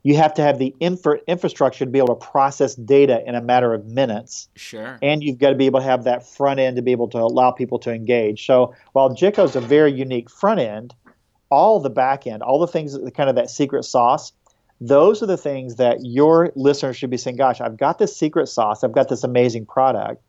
you 0.08 0.16
have 0.16 0.32
to 0.32 0.40
have 0.40 0.58
the 0.58 0.74
infra- 0.80 1.20
infrastructure 1.26 1.84
to 1.84 1.90
be 1.90 1.98
able 1.98 2.16
to 2.16 2.26
process 2.26 2.74
data 2.76 3.22
in 3.26 3.34
a 3.34 3.42
matter 3.42 3.74
of 3.74 3.84
minutes. 3.84 4.48
Sure. 4.56 4.98
And 5.02 5.22
you've 5.22 5.36
got 5.36 5.50
to 5.50 5.54
be 5.54 5.66
able 5.66 5.80
to 5.80 5.84
have 5.84 6.04
that 6.04 6.26
front 6.26 6.60
end 6.60 6.76
to 6.76 6.82
be 6.82 6.92
able 6.92 7.08
to 7.08 7.18
allow 7.18 7.50
people 7.50 7.78
to 7.80 7.92
engage. 7.92 8.46
So 8.46 8.74
while 8.94 9.10
Jitco 9.10 9.44
is 9.44 9.54
a 9.54 9.60
very 9.60 9.92
unique 9.92 10.30
front 10.30 10.60
end, 10.60 10.94
all 11.50 11.78
the 11.78 11.90
back 11.90 12.26
end, 12.26 12.42
all 12.42 12.58
the 12.58 12.66
things, 12.66 12.94
that 12.94 13.14
kind 13.14 13.28
of 13.28 13.36
that 13.36 13.50
secret 13.50 13.84
sauce, 13.84 14.32
those 14.80 15.22
are 15.22 15.26
the 15.26 15.36
things 15.36 15.76
that 15.76 15.98
your 16.00 16.52
listeners 16.56 16.96
should 16.96 17.10
be 17.10 17.18
saying, 17.18 17.36
gosh, 17.36 17.60
I've 17.60 17.76
got 17.76 17.98
this 17.98 18.16
secret 18.16 18.46
sauce, 18.46 18.82
I've 18.82 18.92
got 18.92 19.10
this 19.10 19.24
amazing 19.24 19.66
product. 19.66 20.22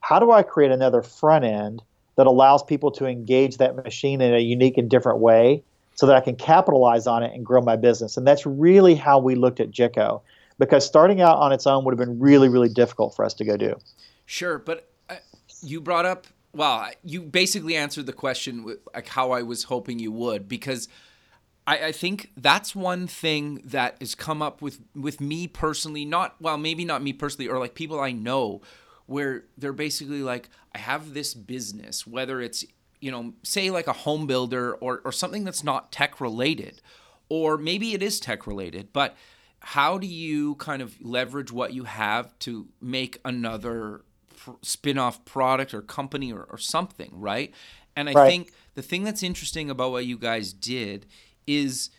How 0.00 0.20
do 0.20 0.30
I 0.30 0.42
create 0.42 0.72
another 0.72 1.02
front 1.02 1.44
end 1.44 1.82
that 2.16 2.26
allows 2.26 2.62
people 2.62 2.92
to 2.92 3.04
engage 3.04 3.58
that 3.58 3.76
machine 3.76 4.22
in 4.22 4.32
a 4.32 4.38
unique 4.38 4.78
and 4.78 4.88
different 4.88 5.18
way 5.18 5.64
so 5.98 6.06
that 6.06 6.14
I 6.14 6.20
can 6.20 6.36
capitalize 6.36 7.08
on 7.08 7.24
it 7.24 7.34
and 7.34 7.44
grow 7.44 7.60
my 7.60 7.74
business. 7.74 8.16
And 8.16 8.24
that's 8.24 8.46
really 8.46 8.94
how 8.94 9.18
we 9.18 9.34
looked 9.34 9.58
at 9.58 9.72
JICO 9.72 10.22
because 10.56 10.86
starting 10.86 11.20
out 11.20 11.38
on 11.38 11.50
its 11.50 11.66
own 11.66 11.84
would 11.84 11.90
have 11.90 11.98
been 11.98 12.20
really, 12.20 12.48
really 12.48 12.68
difficult 12.68 13.16
for 13.16 13.24
us 13.24 13.34
to 13.34 13.44
go 13.44 13.56
do. 13.56 13.74
Sure, 14.24 14.60
but 14.60 14.88
uh, 15.10 15.16
you 15.60 15.80
brought 15.80 16.06
up, 16.06 16.28
well, 16.52 16.88
you 17.02 17.22
basically 17.22 17.74
answered 17.74 18.06
the 18.06 18.12
question 18.12 18.76
like 18.94 19.08
how 19.08 19.32
I 19.32 19.42
was 19.42 19.64
hoping 19.64 19.98
you 19.98 20.12
would 20.12 20.48
because 20.48 20.86
I, 21.66 21.86
I 21.86 21.92
think 21.92 22.30
that's 22.36 22.76
one 22.76 23.08
thing 23.08 23.60
that 23.64 23.96
has 23.98 24.14
come 24.14 24.40
up 24.40 24.62
with 24.62 24.78
with 24.94 25.20
me 25.20 25.48
personally, 25.48 26.04
not 26.04 26.36
well, 26.40 26.58
maybe 26.58 26.84
not 26.84 27.02
me 27.02 27.12
personally, 27.12 27.48
or 27.48 27.58
like 27.58 27.74
people 27.74 27.98
I 27.98 28.12
know 28.12 28.62
where 29.06 29.46
they're 29.56 29.72
basically 29.72 30.22
like, 30.22 30.48
I 30.72 30.78
have 30.78 31.12
this 31.12 31.34
business, 31.34 32.06
whether 32.06 32.40
it's 32.40 32.64
you 33.00 33.10
know, 33.10 33.34
say 33.42 33.70
like 33.70 33.86
a 33.86 33.92
home 33.92 34.26
builder 34.26 34.74
or, 34.74 35.00
or 35.04 35.12
something 35.12 35.44
that's 35.44 35.64
not 35.64 35.92
tech 35.92 36.20
related, 36.20 36.80
or 37.28 37.56
maybe 37.56 37.92
it 37.94 38.02
is 38.02 38.20
tech 38.20 38.46
related, 38.46 38.92
but 38.92 39.16
how 39.60 39.98
do 39.98 40.06
you 40.06 40.54
kind 40.56 40.82
of 40.82 41.00
leverage 41.00 41.50
what 41.52 41.72
you 41.72 41.84
have 41.84 42.38
to 42.40 42.68
make 42.80 43.18
another 43.24 44.02
pr- 44.36 44.52
spin-off 44.62 45.24
product 45.24 45.74
or 45.74 45.82
company 45.82 46.32
or, 46.32 46.44
or 46.44 46.58
something, 46.58 47.10
right? 47.12 47.52
And 47.96 48.08
I 48.08 48.12
right. 48.12 48.28
think 48.28 48.52
the 48.74 48.82
thing 48.82 49.02
that's 49.02 49.22
interesting 49.22 49.70
about 49.70 49.90
what 49.90 50.06
you 50.06 50.16
guys 50.16 50.52
did 50.52 51.06
is 51.46 51.90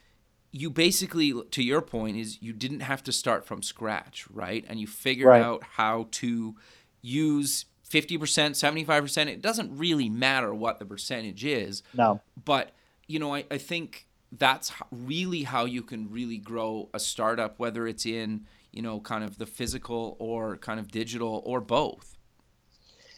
you 0.52 0.70
basically 0.70 1.34
to 1.52 1.64
your 1.64 1.82
point 1.82 2.18
is 2.18 2.42
you 2.42 2.54
didn't 2.54 2.80
have 2.80 3.04
to 3.04 3.12
start 3.12 3.46
from 3.46 3.62
scratch, 3.62 4.26
right? 4.32 4.66
And 4.68 4.80
you 4.80 4.88
figured 4.88 5.28
right. 5.28 5.44
out 5.44 5.64
how 5.64 6.08
to 6.12 6.56
use 7.02 7.66
50%, 7.90 8.20
75%, 8.20 9.28
it 9.28 9.42
doesn't 9.42 9.78
really 9.78 10.10
matter 10.10 10.54
what 10.54 10.80
the 10.80 10.86
percentage 10.86 11.44
is. 11.44 11.84
No. 11.94 12.22
But, 12.44 12.72
you 13.08 13.20
know, 13.20 13.34
I, 13.34 13.46
I 13.50 13.58
think 13.58 14.08
that's 14.32 14.72
really 14.92 15.44
how 15.44 15.66
you 15.66 15.82
can 15.82 16.10
really 16.12 16.38
grow 16.38 16.90
a 16.94 17.00
startup, 17.00 17.58
whether 17.58 17.88
it's 17.88 18.06
in, 18.06 18.46
you 18.72 18.82
know, 18.82 19.00
kind 19.00 19.24
of 19.24 19.38
the 19.38 19.46
physical 19.46 20.16
or 20.20 20.58
kind 20.58 20.80
of 20.80 20.92
digital 20.92 21.42
or 21.46 21.62
both. 21.62 22.16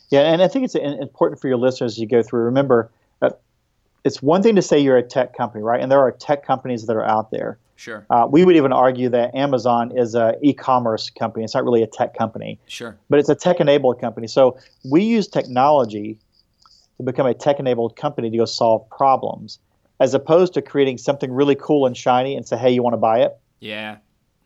Yeah, 0.09 0.21
and 0.21 0.41
I 0.41 0.47
think 0.47 0.65
it's 0.65 0.75
important 0.75 1.39
for 1.39 1.47
your 1.47 1.57
listeners 1.57 1.93
as 1.93 1.99
you 1.99 2.07
go 2.07 2.21
through. 2.21 2.43
Remember, 2.43 2.91
uh, 3.21 3.31
it's 4.03 4.21
one 4.21 4.43
thing 4.43 4.55
to 4.55 4.61
say 4.61 4.79
you're 4.79 4.97
a 4.97 5.03
tech 5.03 5.35
company, 5.35 5.63
right? 5.63 5.81
And 5.81 5.91
there 5.91 5.99
are 5.99 6.11
tech 6.11 6.45
companies 6.45 6.85
that 6.85 6.95
are 6.95 7.05
out 7.05 7.31
there. 7.31 7.57
Sure. 7.81 8.05
Uh, 8.11 8.27
we 8.29 8.45
would 8.45 8.55
even 8.55 8.71
argue 8.71 9.09
that 9.09 9.33
Amazon 9.33 9.91
is 9.97 10.13
an 10.13 10.35
e-commerce 10.43 11.09
company. 11.09 11.43
It's 11.43 11.55
not 11.55 11.63
really 11.63 11.81
a 11.81 11.87
tech 11.87 12.15
company. 12.15 12.59
Sure. 12.67 12.95
But 13.09 13.17
it's 13.17 13.27
a 13.27 13.33
tech-enabled 13.33 13.99
company. 13.99 14.27
So 14.27 14.59
we 14.85 15.01
use 15.01 15.27
technology 15.27 16.19
to 16.97 17.03
become 17.03 17.25
a 17.25 17.33
tech-enabled 17.33 17.95
company 17.95 18.29
to 18.29 18.37
go 18.37 18.45
solve 18.45 18.87
problems, 18.91 19.57
as 19.99 20.13
opposed 20.13 20.53
to 20.53 20.61
creating 20.61 20.99
something 20.99 21.31
really 21.31 21.55
cool 21.55 21.87
and 21.87 21.97
shiny 21.97 22.35
and 22.35 22.47
say, 22.47 22.55
"Hey, 22.55 22.69
you 22.69 22.83
want 22.83 22.93
to 22.93 22.97
buy 22.97 23.21
it?" 23.21 23.35
Yeah. 23.61 23.97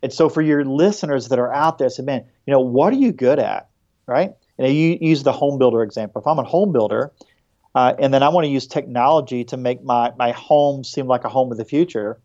And 0.01 0.13
so 0.13 0.29
for 0.29 0.41
your 0.41 0.63
listeners 0.63 1.27
that 1.27 1.37
are 1.37 1.53
out 1.53 1.77
there, 1.77 1.89
say, 1.89 2.03
"Man, 2.03 2.23
you 2.45 2.53
know, 2.53 2.61
what 2.61 2.93
are 2.93 2.97
you 2.97 3.11
good 3.11 3.39
at?" 3.39 3.67
Right? 4.07 4.33
And 4.57 4.73
you 4.73 4.97
use 5.01 5.23
the 5.23 5.33
home 5.33 5.57
builder 5.57 5.83
example. 5.83 6.21
If 6.21 6.27
I'm 6.27 6.39
a 6.39 6.43
home 6.43 6.71
builder, 6.71 7.11
uh, 7.73 7.95
and 7.99 8.13
then 8.13 8.23
I 8.23 8.29
want 8.29 8.45
to 8.45 8.49
use 8.49 8.65
technology 8.65 9.43
to 9.43 9.57
make 9.57 9.83
my 9.83 10.13
my 10.17 10.31
home 10.31 10.85
seem 10.85 11.07
like 11.07 11.25
a 11.25 11.29
home 11.29 11.51
of 11.51 11.57
the 11.57 11.65
future 11.65 12.17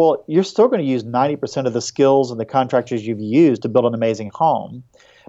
Well, 0.00 0.24
you're 0.26 0.44
still 0.44 0.66
going 0.68 0.80
to 0.80 0.86
use 0.86 1.04
90% 1.04 1.66
of 1.66 1.74
the 1.74 1.82
skills 1.82 2.30
and 2.30 2.40
the 2.40 2.46
contractors 2.46 3.06
you've 3.06 3.20
used 3.20 3.60
to 3.60 3.68
build 3.68 3.84
an 3.84 3.92
amazing 3.92 4.30
home. 4.32 4.82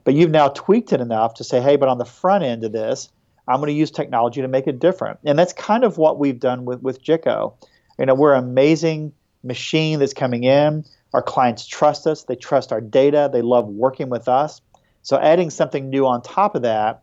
But 0.06 0.14
you've 0.14 0.32
now 0.32 0.48
tweaked 0.48 0.94
it 0.94 1.02
enough 1.02 1.34
to 1.34 1.44
say, 1.44 1.60
hey, 1.60 1.76
but 1.76 1.90
on 1.90 1.98
the 1.98 2.06
front 2.06 2.46
end 2.46 2.64
of 2.64 2.72
this, 2.72 3.10
I'm 3.50 3.58
going 3.58 3.68
to 3.68 3.74
use 3.74 3.92
technology 3.92 4.42
to 4.42 4.48
make 4.48 4.68
it 4.68 4.80
different. 4.80 5.20
And 5.26 5.38
that's 5.38 5.52
kind 5.52 5.84
of 5.84 5.98
what 5.98 6.20
we've 6.20 6.40
done 6.40 6.64
with, 6.64 6.82
with 6.82 7.04
Jitco. 7.04 7.54
You 8.00 8.06
know, 8.06 8.14
we're 8.16 8.34
an 8.34 8.46
amazing 8.46 9.12
machine 9.44 10.00
that's 10.00 10.14
coming 10.14 10.46
in. 10.46 10.86
Our 11.14 11.22
clients 11.22 11.68
trust 11.68 12.08
us. 12.08 12.24
They 12.24 12.38
trust 12.38 12.72
our 12.72 12.80
data. 12.80 13.30
They 13.30 13.42
love 13.42 13.68
working 13.68 14.08
with 14.08 14.30
us. 14.30 14.62
So 15.02 15.20
adding 15.20 15.50
something 15.50 15.90
new 15.90 16.08
on 16.08 16.22
top 16.22 16.56
of 16.56 16.62
that 16.62 17.02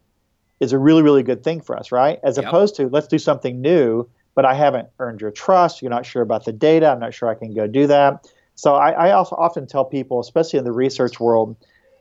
is 0.59 0.73
a 0.73 0.79
really, 0.79 1.03
really 1.03 1.23
good 1.23 1.45
thing 1.45 1.61
for 1.61 1.77
us, 1.77 1.93
right? 1.93 2.19
As 2.23 2.39
yep. 2.39 2.47
opposed 2.47 2.77
to 2.77 2.89
let's 2.89 3.09
do 3.09 3.19
something 3.19 3.61
new, 3.61 4.09
but 4.39 4.45
I 4.45 4.55
haven't 4.55 4.89
earned 5.01 5.21
your 5.21 5.33
trust. 5.33 5.83
You're 5.83 5.91
not 5.91 6.07
sure 6.07 6.23
about 6.23 6.45
the 6.45 6.53
data. 6.53 6.89
I'm 6.89 7.01
not 7.01 7.13
sure 7.13 7.29
I 7.29 7.35
can 7.35 7.53
go 7.53 7.67
do 7.67 7.89
that. 7.89 8.25
So 8.55 8.77
I, 8.77 8.91
I 8.91 9.11
also 9.11 9.35
often 9.35 9.67
tell 9.67 9.85
people, 9.85 10.21
especially 10.21 10.61
in 10.61 10.65
the 10.65 10.71
research 10.71 11.19
world, 11.19 11.57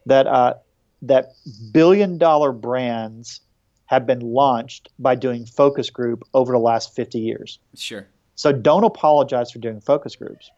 that 0.05 0.27
uh, 0.27 0.53
that 1.01 1.31
billion 1.71 2.19
dollar 2.19 2.51
brands 2.51 3.41
have 3.87 4.05
been 4.05 4.19
launched 4.19 4.89
by 4.99 5.15
doing 5.15 5.47
focus 5.47 5.89
group 5.89 6.21
over 6.35 6.51
the 6.51 6.59
last 6.59 6.95
50 6.95 7.17
years. 7.17 7.57
Sure. 7.73 8.05
So 8.35 8.51
don't 8.51 8.83
apologize 8.83 9.49
for 9.49 9.57
doing 9.57 9.81
focus 9.81 10.15
groups. 10.15 10.51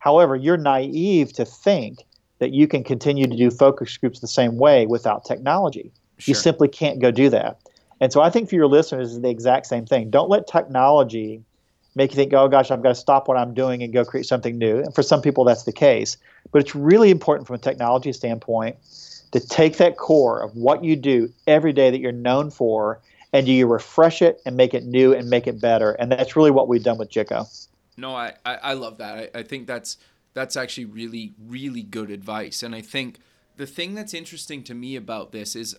However, 0.00 0.34
you're 0.34 0.56
naive 0.56 1.32
to 1.34 1.44
think 1.44 2.00
that 2.40 2.52
you 2.52 2.66
can 2.66 2.82
continue 2.82 3.28
to 3.28 3.36
do 3.36 3.52
focus 3.52 3.96
groups 3.96 4.18
the 4.18 4.26
same 4.26 4.56
way 4.58 4.86
without 4.86 5.24
technology. 5.24 5.92
Sure. 6.18 6.32
You 6.32 6.34
simply 6.34 6.66
can't 6.66 7.00
go 7.00 7.12
do 7.12 7.30
that. 7.30 7.60
And 8.00 8.12
so 8.12 8.20
I 8.20 8.30
think 8.30 8.48
for 8.48 8.54
your 8.54 8.66
listeners, 8.66 9.12
is 9.12 9.20
the 9.20 9.30
exact 9.30 9.66
same 9.66 9.86
thing. 9.86 10.10
Don't 10.10 10.28
let 10.28 10.46
technology 10.46 11.42
make 11.94 12.10
you 12.10 12.16
think, 12.16 12.32
oh 12.34 12.46
gosh, 12.48 12.70
I've 12.70 12.82
got 12.82 12.90
to 12.90 12.94
stop 12.94 13.26
what 13.26 13.38
I'm 13.38 13.54
doing 13.54 13.82
and 13.82 13.92
go 13.92 14.04
create 14.04 14.26
something 14.26 14.58
new. 14.58 14.78
And 14.78 14.94
for 14.94 15.02
some 15.02 15.22
people, 15.22 15.44
that's 15.44 15.62
the 15.64 15.72
case. 15.72 16.18
But 16.52 16.60
it's 16.60 16.74
really 16.74 17.10
important 17.10 17.46
from 17.46 17.56
a 17.56 17.58
technology 17.58 18.12
standpoint 18.12 18.76
to 19.32 19.40
take 19.40 19.78
that 19.78 19.96
core 19.96 20.40
of 20.42 20.54
what 20.56 20.84
you 20.84 20.94
do 20.94 21.32
every 21.46 21.72
day 21.72 21.90
that 21.90 21.98
you're 21.98 22.12
known 22.12 22.50
for 22.50 23.00
and 23.32 23.46
do 23.46 23.52
you 23.52 23.66
refresh 23.66 24.22
it 24.22 24.40
and 24.46 24.56
make 24.56 24.74
it 24.74 24.84
new 24.84 25.14
and 25.14 25.28
make 25.28 25.46
it 25.46 25.60
better. 25.60 25.92
And 25.92 26.12
that's 26.12 26.36
really 26.36 26.50
what 26.50 26.68
we've 26.68 26.82
done 26.82 26.98
with 26.98 27.10
Jicco. 27.10 27.46
No, 27.96 28.14
I, 28.14 28.34
I, 28.44 28.54
I 28.56 28.72
love 28.74 28.98
that. 28.98 29.30
I, 29.34 29.40
I 29.40 29.42
think 29.42 29.66
that's 29.66 29.96
that's 30.34 30.54
actually 30.54 30.84
really, 30.84 31.32
really 31.42 31.82
good 31.82 32.10
advice. 32.10 32.62
And 32.62 32.74
I 32.74 32.82
think 32.82 33.18
the 33.56 33.66
thing 33.66 33.94
that's 33.94 34.12
interesting 34.12 34.62
to 34.64 34.74
me 34.74 34.94
about 34.94 35.32
this 35.32 35.56
is 35.56 35.76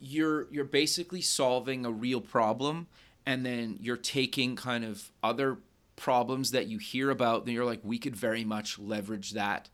you're 0.00 0.46
you're 0.50 0.64
basically 0.64 1.20
solving 1.20 1.86
a 1.86 1.90
real 1.90 2.20
problem 2.20 2.86
and 3.24 3.44
then 3.44 3.78
you're 3.80 3.96
taking 3.96 4.56
kind 4.56 4.84
of 4.84 5.10
other 5.22 5.58
problems 5.96 6.50
that 6.50 6.66
you 6.66 6.78
hear 6.78 7.10
about 7.10 7.46
then 7.46 7.54
you're 7.54 7.64
like 7.64 7.80
we 7.82 7.98
could 7.98 8.14
very 8.14 8.44
much 8.44 8.78
leverage 8.78 9.30
that 9.32 9.68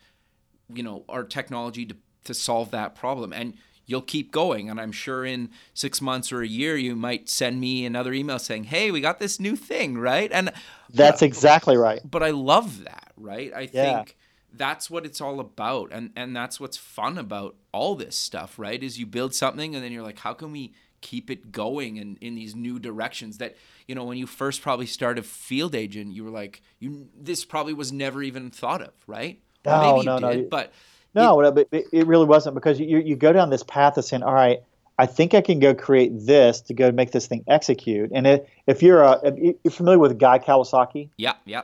you 0.73 0.83
know 0.83 1.05
our 1.09 1.25
technology 1.25 1.85
to 1.85 1.97
to 2.25 2.35
solve 2.35 2.71
that 2.71 2.95
problem. 2.95 3.33
And 3.33 3.55
you'll 3.85 4.03
keep 4.03 4.31
going. 4.31 4.71
And 4.71 4.81
i'm 4.81 4.93
sure 4.93 5.25
in 5.25 5.51
six 5.75 6.01
months 6.01 6.33
or 6.33 6.41
a 6.43 6.47
year 6.47 6.77
you 6.77 6.95
might 6.95 7.29
send 7.29 7.61
me 7.61 7.85
another 7.85 8.13
email 8.13 8.39
saying 8.39 8.65
hey 8.65 8.91
we 8.91 9.01
got 9.01 9.19
this 9.19 9.41
new 9.41 9.57
thing 9.57 9.99
right? 9.99 10.31
And 10.33 10.53
that's 10.93 11.23
exactly 11.23 11.77
right. 11.77 12.01
But 12.09 12.23
i 12.23 12.31
love 12.31 12.85
that 12.85 13.13
right? 13.17 13.53
I 13.55 13.69
yeah. 13.73 13.97
think 13.97 14.17
that's 14.55 14.91
what 14.91 15.07
it's 15.07 15.21
all 15.21 15.41
about 15.41 15.91
and 15.93 16.11
and 16.17 16.35
that's 16.35 16.61
what's 16.61 16.77
fun 16.77 17.19
about 17.19 17.55
all 17.73 17.95
this 17.95 18.17
stuff 18.17 18.59
right 18.59 18.83
is 18.83 18.99
you 18.99 19.07
build 19.07 19.35
something 19.35 19.75
and 19.75 19.85
then 19.85 19.93
you're 19.93 20.03
like 20.03 20.19
how 20.19 20.33
can 20.33 20.53
we 20.53 20.73
keep 21.01 21.31
it 21.31 21.51
going 21.51 21.99
and 21.99 22.17
in, 22.21 22.37
these 22.37 22.55
new 22.55 22.79
directions 22.79 23.39
that 23.39 23.57
you 23.89 23.95
know 23.95 24.05
when 24.05 24.17
you 24.17 24.27
first 24.27 24.63
probably 24.63 24.87
started 24.87 25.25
field 25.27 25.75
agent 25.75 26.13
you 26.13 26.23
were 26.23 26.31
like 26.31 26.63
you 26.79 27.09
this 27.19 27.45
probably 27.45 27.75
was 27.75 27.93
never 27.93 28.23
even 28.23 28.51
thought 28.51 28.81
of 28.81 28.93
right 29.07 29.41
no, 29.65 30.19
no, 30.19 30.33
did, 30.33 30.43
no. 30.43 30.49
but 30.49 30.73
no, 31.15 31.41
it, 31.41 31.55
but 31.55 31.69
it 31.71 32.07
really 32.07 32.27
wasn't 32.27 32.55
because 32.55 32.81
you 32.81 32.99
you 32.99 33.17
go 33.17 33.33
down 33.33 33.51
this 33.51 33.63
path 33.63 33.97
of 33.99 34.05
saying, 34.05 34.23
all 34.23 34.33
right, 34.33 34.63
I 34.99 35.07
think 35.07 35.35
I 35.35 35.41
can 35.41 35.59
go 35.59 35.75
create 35.75 36.13
this 36.27 36.61
to 36.63 36.75
go 36.75 36.91
make 36.91 37.11
this 37.11 37.27
thing 37.27 37.45
execute. 37.47 38.11
And 38.15 38.27
it, 38.27 38.49
if 38.67 38.83
you're 38.83 39.03
a, 39.03 39.21
if 39.25 39.57
you're 39.63 39.73
familiar 39.73 39.99
with 39.99 40.19
Guy 40.19 40.39
Kawasaki, 40.39 41.11
yeah, 41.17 41.35
yeah. 41.45 41.63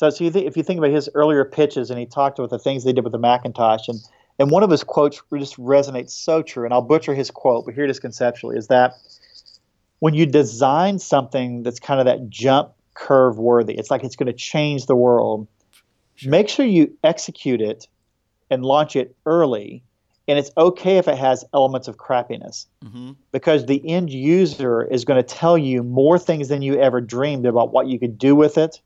So, 0.00 0.08
so 0.08 0.24
you 0.24 0.30
think, 0.30 0.46
if 0.46 0.56
you 0.56 0.62
think 0.62 0.78
about 0.78 0.92
his 0.92 1.10
earlier 1.14 1.44
pitches, 1.44 1.90
and 1.90 1.98
he 1.98 2.06
talked 2.06 2.38
about 2.38 2.48
the 2.48 2.58
things 2.58 2.84
they 2.84 2.92
did 2.94 3.04
with 3.04 3.12
the 3.12 3.18
Macintosh, 3.18 3.86
and 3.86 4.00
and 4.38 4.50
one 4.50 4.62
of 4.62 4.70
his 4.70 4.82
quotes 4.82 5.20
just 5.36 5.58
resonates 5.58 6.12
so 6.12 6.40
true. 6.40 6.64
And 6.64 6.72
I'll 6.72 6.80
butcher 6.80 7.14
his 7.14 7.30
quote, 7.30 7.66
but 7.66 7.74
here 7.74 7.84
it 7.84 7.90
is 7.90 8.00
conceptually: 8.00 8.56
is 8.56 8.68
that 8.68 8.94
when 9.98 10.14
you 10.14 10.24
design 10.24 10.98
something 10.98 11.64
that's 11.64 11.78
kind 11.78 12.00
of 12.00 12.06
that 12.06 12.30
jump 12.30 12.72
curve 12.94 13.36
worthy, 13.38 13.74
it's 13.74 13.90
like 13.90 14.02
it's 14.02 14.16
going 14.16 14.28
to 14.28 14.32
change 14.32 14.86
the 14.86 14.96
world. 14.96 15.46
Sure. 16.14 16.30
Make 16.30 16.48
sure 16.48 16.64
you 16.64 16.96
execute 17.04 17.60
it 17.60 17.86
and 18.48 18.64
launch 18.64 18.96
it 18.96 19.14
early. 19.26 19.82
And 20.28 20.38
it's 20.38 20.50
okay 20.56 20.96
if 20.96 21.08
it 21.08 21.18
has 21.18 21.44
elements 21.52 21.88
of 21.88 21.98
crappiness 21.98 22.66
mm-hmm. 22.82 23.12
because 23.32 23.66
the 23.66 23.86
end 23.86 24.10
user 24.10 24.82
is 24.82 25.04
going 25.04 25.22
to 25.22 25.28
tell 25.28 25.58
you 25.58 25.82
more 25.82 26.18
things 26.18 26.48
than 26.48 26.62
you 26.62 26.80
ever 26.80 27.02
dreamed 27.02 27.44
about 27.44 27.72
what 27.72 27.88
you 27.88 27.98
could 27.98 28.16
do 28.16 28.34
with 28.34 28.56
it 28.56 28.80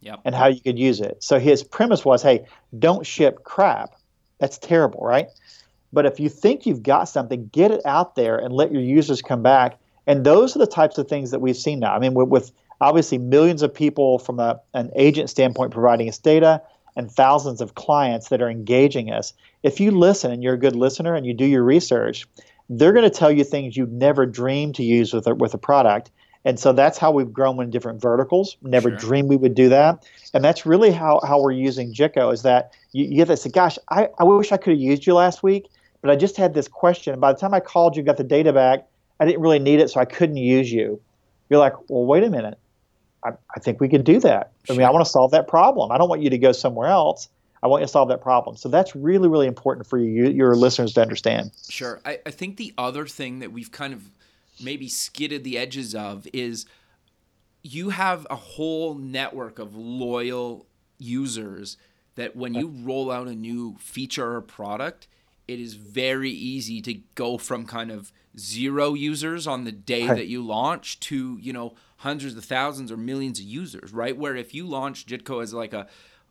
yep. 0.00 0.20
and 0.24 0.34
how 0.34 0.48
you 0.48 0.60
could 0.60 0.78
use 0.78 1.00
it. 1.00 1.22
So 1.22 1.38
his 1.38 1.62
premise 1.62 2.04
was 2.04 2.22
hey, 2.22 2.46
don't 2.78 3.06
ship 3.06 3.44
crap. 3.44 3.94
That's 4.38 4.58
terrible, 4.58 5.00
right? 5.00 5.28
But 5.92 6.06
if 6.06 6.20
you 6.20 6.28
think 6.28 6.66
you've 6.66 6.82
got 6.82 7.04
something, 7.04 7.48
get 7.48 7.70
it 7.70 7.84
out 7.84 8.14
there 8.14 8.38
and 8.38 8.54
let 8.54 8.72
your 8.72 8.82
users 8.82 9.22
come 9.22 9.42
back. 9.42 9.78
And 10.06 10.24
those 10.24 10.54
are 10.56 10.60
the 10.60 10.66
types 10.66 10.98
of 10.98 11.08
things 11.08 11.30
that 11.32 11.40
we've 11.40 11.56
seen 11.56 11.80
now. 11.80 11.94
I 11.94 11.98
mean, 11.98 12.14
with, 12.14 12.28
with 12.28 12.52
obviously 12.80 13.18
millions 13.18 13.62
of 13.62 13.74
people 13.74 14.18
from 14.18 14.40
a, 14.40 14.60
an 14.72 14.90
agent 14.96 15.30
standpoint 15.30 15.72
providing 15.72 16.08
us 16.08 16.18
data, 16.18 16.62
and 16.96 17.10
thousands 17.10 17.60
of 17.60 17.74
clients 17.74 18.28
that 18.28 18.42
are 18.42 18.50
engaging 18.50 19.10
us. 19.10 19.32
If 19.62 19.80
you 19.80 19.90
listen 19.90 20.32
and 20.32 20.42
you're 20.42 20.54
a 20.54 20.58
good 20.58 20.76
listener 20.76 21.14
and 21.14 21.24
you 21.24 21.34
do 21.34 21.44
your 21.44 21.62
research, 21.62 22.26
they're 22.68 22.92
going 22.92 23.08
to 23.08 23.16
tell 23.16 23.30
you 23.30 23.44
things 23.44 23.76
you 23.76 23.86
never 23.86 24.26
dreamed 24.26 24.76
to 24.76 24.84
use 24.84 25.12
with 25.12 25.26
a, 25.26 25.34
with 25.34 25.54
a 25.54 25.58
product. 25.58 26.10
And 26.44 26.58
so 26.58 26.72
that's 26.72 26.96
how 26.96 27.10
we've 27.10 27.32
grown 27.32 27.60
in 27.62 27.70
different 27.70 28.00
verticals. 28.00 28.56
Never 28.62 28.90
sure. 28.90 28.98
dreamed 28.98 29.28
we 29.28 29.36
would 29.36 29.54
do 29.54 29.68
that. 29.68 30.06
And 30.32 30.42
that's 30.42 30.64
really 30.64 30.90
how, 30.90 31.20
how 31.26 31.40
we're 31.40 31.52
using 31.52 31.92
Jicco 31.92 32.32
is 32.32 32.42
that 32.42 32.72
you, 32.92 33.04
you 33.04 33.16
get 33.16 33.28
this, 33.28 33.46
gosh, 33.46 33.78
I, 33.90 34.08
I 34.18 34.24
wish 34.24 34.50
I 34.50 34.56
could 34.56 34.72
have 34.72 34.80
used 34.80 35.06
you 35.06 35.14
last 35.14 35.42
week, 35.42 35.68
but 36.00 36.10
I 36.10 36.16
just 36.16 36.36
had 36.36 36.54
this 36.54 36.66
question. 36.66 37.20
By 37.20 37.32
the 37.32 37.38
time 37.38 37.52
I 37.52 37.60
called 37.60 37.96
you, 37.96 38.02
got 38.02 38.16
the 38.16 38.24
data 38.24 38.52
back, 38.52 38.86
I 39.18 39.26
didn't 39.26 39.42
really 39.42 39.58
need 39.58 39.80
it, 39.80 39.90
so 39.90 40.00
I 40.00 40.06
couldn't 40.06 40.38
use 40.38 40.72
you. 40.72 41.00
You're 41.50 41.60
like, 41.60 41.74
well, 41.90 42.06
wait 42.06 42.24
a 42.24 42.30
minute. 42.30 42.58
I, 43.22 43.32
I 43.54 43.60
think 43.60 43.80
we 43.80 43.88
could 43.88 44.04
do 44.04 44.18
that. 44.20 44.52
I 44.70 44.72
mean, 44.72 44.84
I 44.84 44.90
want 44.90 45.04
to 45.04 45.10
solve 45.10 45.32
that 45.32 45.46
problem. 45.46 45.92
I 45.92 45.98
don't 45.98 46.08
want 46.08 46.22
you 46.22 46.30
to 46.30 46.38
go 46.38 46.52
somewhere 46.52 46.88
else. 46.88 47.28
I 47.62 47.66
want 47.66 47.82
you 47.82 47.86
to 47.86 47.92
solve 47.92 48.08
that 48.08 48.22
problem. 48.22 48.56
So 48.56 48.70
that's 48.70 48.96
really, 48.96 49.28
really 49.28 49.46
important 49.46 49.86
for 49.86 49.98
you, 49.98 50.30
your 50.30 50.56
listeners 50.56 50.94
to 50.94 51.02
understand. 51.02 51.50
Sure. 51.68 52.00
I, 52.06 52.18
I 52.24 52.30
think 52.30 52.56
the 52.56 52.72
other 52.78 53.06
thing 53.06 53.40
that 53.40 53.52
we've 53.52 53.70
kind 53.70 53.92
of 53.92 54.02
maybe 54.62 54.88
skidded 54.88 55.44
the 55.44 55.58
edges 55.58 55.94
of 55.94 56.26
is 56.32 56.66
you 57.62 57.90
have 57.90 58.26
a 58.30 58.36
whole 58.36 58.94
network 58.94 59.58
of 59.58 59.76
loyal 59.76 60.66
users 60.98 61.76
that 62.14 62.36
when 62.36 62.54
you 62.54 62.68
roll 62.68 63.10
out 63.10 63.28
a 63.28 63.34
new 63.34 63.76
feature 63.78 64.34
or 64.34 64.40
product, 64.40 65.06
it 65.46 65.58
is 65.58 65.74
very 65.74 66.30
easy 66.30 66.80
to 66.82 66.94
go 67.14 67.38
from 67.38 67.66
kind 67.66 67.90
of 67.90 68.12
zero 68.38 68.94
users 68.94 69.46
on 69.46 69.64
the 69.64 69.72
day 69.72 70.06
that 70.06 70.26
you 70.26 70.44
launch 70.44 71.00
to, 71.00 71.38
you 71.40 71.52
know, 71.52 71.74
hundreds 71.98 72.36
of 72.36 72.44
thousands 72.44 72.90
or 72.92 72.96
millions 72.96 73.38
of 73.38 73.44
users, 73.44 73.92
right? 73.92 74.16
Where 74.16 74.36
if 74.36 74.54
you 74.54 74.66
launch 74.66 75.06
Jicco 75.06 75.42
as 75.42 75.52
like 75.52 75.72
a 75.72 75.86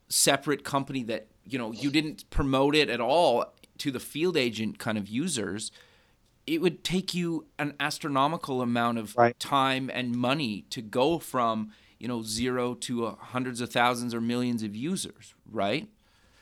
separate 0.08 0.64
company 0.64 1.02
that, 1.04 1.28
you 1.44 1.58
know, 1.58 1.72
you 1.72 1.90
didn't 1.90 2.28
promote 2.30 2.74
it 2.74 2.88
at 2.88 3.00
all 3.00 3.52
to 3.78 3.90
the 3.90 4.00
field 4.00 4.36
agent 4.36 4.78
kind 4.78 4.98
of 4.98 5.08
users, 5.08 5.70
it 6.46 6.60
would 6.60 6.82
take 6.82 7.14
you 7.14 7.46
an 7.58 7.74
astronomical 7.78 8.62
amount 8.62 8.98
of 8.98 9.16
right. 9.16 9.38
time 9.38 9.90
and 9.92 10.14
money 10.16 10.64
to 10.70 10.82
go 10.82 11.18
from, 11.18 11.72
you 11.98 12.08
know, 12.08 12.22
zero 12.22 12.74
to 12.74 13.06
uh, 13.06 13.14
hundreds 13.16 13.60
of 13.60 13.70
thousands 13.70 14.14
or 14.14 14.20
millions 14.20 14.62
of 14.62 14.74
users, 14.74 15.34
right? 15.50 15.88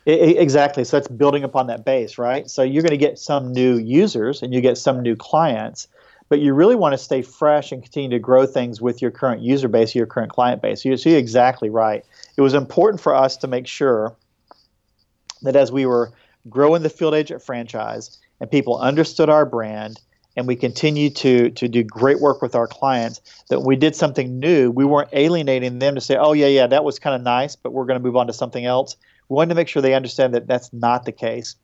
Exactly. 0.06 0.84
So 0.84 0.96
that's 0.96 1.08
building 1.08 1.44
upon 1.44 1.66
that 1.66 1.84
base, 1.84 2.16
right? 2.16 2.48
So 2.48 2.62
you're 2.62 2.82
going 2.82 2.90
to 2.90 2.96
get 2.96 3.18
some 3.18 3.52
new 3.52 3.76
users 3.76 4.42
and 4.42 4.54
you 4.54 4.62
get 4.62 4.78
some 4.78 5.02
new 5.02 5.14
clients, 5.14 5.86
but 6.30 6.38
you 6.38 6.54
really 6.54 6.76
want 6.76 6.94
to 6.94 6.98
stay 6.98 7.20
fresh 7.20 7.72
and 7.72 7.82
continue 7.82 8.08
to 8.10 8.18
grow 8.18 8.46
things 8.46 8.80
with 8.80 9.02
your 9.02 9.10
current 9.10 9.42
user 9.42 9.68
base, 9.68 9.94
your 9.94 10.06
current 10.06 10.32
client 10.32 10.62
base. 10.62 10.82
So 10.82 10.88
you're 10.88 11.18
exactly 11.18 11.68
right. 11.68 12.06
It 12.38 12.40
was 12.40 12.54
important 12.54 13.02
for 13.02 13.14
us 13.14 13.36
to 13.38 13.48
make 13.48 13.66
sure 13.66 14.16
that 15.42 15.56
as 15.56 15.70
we 15.70 15.84
were 15.84 16.12
growing 16.48 16.82
the 16.82 16.88
field 16.88 17.14
agent 17.14 17.42
franchise 17.42 18.18
and 18.40 18.50
people 18.50 18.78
understood 18.78 19.28
our 19.28 19.46
brand 19.46 20.00
and 20.36 20.46
we 20.46 20.56
continued 20.56 21.16
to 21.16 21.50
to 21.50 21.68
do 21.68 21.82
great 21.82 22.20
work 22.20 22.40
with 22.42 22.54
our 22.54 22.66
clients 22.66 23.20
that 23.48 23.60
we 23.60 23.76
did 23.76 23.96
something 23.96 24.38
new 24.38 24.70
we 24.70 24.84
weren't 24.84 25.10
alienating 25.12 25.78
them 25.78 25.94
to 25.94 26.00
say 26.00 26.16
oh 26.16 26.32
yeah 26.32 26.46
yeah 26.46 26.66
that 26.66 26.84
was 26.84 26.98
kind 26.98 27.16
of 27.16 27.22
nice 27.22 27.56
but 27.56 27.72
we're 27.72 27.86
going 27.86 27.98
to 27.98 28.04
move 28.04 28.16
on 28.16 28.26
to 28.26 28.32
something 28.32 28.64
else 28.64 28.96
we 29.28 29.34
wanted 29.34 29.50
to 29.50 29.54
make 29.54 29.68
sure 29.68 29.82
they 29.82 29.94
understand 29.94 30.34
that 30.34 30.46
that's 30.46 30.72
not 30.72 31.04
the 31.04 31.12
case 31.12 31.56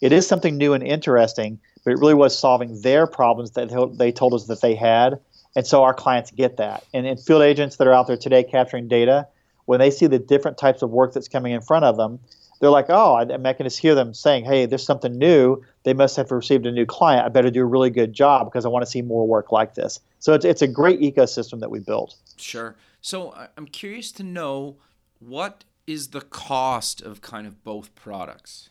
it 0.00 0.12
is 0.12 0.26
something 0.26 0.56
new 0.56 0.74
and 0.74 0.82
interesting 0.84 1.58
but 1.88 1.94
it 1.94 2.00
really 2.00 2.12
was 2.12 2.38
solving 2.38 2.82
their 2.82 3.06
problems 3.06 3.52
that 3.52 3.94
they 3.96 4.12
told 4.12 4.34
us 4.34 4.44
that 4.44 4.60
they 4.60 4.74
had. 4.74 5.18
And 5.56 5.66
so 5.66 5.82
our 5.82 5.94
clients 5.94 6.30
get 6.30 6.58
that. 6.58 6.84
And 6.92 7.06
in 7.06 7.16
field 7.16 7.40
agents 7.40 7.76
that 7.76 7.86
are 7.86 7.94
out 7.94 8.06
there 8.06 8.18
today 8.18 8.44
capturing 8.44 8.88
data, 8.88 9.26
when 9.64 9.80
they 9.80 9.90
see 9.90 10.06
the 10.06 10.18
different 10.18 10.58
types 10.58 10.82
of 10.82 10.90
work 10.90 11.14
that's 11.14 11.28
coming 11.28 11.52
in 11.52 11.62
front 11.62 11.86
of 11.86 11.96
them, 11.96 12.18
they're 12.60 12.70
like, 12.70 12.86
oh, 12.88 13.16
I'm. 13.16 13.46
I 13.46 13.52
can 13.52 13.64
just 13.64 13.78
hear 13.78 13.94
them 13.94 14.14
saying, 14.14 14.44
hey, 14.44 14.66
there's 14.66 14.84
something 14.84 15.16
new. 15.16 15.62
They 15.84 15.94
must 15.94 16.16
have 16.16 16.30
received 16.30 16.66
a 16.66 16.72
new 16.72 16.86
client. 16.86 17.24
I 17.24 17.28
better 17.28 17.50
do 17.50 17.62
a 17.62 17.66
really 17.66 17.90
good 17.90 18.12
job 18.12 18.46
because 18.46 18.64
I 18.64 18.68
want 18.68 18.84
to 18.84 18.90
see 18.90 19.02
more 19.02 19.26
work 19.26 19.52
like 19.52 19.74
this. 19.74 20.00
So 20.18 20.34
it's, 20.34 20.44
it's 20.44 20.62
a 20.62 20.68
great 20.68 21.00
ecosystem 21.00 21.60
that 21.60 21.70
we 21.70 21.78
built. 21.78 22.16
Sure. 22.36 22.76
So 23.00 23.34
I'm 23.56 23.66
curious 23.66 24.10
to 24.12 24.22
know 24.22 24.76
what 25.20 25.64
is 25.86 26.08
the 26.08 26.20
cost 26.20 27.00
of 27.00 27.20
kind 27.20 27.46
of 27.46 27.64
both 27.64 27.94
products? 27.94 28.70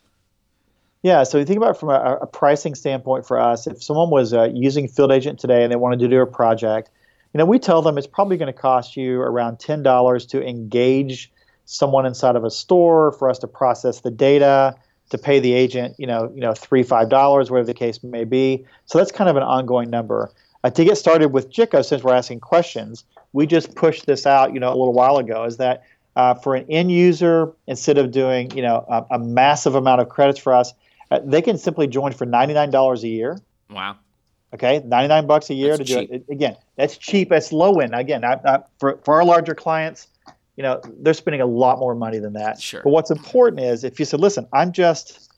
Yeah, 1.04 1.24
so 1.24 1.38
you 1.38 1.46
think 1.46 1.58
about 1.58 1.76
it 1.76 1.80
from 1.80 1.90
a, 1.90 2.18
a 2.22 2.28
pricing 2.28 2.76
standpoint 2.76 3.26
for 3.26 3.40
us. 3.40 3.68
If 3.68 3.82
someone 3.82 4.10
was 4.10 4.34
uh, 4.34 4.50
using 4.54 4.88
Field 4.88 5.12
Agent 5.12 5.40
today 5.40 5.64
and 5.64 5.72
they 5.72 5.76
wanted 5.76 6.00
to 6.00 6.08
do 6.08 6.22
a 6.22 6.26
project, 6.26 6.90
you 7.34 7.38
know, 7.38 7.46
we 7.46 7.60
tell 7.60 7.82
them 7.82 7.98
it's 7.98 8.08
probably 8.08 8.38
going 8.38 8.52
to 8.52 8.60
cost 8.60 8.98
you 8.98 9.22
around 9.22 9.60
ten 9.60 9.84
dollars 9.84 10.26
to 10.28 10.44
engage 10.44 11.32
someone 11.68 12.05
inside 12.05 12.36
of 12.36 12.43
a 12.43 12.49
store 12.49 13.11
for 13.11 13.30
us 13.30 13.38
to 13.39 13.47
process 13.47 13.99
the 13.99 14.09
data, 14.09 14.74
to 15.09 15.18
pay 15.18 15.39
the 15.39 15.53
agent, 15.53 15.95
you 15.97 16.07
know, 16.07 16.32
you 16.34 16.41
know, 16.41 16.53
three 16.53 16.82
five 16.82 17.09
dollars, 17.09 17.51
whatever 17.51 17.68
the 17.68 17.74
case 17.74 18.01
may 18.03 18.24
be. 18.24 18.65
So 18.86 18.97
that's 18.97 19.11
kind 19.11 19.30
of 19.30 19.36
an 19.36 19.43
ongoing 19.43 19.89
number. 19.89 20.32
Uh, 20.63 20.70
to 20.72 20.84
get 20.84 20.97
started 20.97 21.34
with 21.34 21.51
Jicco, 21.51 21.86
since 21.86 22.03
we're 22.03 22.15
asking 22.15 22.39
questions, 22.39 23.03
we 23.34 23.45
just 23.45 23.76
pushed 23.76 24.05
this 24.05 24.26
out, 24.26 24.53
you 24.53 24.59
know, 24.59 24.70
a 24.70 24.78
little 24.78 24.93
while 24.93 25.18
ago. 25.18 25.43
Is 25.43 25.57
that 25.57 25.84
uh, 26.15 26.34
for 26.34 26.55
an 26.55 26.65
end 26.70 26.91
user, 26.91 27.53
instead 27.68 27.97
of 27.97 28.11
doing, 28.11 28.49
you 28.55 28.61
know, 28.61 28.86
a, 28.89 29.15
a 29.15 29.20
massive 29.20 29.76
amount 29.76 30.01
of 30.01 30.09
credits 30.09 30.39
for 30.39 30.53
us, 30.53 30.74
uh, 31.11 31.20
they 31.24 31.41
can 31.41 31.57
simply 31.57 31.88
join 31.88 32.13
for 32.13 32.26
ninety 32.26 32.53
nine 32.53 32.72
dollars 32.72 33.03
a 33.03 33.07
year. 33.07 33.39
Wow. 33.70 33.97
Okay, 34.53 34.82
99 34.86 35.28
bucks 35.28 35.49
a 35.49 35.53
year 35.53 35.76
that's 35.76 35.89
to 35.89 35.95
cheap. 35.99 36.09
do 36.09 36.15
it. 36.15 36.26
Again, 36.30 36.55
that's 36.78 36.97
cheap. 36.97 37.30
That's 37.30 37.51
low 37.51 37.82
end. 37.82 37.93
Again, 37.93 38.22
not, 38.22 38.45
not 38.45 38.70
for, 38.80 38.97
for 39.03 39.15
our 39.15 39.26
larger 39.26 39.53
clients, 39.53 40.07
you 40.58 40.64
know, 40.64 40.82
they're 40.99 41.14
spending 41.14 41.39
a 41.39 41.45
lot 41.45 41.80
more 41.80 41.95
money 41.95 42.18
than 42.18 42.34
that. 42.34 42.60
Sure. 42.60 42.82
But 42.84 42.89
what's 42.89 43.12
important 43.12 43.62
is 43.62 43.84
if 43.84 43.99
you 43.99 44.05
said, 44.05 44.20
listen, 44.20 44.47
I'm 44.51 44.72
just 44.72 45.32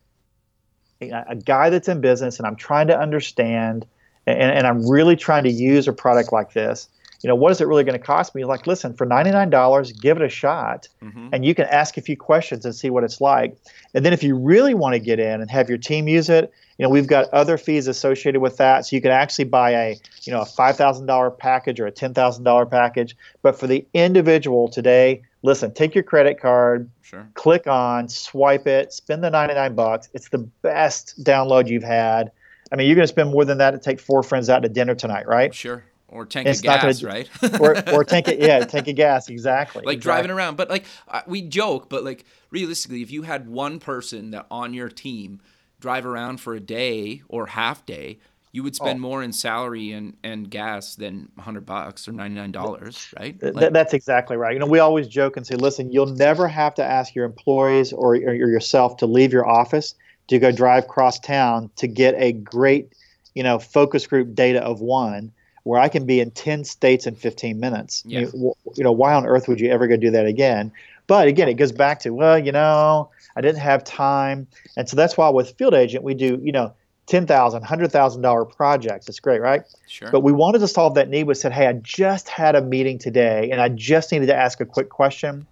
a 1.02 1.36
guy 1.36 1.70
that's 1.70 1.88
in 1.88 2.02
business 2.02 2.40
and 2.40 2.48
I'm 2.48 2.56
trying 2.56 2.88
to 2.88 2.98
understand 2.98 3.86
and, 4.26 4.52
and 4.52 4.66
I'm 4.66 4.90
really 4.90 5.16
trying 5.16 5.44
to 5.44 5.50
use 5.50 5.88
a 5.88 5.94
product 5.94 6.32
like 6.32 6.54
this, 6.54 6.88
you 7.22 7.28
know, 7.28 7.36
what 7.36 7.52
is 7.52 7.60
it 7.60 7.68
really 7.68 7.84
going 7.84 8.00
to 8.00 8.06
cost 8.06 8.34
me? 8.34 8.46
Like, 8.46 8.66
listen, 8.66 8.94
for 8.94 9.06
$99, 9.06 10.02
give 10.02 10.18
it 10.18 10.24
a 10.24 10.30
shot 10.30 10.88
mm-hmm. 11.04 11.30
and 11.34 11.44
you 11.44 11.54
can 11.54 11.66
ask 11.66 11.98
a 11.98 12.02
few 12.02 12.16
questions 12.16 12.64
and 12.64 12.74
see 12.74 12.90
what 12.90 13.04
it's 13.04 13.20
like. 13.20 13.58
And 13.94 14.06
then 14.06 14.14
if 14.14 14.24
you 14.24 14.36
really 14.36 14.74
want 14.74 14.94
to 14.94 15.00
get 15.00 15.20
in 15.20 15.42
and 15.42 15.52
have 15.52 15.68
your 15.68 15.78
team 15.78 16.08
use 16.08 16.30
it, 16.30 16.52
you 16.78 16.84
know, 16.84 16.90
we've 16.90 17.08
got 17.08 17.28
other 17.34 17.58
fees 17.58 17.88
associated 17.88 18.40
with 18.40 18.56
that. 18.58 18.86
So 18.86 18.96
you 18.96 19.02
can 19.02 19.12
actually 19.12 19.46
buy 19.46 19.72
a, 19.72 20.00
you 20.22 20.32
know, 20.32 20.42
a 20.42 20.46
$5,000 20.46 21.38
package 21.38 21.80
or 21.82 21.88
a 21.88 21.92
$10,000 21.92 22.72
package. 22.72 23.18
But 23.42 23.60
for 23.60 23.68
the 23.68 23.86
individual 23.94 24.70
today, 24.70 25.24
listen, 25.44 25.74
take 25.74 25.94
your 25.94 26.06
credit 26.06 26.40
card, 26.40 26.90
sure. 27.02 27.28
click 27.34 27.68
on, 27.68 28.08
swipe 28.08 28.66
it, 28.66 28.94
spend 28.94 29.26
the 29.26 29.30
99 29.30 29.76
bucks. 29.76 30.08
It's 30.14 30.30
the 30.30 30.38
best 30.38 31.22
download 31.22 31.68
you've 31.68 31.84
had. 31.84 32.32
I 32.72 32.78
mean, 32.78 32.88
you're 32.88 32.96
going 32.96 33.08
to 33.08 33.12
spend 33.12 33.32
more 33.32 33.44
than 33.44 33.58
that 33.58 33.72
to 33.72 33.80
take 33.80 34.00
four 34.00 34.24
friends 34.24 34.50
out 34.50 34.62
to 34.62 34.70
dinner 34.70 34.96
tonight, 34.96 35.28
right? 35.28 35.54
Sure 35.54 35.84
or 36.12 36.26
tank 36.26 36.48
it's 36.48 36.60
of 36.60 36.64
gas, 36.64 37.02
gonna, 37.02 37.14
right? 37.14 37.30
or, 37.60 37.94
or 37.94 38.04
tank 38.04 38.28
it, 38.28 38.40
yeah, 38.40 38.60
tank 38.66 38.88
of 38.88 38.96
gas, 38.96 39.30
exactly. 39.30 39.84
Like 39.86 39.98
exactly. 39.98 40.28
driving 40.28 40.32
around, 40.32 40.58
but 40.58 40.70
like 40.70 40.86
we 41.28 41.42
joke, 41.42 41.90
but 41.90 42.04
like 42.04 42.26
realistically, 42.52 43.02
if 43.02 43.12
you 43.12 43.24
had 43.24 43.48
one 43.48 43.80
person 43.80 44.32
that 44.32 44.46
on 44.50 44.74
your 44.74 44.90
team 44.90 45.42
drive 45.80 46.06
around 46.06 46.42
for 46.42 46.56
a 46.56 46.60
day 46.60 47.22
or 47.30 47.48
half 47.48 47.86
day, 47.86 48.20
you 48.52 48.64
would 48.64 48.76
spend 48.76 48.98
oh. 48.98 49.02
more 49.02 49.24
in 49.24 49.32
salary 49.32 49.92
and, 49.92 50.18
and 50.24 50.50
gas 50.50 50.96
than 50.96 51.30
100 51.36 51.66
bucks 51.66 52.08
or 52.08 52.14
$99 52.14 53.20
right 53.20 53.40
Th- 53.40 53.54
like, 53.54 53.74
that's 53.74 53.94
exactly 53.94 54.38
right 54.38 54.54
you 54.54 54.60
know 54.60 54.66
we 54.66 54.80
always 54.80 55.08
joke 55.08 55.38
and 55.38 55.46
say 55.46 55.56
listen 55.56 55.92
you'll 55.92 56.08
never 56.08 56.48
have 56.48 56.74
to 56.76 56.84
ask 56.84 57.14
your 57.14 57.26
employees 57.26 57.94
or, 57.94 58.14
or 58.14 58.34
yourself 58.34 58.98
to 58.98 59.06
leave 59.06 59.32
your 59.32 59.48
office 59.48 59.96
to 60.28 60.40
go 60.40 60.52
drive 60.52 60.88
cross 60.88 61.20
town 61.20 61.70
to 61.76 61.88
get 61.88 62.16
a 62.18 62.32
great 62.32 62.94
you 63.36 63.44
know 63.44 63.60
focus 63.60 64.08
group 64.08 64.34
data 64.34 64.62
of 64.62 64.82
one 64.82 65.32
where 65.64 65.80
I 65.80 65.90
can 65.90 66.06
be 66.06 66.20
in 66.20 66.32
10 66.32 66.64
states 66.64 67.08
in 67.08 67.16
15 67.16 67.60
minutes. 67.60 68.04
Yeah. 68.06 68.22
You, 68.22 68.54
you 68.76 68.84
know, 68.84 68.92
why 68.92 69.14
on 69.14 69.26
earth 69.26 69.48
would 69.48 69.60
you 69.60 69.70
ever 69.70 69.88
go 69.88 69.98
do 69.98 70.12
that 70.12 70.26
again? 70.26 70.72
But 71.08 71.28
again, 71.28 71.50
it 71.50 71.56
goes 71.56 71.72
back 71.72 72.00
to, 72.02 72.12
well, 72.12 72.38
you 72.38 72.52
know, 72.52 73.10
I 73.36 73.42
didn't 73.42 73.62
have 73.62 73.84
time. 73.84 74.48
And 74.78 74.88
so 74.88 74.96
that's 74.96 75.18
why 75.18 75.30
with 75.30 75.58
Field 75.58 75.74
Agent, 75.74 76.04
we 76.04 76.14
do, 76.14 76.40
you 76.44 76.52
know, 76.52 76.74
$10,000, 77.08 77.28
$100,000 77.64 78.56
projects. 78.56 79.10
It's 79.10 79.20
great, 79.20 79.42
right? 79.42 79.64
Sure. 79.88 80.12
But 80.12 80.22
we 80.22 80.32
wanted 80.32 80.60
to 80.60 80.68
solve 80.68 80.96
that 80.96 81.10
need. 81.10 81.24
We 81.24 81.34
said, 81.34 81.52
hey, 81.52 81.68
I 81.68 81.74
just 81.74 82.30
had 82.30 82.56
a 82.56 82.62
meeting 82.62 83.00
today 83.00 83.50
and 83.52 83.60
I 83.60 83.70
just 83.70 84.12
needed 84.12 84.28
to 84.28 84.36
ask 84.36 84.62
a 84.62 84.66
quick 84.66 84.90
question. 84.90 85.48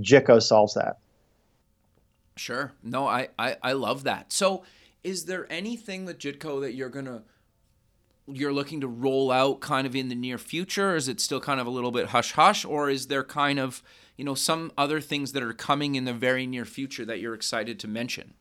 Jicco 0.00 0.40
solves 0.40 0.74
that. 0.74 0.98
Sure. 2.36 2.72
No, 2.84 3.08
I, 3.08 3.28
I, 3.36 3.56
I 3.62 3.72
love 3.72 4.04
that. 4.04 4.32
So 4.32 4.62
is 5.02 5.24
there 5.24 5.50
anything 5.50 6.04
with 6.04 6.18
Jicco 6.18 6.60
that 6.60 6.74
you're 6.74 6.88
going 6.88 7.06
to– 7.06 7.22
you're 8.26 8.52
looking 8.52 8.80
to 8.80 8.88
roll 8.88 9.30
out 9.30 9.60
kind 9.60 9.86
of 9.86 9.96
in 9.96 10.08
the 10.08 10.14
near 10.14 10.38
future? 10.38 10.96
Is 10.96 11.08
it 11.08 11.20
still 11.20 11.40
kind 11.40 11.60
of 11.60 11.66
a 11.66 11.70
little 11.70 11.90
bit 11.90 12.08
hush 12.08 12.32
hush, 12.32 12.64
or 12.64 12.90
is 12.90 13.08
there 13.08 13.24
kind 13.24 13.58
of 13.58 13.82
you 14.16 14.24
know 14.24 14.34
some 14.34 14.72
other 14.76 15.00
things 15.00 15.32
that 15.32 15.42
are 15.42 15.52
coming 15.52 15.94
in 15.94 16.04
the 16.04 16.12
very 16.12 16.46
near 16.46 16.64
future 16.64 17.04
that 17.04 17.20
you're 17.20 17.34
excited 17.34 17.78
to 17.80 17.88
mention? 17.88 18.34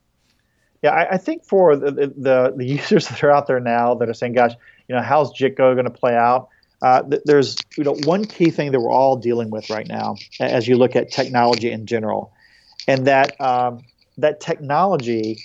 Yeah, 0.81 0.91
I, 0.91 1.13
I 1.13 1.17
think 1.17 1.43
for 1.43 1.75
the, 1.75 1.91
the, 1.91 2.53
the 2.55 2.65
users 2.65 3.07
that 3.09 3.23
are 3.23 3.31
out 3.31 3.47
there 3.47 3.59
now 3.59 3.95
that 3.95 4.09
are 4.09 4.13
saying, 4.13 4.33
"Gosh, 4.33 4.53
you 4.87 4.95
know, 4.95 5.01
how's 5.01 5.31
Jicco 5.33 5.73
going 5.73 5.85
to 5.85 5.91
play 5.91 6.15
out?" 6.15 6.49
Uh, 6.81 7.03
th- 7.03 7.21
there's 7.25 7.57
you 7.77 7.83
know 7.83 7.95
one 8.05 8.25
key 8.25 8.51
thing 8.51 8.71
that 8.71 8.79
we're 8.79 8.91
all 8.91 9.17
dealing 9.17 9.49
with 9.49 9.69
right 9.69 9.87
now 9.87 10.15
as 10.39 10.67
you 10.67 10.77
look 10.77 10.95
at 10.95 11.11
technology 11.11 11.71
in 11.71 11.85
general, 11.85 12.31
and 12.87 13.05
that 13.07 13.39
um, 13.41 13.83
that 14.17 14.39
technology 14.39 15.39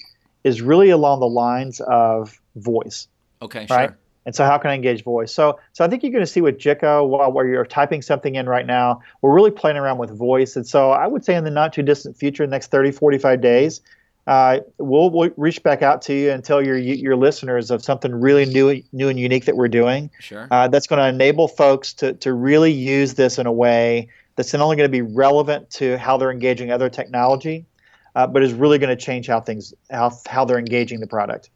is 0.44 0.60
really 0.60 0.90
along 0.90 1.20
the 1.20 1.26
lines 1.26 1.80
of 1.80 2.40
voice. 2.56 3.08
Okay, 3.42 3.66
right? 3.70 3.90
sure. 3.90 3.98
And 4.26 4.34
so 4.34 4.44
how 4.44 4.56
can 4.58 4.70
I 4.70 4.74
engage 4.74 5.04
voice? 5.04 5.32
So 5.32 5.58
so 5.72 5.84
I 5.84 5.88
think 5.88 6.02
you're 6.02 6.12
going 6.12 6.24
to 6.24 6.30
see 6.30 6.40
with 6.40 6.58
Jicco 6.58 7.06
while 7.06 7.30
where 7.32 7.46
you're 7.46 7.66
typing 7.66 8.02
something 8.02 8.34
in 8.34 8.48
right 8.48 8.66
now, 8.66 9.00
we're 9.22 9.34
really 9.34 9.50
playing 9.50 9.76
around 9.76 9.98
with 9.98 10.16
voice. 10.16 10.56
And 10.56 10.66
so 10.66 10.90
I 10.90 11.06
would 11.06 11.24
say 11.24 11.34
in 11.34 11.44
the 11.44 11.50
not 11.50 11.72
too 11.72 11.82
distant 11.82 12.16
future, 12.16 12.46
the 12.46 12.50
next 12.50 12.70
30, 12.70 12.92
45 12.92 13.40
days, 13.40 13.80
uh, 14.26 14.60
we'll, 14.78 15.10
we'll, 15.10 15.30
reach 15.36 15.62
back 15.62 15.82
out 15.82 16.00
to 16.00 16.14
you 16.14 16.30
and 16.30 16.42
tell 16.42 16.64
your 16.64 16.78
your 16.78 17.16
listeners 17.16 17.70
of 17.70 17.84
something 17.84 18.14
really 18.14 18.46
new 18.46 18.82
new 18.92 19.08
and 19.08 19.20
unique 19.20 19.44
that 19.44 19.56
we're 19.56 19.68
doing. 19.68 20.10
Sure. 20.20 20.48
Uh, 20.50 20.68
that's 20.68 20.86
going 20.86 20.98
to 20.98 21.06
enable 21.06 21.46
folks 21.46 21.92
to 21.94 22.14
to 22.14 22.32
really 22.32 22.72
use 22.72 23.14
this 23.14 23.38
in 23.38 23.46
a 23.46 23.52
way 23.52 24.08
that's 24.36 24.52
not 24.52 24.62
only 24.62 24.76
going 24.76 24.88
to 24.88 24.92
be 24.92 25.02
relevant 25.02 25.70
to 25.70 25.98
how 25.98 26.16
they're 26.16 26.30
engaging 26.30 26.70
other 26.70 26.88
technology, 26.88 27.66
uh, 28.14 28.26
but 28.26 28.42
is 28.42 28.52
really 28.52 28.78
going 28.78 28.96
to 28.96 29.02
change 29.02 29.26
how 29.26 29.40
things 29.40 29.74
how 29.90 30.10
how 30.26 30.44
they're 30.44 30.58
engaging 30.58 31.00
the 31.00 31.06
product. 31.06 31.50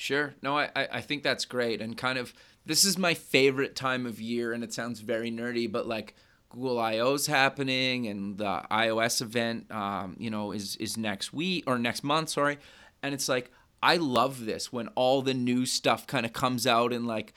Sure. 0.00 0.36
No, 0.42 0.56
I, 0.56 0.70
I 0.76 1.00
think 1.00 1.24
that's 1.24 1.44
great. 1.44 1.80
And 1.80 1.96
kind 1.96 2.20
of, 2.20 2.32
this 2.64 2.84
is 2.84 2.96
my 2.96 3.14
favorite 3.14 3.74
time 3.74 4.06
of 4.06 4.20
year. 4.20 4.52
And 4.52 4.62
it 4.62 4.72
sounds 4.72 5.00
very 5.00 5.28
nerdy, 5.28 5.70
but 5.70 5.88
like 5.88 6.14
Google 6.50 6.78
I/O's 6.78 7.26
happening 7.26 8.06
and 8.06 8.38
the 8.38 8.62
iOS 8.70 9.20
event, 9.20 9.68
um, 9.72 10.14
you 10.16 10.30
know, 10.30 10.52
is, 10.52 10.76
is 10.76 10.96
next 10.96 11.32
week 11.32 11.64
or 11.66 11.80
next 11.80 12.04
month, 12.04 12.28
sorry. 12.28 12.58
And 13.02 13.12
it's 13.12 13.28
like, 13.28 13.50
I 13.82 13.96
love 13.96 14.46
this 14.46 14.72
when 14.72 14.86
all 14.94 15.20
the 15.20 15.34
new 15.34 15.66
stuff 15.66 16.06
kind 16.06 16.24
of 16.24 16.32
comes 16.32 16.64
out 16.64 16.92
in 16.92 17.04
like 17.04 17.34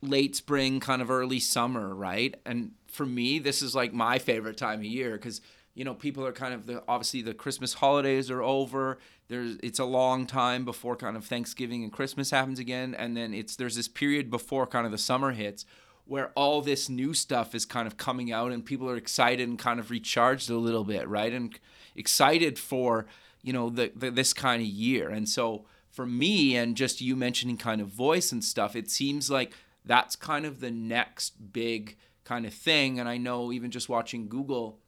late 0.00 0.34
spring, 0.34 0.80
kind 0.80 1.02
of 1.02 1.08
early 1.10 1.38
summer, 1.38 1.94
right? 1.94 2.34
And 2.44 2.72
for 2.88 3.06
me, 3.06 3.38
this 3.38 3.62
is 3.62 3.76
like 3.76 3.92
my 3.92 4.18
favorite 4.18 4.56
time 4.56 4.80
of 4.80 4.84
year 4.86 5.12
because 5.12 5.40
you 5.74 5.84
know 5.84 5.94
people 5.94 6.26
are 6.26 6.32
kind 6.32 6.52
of 6.52 6.66
the 6.66 6.82
obviously 6.86 7.22
the 7.22 7.32
christmas 7.32 7.72
holidays 7.72 8.30
are 8.30 8.42
over 8.42 8.98
there's 9.32 9.56
it's 9.62 9.78
a 9.78 9.84
long 9.84 10.26
time 10.26 10.64
before 10.64 10.94
kind 10.94 11.16
of 11.16 11.24
thanksgiving 11.24 11.82
and 11.82 11.92
christmas 11.92 12.30
happens 12.30 12.58
again 12.58 12.94
and 12.94 13.16
then 13.16 13.32
it's 13.32 13.56
there's 13.56 13.76
this 13.76 13.88
period 13.88 14.30
before 14.30 14.66
kind 14.66 14.86
of 14.86 14.92
the 14.92 14.98
summer 14.98 15.32
hits 15.32 15.64
where 16.04 16.30
all 16.34 16.60
this 16.60 16.88
new 16.88 17.14
stuff 17.14 17.54
is 17.54 17.64
kind 17.64 17.86
of 17.86 17.96
coming 17.96 18.32
out 18.32 18.52
and 18.52 18.64
people 18.64 18.88
are 18.90 18.96
excited 18.96 19.48
and 19.48 19.58
kind 19.58 19.78
of 19.78 19.90
recharged 19.90 20.50
a 20.50 20.56
little 20.56 20.84
bit 20.84 21.08
right? 21.08 21.32
And 21.32 21.58
excited 21.94 22.58
for 22.58 23.06
you 23.42 23.52
know 23.52 23.70
the, 23.70 23.92
the 23.94 24.10
this 24.10 24.32
kind 24.32 24.62
of 24.62 24.68
year. 24.68 25.08
And 25.08 25.28
so 25.28 25.66
for 25.90 26.06
me 26.06 26.56
and 26.56 26.76
just 26.76 27.00
you 27.00 27.16
mentioning 27.16 27.56
kind 27.56 27.80
of 27.80 27.88
voice 27.88 28.32
and 28.32 28.42
stuff 28.42 28.74
it 28.74 28.90
seems 28.90 29.30
like 29.30 29.52
that's 29.84 30.16
kind 30.16 30.46
of 30.46 30.60
the 30.60 30.70
next 30.70 31.52
big 31.52 31.96
kind 32.24 32.46
of 32.46 32.54
thing. 32.54 32.98
And 33.00 33.08
i 33.08 33.16
know 33.16 33.52
even 33.52 33.70
just 33.70 33.88
watching 33.88 34.28
google 34.28 34.78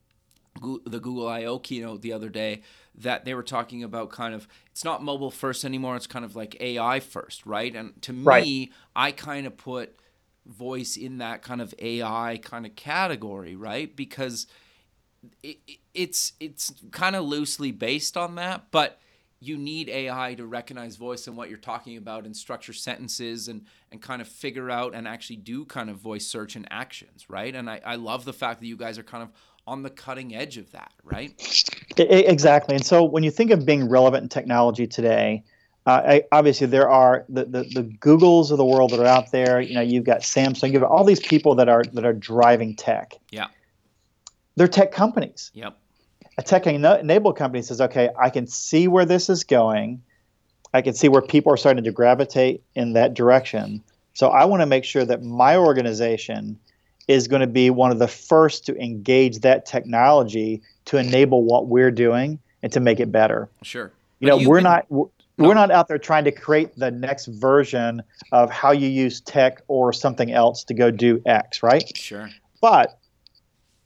the 0.60 1.00
Google 1.00 1.28
I/O 1.28 1.58
keynote 1.58 2.02
the 2.02 2.12
other 2.12 2.28
day 2.28 2.62
that 2.96 3.24
they 3.24 3.34
were 3.34 3.42
talking 3.42 3.82
about 3.82 4.10
kind 4.10 4.34
of 4.34 4.46
it's 4.70 4.84
not 4.84 5.02
mobile 5.02 5.30
first 5.30 5.64
anymore. 5.64 5.96
It's 5.96 6.06
kind 6.06 6.24
of 6.24 6.36
like 6.36 6.56
AI 6.60 7.00
first, 7.00 7.44
right? 7.44 7.74
And 7.74 8.00
to 8.02 8.12
right. 8.12 8.44
me, 8.44 8.72
I 8.94 9.10
kind 9.10 9.46
of 9.46 9.56
put 9.56 9.98
voice 10.46 10.96
in 10.96 11.18
that 11.18 11.42
kind 11.42 11.60
of 11.60 11.74
AI 11.78 12.38
kind 12.42 12.66
of 12.66 12.76
category, 12.76 13.56
right? 13.56 13.94
Because 13.94 14.46
it, 15.42 15.58
it's 15.94 16.34
it's 16.40 16.72
kind 16.92 17.16
of 17.16 17.24
loosely 17.24 17.72
based 17.72 18.16
on 18.16 18.36
that, 18.36 18.70
but 18.70 19.00
you 19.40 19.56
need 19.58 19.88
AI 19.88 20.34
to 20.34 20.46
recognize 20.46 20.96
voice 20.96 21.26
and 21.26 21.36
what 21.36 21.48
you're 21.48 21.58
talking 21.58 21.96
about 21.96 22.24
and 22.24 22.36
structure 22.36 22.72
sentences 22.72 23.48
and 23.48 23.66
and 23.90 24.00
kind 24.00 24.22
of 24.22 24.28
figure 24.28 24.70
out 24.70 24.94
and 24.94 25.06
actually 25.06 25.36
do 25.36 25.64
kind 25.64 25.90
of 25.90 25.96
voice 25.96 26.26
search 26.26 26.56
and 26.56 26.66
actions, 26.70 27.28
right? 27.28 27.54
And 27.54 27.68
I, 27.68 27.80
I 27.84 27.96
love 27.96 28.24
the 28.24 28.32
fact 28.32 28.60
that 28.60 28.66
you 28.66 28.76
guys 28.76 28.98
are 28.98 29.02
kind 29.02 29.22
of 29.22 29.30
on 29.66 29.82
the 29.82 29.90
cutting 29.90 30.34
edge 30.34 30.56
of 30.58 30.70
that, 30.72 30.92
right? 31.02 31.32
Exactly. 31.96 32.74
And 32.74 32.84
so 32.84 33.04
when 33.04 33.22
you 33.22 33.30
think 33.30 33.50
of 33.50 33.64
being 33.64 33.88
relevant 33.88 34.22
in 34.22 34.28
technology 34.28 34.86
today, 34.86 35.42
uh, 35.86 36.02
I, 36.06 36.22
obviously 36.32 36.66
there 36.66 36.90
are 36.90 37.24
the, 37.28 37.44
the, 37.44 37.62
the 37.62 37.82
Googles 38.00 38.50
of 38.50 38.58
the 38.58 38.64
world 38.64 38.90
that 38.90 39.00
are 39.00 39.06
out 39.06 39.32
there. 39.32 39.60
You 39.60 39.74
know, 39.74 39.80
you've 39.80 40.04
got 40.04 40.20
Samsung, 40.20 40.72
you've 40.72 40.82
got 40.82 40.90
all 40.90 41.04
these 41.04 41.20
people 41.20 41.54
that 41.56 41.68
are 41.68 41.82
that 41.92 42.04
are 42.04 42.12
driving 42.12 42.74
tech. 42.74 43.14
Yeah. 43.30 43.48
They're 44.56 44.68
tech 44.68 44.92
companies. 44.92 45.50
Yep. 45.54 45.76
A 46.38 46.42
tech 46.42 46.66
enabled 46.66 47.36
company 47.36 47.62
says, 47.62 47.80
okay, 47.80 48.10
I 48.18 48.30
can 48.30 48.46
see 48.46 48.88
where 48.88 49.04
this 49.04 49.28
is 49.28 49.44
going. 49.44 50.02
I 50.72 50.82
can 50.82 50.94
see 50.94 51.08
where 51.08 51.22
people 51.22 51.52
are 51.52 51.56
starting 51.56 51.84
to 51.84 51.92
gravitate 51.92 52.62
in 52.74 52.94
that 52.94 53.14
direction. 53.14 53.82
So 54.14 54.28
I 54.28 54.44
want 54.44 54.60
to 54.60 54.66
make 54.66 54.84
sure 54.84 55.04
that 55.04 55.22
my 55.22 55.56
organization 55.56 56.58
is 57.08 57.28
going 57.28 57.40
to 57.40 57.46
be 57.46 57.70
one 57.70 57.90
of 57.90 57.98
the 57.98 58.08
first 58.08 58.66
to 58.66 58.76
engage 58.76 59.40
that 59.40 59.66
technology 59.66 60.62
to 60.86 60.96
enable 60.96 61.42
what 61.42 61.66
we're 61.66 61.90
doing 61.90 62.38
and 62.62 62.72
to 62.72 62.80
make 62.80 63.00
it 63.00 63.12
better. 63.12 63.48
Sure. 63.62 63.92
You 64.20 64.28
know, 64.28 64.38
we're 64.38 64.56
been, 64.56 64.64
not 64.64 64.90
we're 64.90 65.08
no. 65.36 65.52
not 65.52 65.70
out 65.70 65.88
there 65.88 65.98
trying 65.98 66.24
to 66.24 66.32
create 66.32 66.76
the 66.78 66.90
next 66.90 67.26
version 67.26 68.02
of 68.32 68.50
how 68.50 68.70
you 68.70 68.88
use 68.88 69.20
tech 69.20 69.62
or 69.68 69.92
something 69.92 70.32
else 70.32 70.64
to 70.64 70.74
go 70.74 70.90
do 70.90 71.20
X, 71.26 71.62
right? 71.62 71.84
Sure. 71.96 72.30
But 72.60 72.98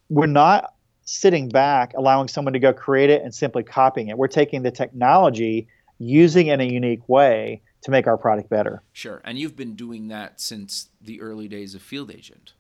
we're 0.09 0.27
not 0.27 0.75
sitting 1.05 1.49
back 1.49 1.95
allowing 1.95 2.29
someone 2.29 2.53
to 2.53 2.59
go 2.59 2.73
create 2.73 3.09
it 3.09 3.23
and 3.23 3.35
simply 3.35 3.63
copying 3.63 4.09
it. 4.09 4.19
We're 4.19 4.29
taking 4.29 4.63
the 4.63 4.71
technology, 4.71 5.67
using 5.99 6.49
it 6.49 6.55
in 6.55 6.61
a 6.61 6.71
unique 6.71 7.09
way 7.09 7.63
to 7.83 7.91
make 7.91 8.07
our 8.07 8.19
product 8.19 8.51
better. 8.51 8.83
Sure. 8.93 9.23
And 9.25 9.39
you've 9.39 9.57
been 9.57 9.75
doing 9.75 10.09
that 10.09 10.41
since 10.41 10.91
the 11.01 11.21
early 11.21 11.49
days 11.49 11.75
of 11.75 11.83
Field 11.83 12.11
Agent. 12.11 12.53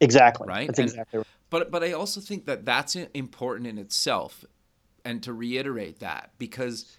Exactly. 0.00 0.46
Right. 0.46 0.66
That's 0.66 0.78
and, 0.78 0.88
exactly 0.88 1.18
right. 1.18 1.26
But 1.50 1.70
but 1.70 1.82
I 1.82 1.92
also 1.92 2.20
think 2.20 2.46
that 2.46 2.64
that's 2.64 2.96
important 2.96 3.66
in 3.66 3.78
itself, 3.78 4.44
and 5.04 5.22
to 5.22 5.32
reiterate 5.32 6.00
that 6.00 6.32
because 6.38 6.96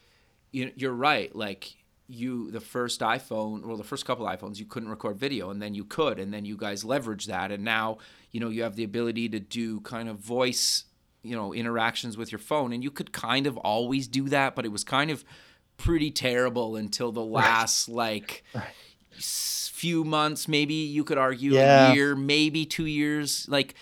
you 0.52 0.72
you're 0.76 0.94
right. 0.94 1.36
Like 1.36 1.76
you, 2.08 2.50
the 2.52 2.62
first 2.62 3.02
iPhone, 3.02 3.66
well, 3.66 3.76
the 3.76 3.84
first 3.84 4.06
couple 4.06 4.26
iPhones, 4.26 4.58
you 4.58 4.66
couldn't 4.66 4.90
record 4.90 5.18
video, 5.18 5.50
and 5.50 5.62
then 5.62 5.74
you 5.74 5.84
could, 5.84 6.20
and 6.20 6.34
then 6.34 6.46
you 6.46 6.56
guys 6.56 6.84
leveraged 6.84 7.26
that, 7.26 7.52
and 7.52 7.64
now 7.64 7.98
you 8.32 8.40
know 8.40 8.50
you 8.50 8.64
have 8.64 8.76
the 8.76 8.84
ability 8.84 9.30
to 9.30 9.40
do 9.40 9.82
kind 9.82 10.08
of 10.08 10.18
voice, 10.18 10.86
you 11.24 11.36
know, 11.36 11.54
interactions 11.54 12.18
with 12.18 12.32
your 12.32 12.40
phone, 12.40 12.72
and 12.72 12.84
you 12.84 12.92
could 12.92 13.12
kind 13.12 13.48
of 13.48 13.58
always 13.58 14.08
do 14.08 14.30
that, 14.30 14.56
but 14.56 14.66
it 14.66 14.72
was 14.72 14.86
kind 14.86 15.12
of 15.12 15.26
pretty 15.76 16.10
terrible 16.10 16.78
until 16.78 17.12
the 17.12 17.24
last 17.24 17.90
right. 17.90 17.96
like. 17.96 18.44
Right 18.56 18.64
few 19.18 20.04
months, 20.04 20.48
maybe 20.48 20.74
you 20.74 21.04
could 21.04 21.18
argue 21.18 21.54
yeah. 21.54 21.92
a 21.92 21.96
year, 21.96 22.16
maybe 22.16 22.66
two 22.66 22.86
years, 22.86 23.46
like 23.50 23.76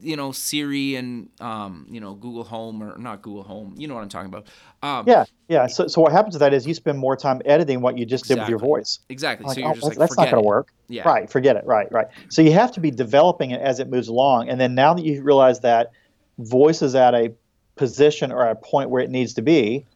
you 0.00 0.16
know 0.16 0.32
Siri 0.32 0.96
and 0.96 1.28
um, 1.40 1.86
you 1.90 2.00
know 2.00 2.14
Google 2.14 2.44
Home 2.44 2.82
or 2.82 2.98
not 2.98 3.22
Google 3.22 3.42
Home. 3.42 3.74
You 3.76 3.88
know 3.88 3.94
what 3.94 4.02
I'm 4.02 4.08
talking 4.08 4.28
about. 4.28 4.46
Um, 4.82 5.04
yeah, 5.08 5.24
yeah. 5.48 5.66
So, 5.66 5.86
so 5.86 6.00
what 6.00 6.12
happens 6.12 6.34
to 6.34 6.38
that 6.40 6.54
is 6.54 6.66
you 6.66 6.74
spend 6.74 6.98
more 6.98 7.16
time 7.16 7.40
editing 7.44 7.80
what 7.80 7.98
you 7.98 8.06
just 8.06 8.24
exactly. 8.24 8.36
did 8.36 8.42
with 8.42 8.50
your 8.50 8.58
voice. 8.58 9.00
Exactly. 9.08 9.46
Like, 9.46 9.54
so 9.54 9.60
you're 9.60 9.70
oh, 9.70 9.74
just 9.74 9.86
that's, 9.86 9.98
like, 9.98 10.08
that's 10.08 10.18
not 10.18 10.30
going 10.30 10.42
to 10.42 10.46
work. 10.46 10.72
Yeah. 10.88 11.08
Right. 11.08 11.30
Forget 11.30 11.56
it. 11.56 11.64
Right. 11.66 11.90
Right. 11.90 12.06
So 12.28 12.42
you 12.42 12.52
have 12.52 12.72
to 12.72 12.80
be 12.80 12.90
developing 12.90 13.50
it 13.50 13.60
as 13.60 13.80
it 13.80 13.88
moves 13.88 14.08
along, 14.08 14.48
and 14.48 14.60
then 14.60 14.74
now 14.74 14.94
that 14.94 15.04
you 15.04 15.22
realize 15.22 15.60
that 15.60 15.92
voice 16.38 16.82
is 16.82 16.94
at 16.94 17.14
a 17.14 17.32
position 17.76 18.32
or 18.32 18.44
a 18.44 18.54
point 18.54 18.90
where 18.90 19.02
it 19.02 19.10
needs 19.10 19.34
to 19.34 19.42
be, 19.42 19.86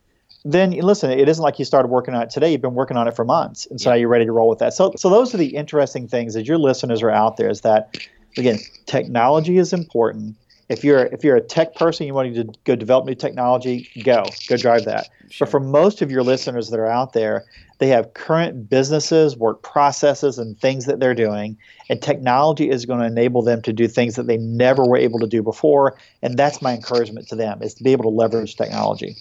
then 0.44 0.72
listen, 0.72 1.10
it 1.10 1.28
isn't 1.28 1.42
like 1.42 1.58
you 1.58 1.64
started 1.64 1.88
working 1.88 2.14
on 2.14 2.22
it 2.22 2.30
today. 2.30 2.50
You've 2.50 2.60
been 2.60 2.74
working 2.74 2.96
on 2.96 3.06
it 3.06 3.14
for 3.14 3.24
months, 3.24 3.66
and 3.66 3.80
so 3.80 3.90
yeah. 3.90 3.94
now 3.94 4.00
you're 4.00 4.08
ready 4.08 4.24
to 4.24 4.32
roll 4.32 4.48
with 4.48 4.58
that. 4.58 4.74
So, 4.74 4.92
so 4.96 5.08
those 5.08 5.34
are 5.34 5.38
the 5.38 5.54
interesting 5.56 6.08
things 6.08 6.34
as 6.36 6.48
your 6.48 6.58
listeners 6.58 7.02
are 7.02 7.10
out 7.10 7.36
there. 7.36 7.48
Is 7.48 7.60
that 7.60 7.96
again, 8.36 8.58
technology 8.86 9.58
is 9.58 9.72
important. 9.72 10.36
If 10.68 10.82
you're 10.82 11.04
if 11.06 11.22
you're 11.22 11.36
a 11.36 11.40
tech 11.40 11.74
person, 11.74 12.06
you 12.06 12.14
want 12.14 12.34
to 12.34 12.44
go 12.64 12.74
develop 12.74 13.04
new 13.04 13.14
technology, 13.14 13.88
go 14.04 14.24
go 14.48 14.56
drive 14.56 14.84
that. 14.86 15.10
Sure. 15.30 15.46
But 15.46 15.50
for 15.50 15.60
most 15.60 16.02
of 16.02 16.10
your 16.10 16.22
listeners 16.22 16.70
that 16.70 16.80
are 16.80 16.86
out 16.86 17.12
there, 17.12 17.44
they 17.78 17.88
have 17.88 18.14
current 18.14 18.68
businesses, 18.68 19.36
work 19.36 19.62
processes, 19.62 20.38
and 20.38 20.58
things 20.58 20.86
that 20.86 20.98
they're 20.98 21.14
doing, 21.14 21.56
and 21.88 22.02
technology 22.02 22.68
is 22.70 22.86
going 22.86 23.00
to 23.00 23.06
enable 23.06 23.42
them 23.42 23.62
to 23.62 23.72
do 23.72 23.86
things 23.86 24.16
that 24.16 24.26
they 24.26 24.38
never 24.38 24.84
were 24.84 24.96
able 24.96 25.20
to 25.20 25.26
do 25.26 25.42
before. 25.42 25.96
And 26.22 26.36
that's 26.36 26.62
my 26.62 26.72
encouragement 26.72 27.28
to 27.28 27.36
them: 27.36 27.62
is 27.62 27.74
to 27.74 27.84
be 27.84 27.92
able 27.92 28.04
to 28.04 28.16
leverage 28.16 28.56
technology. 28.56 29.16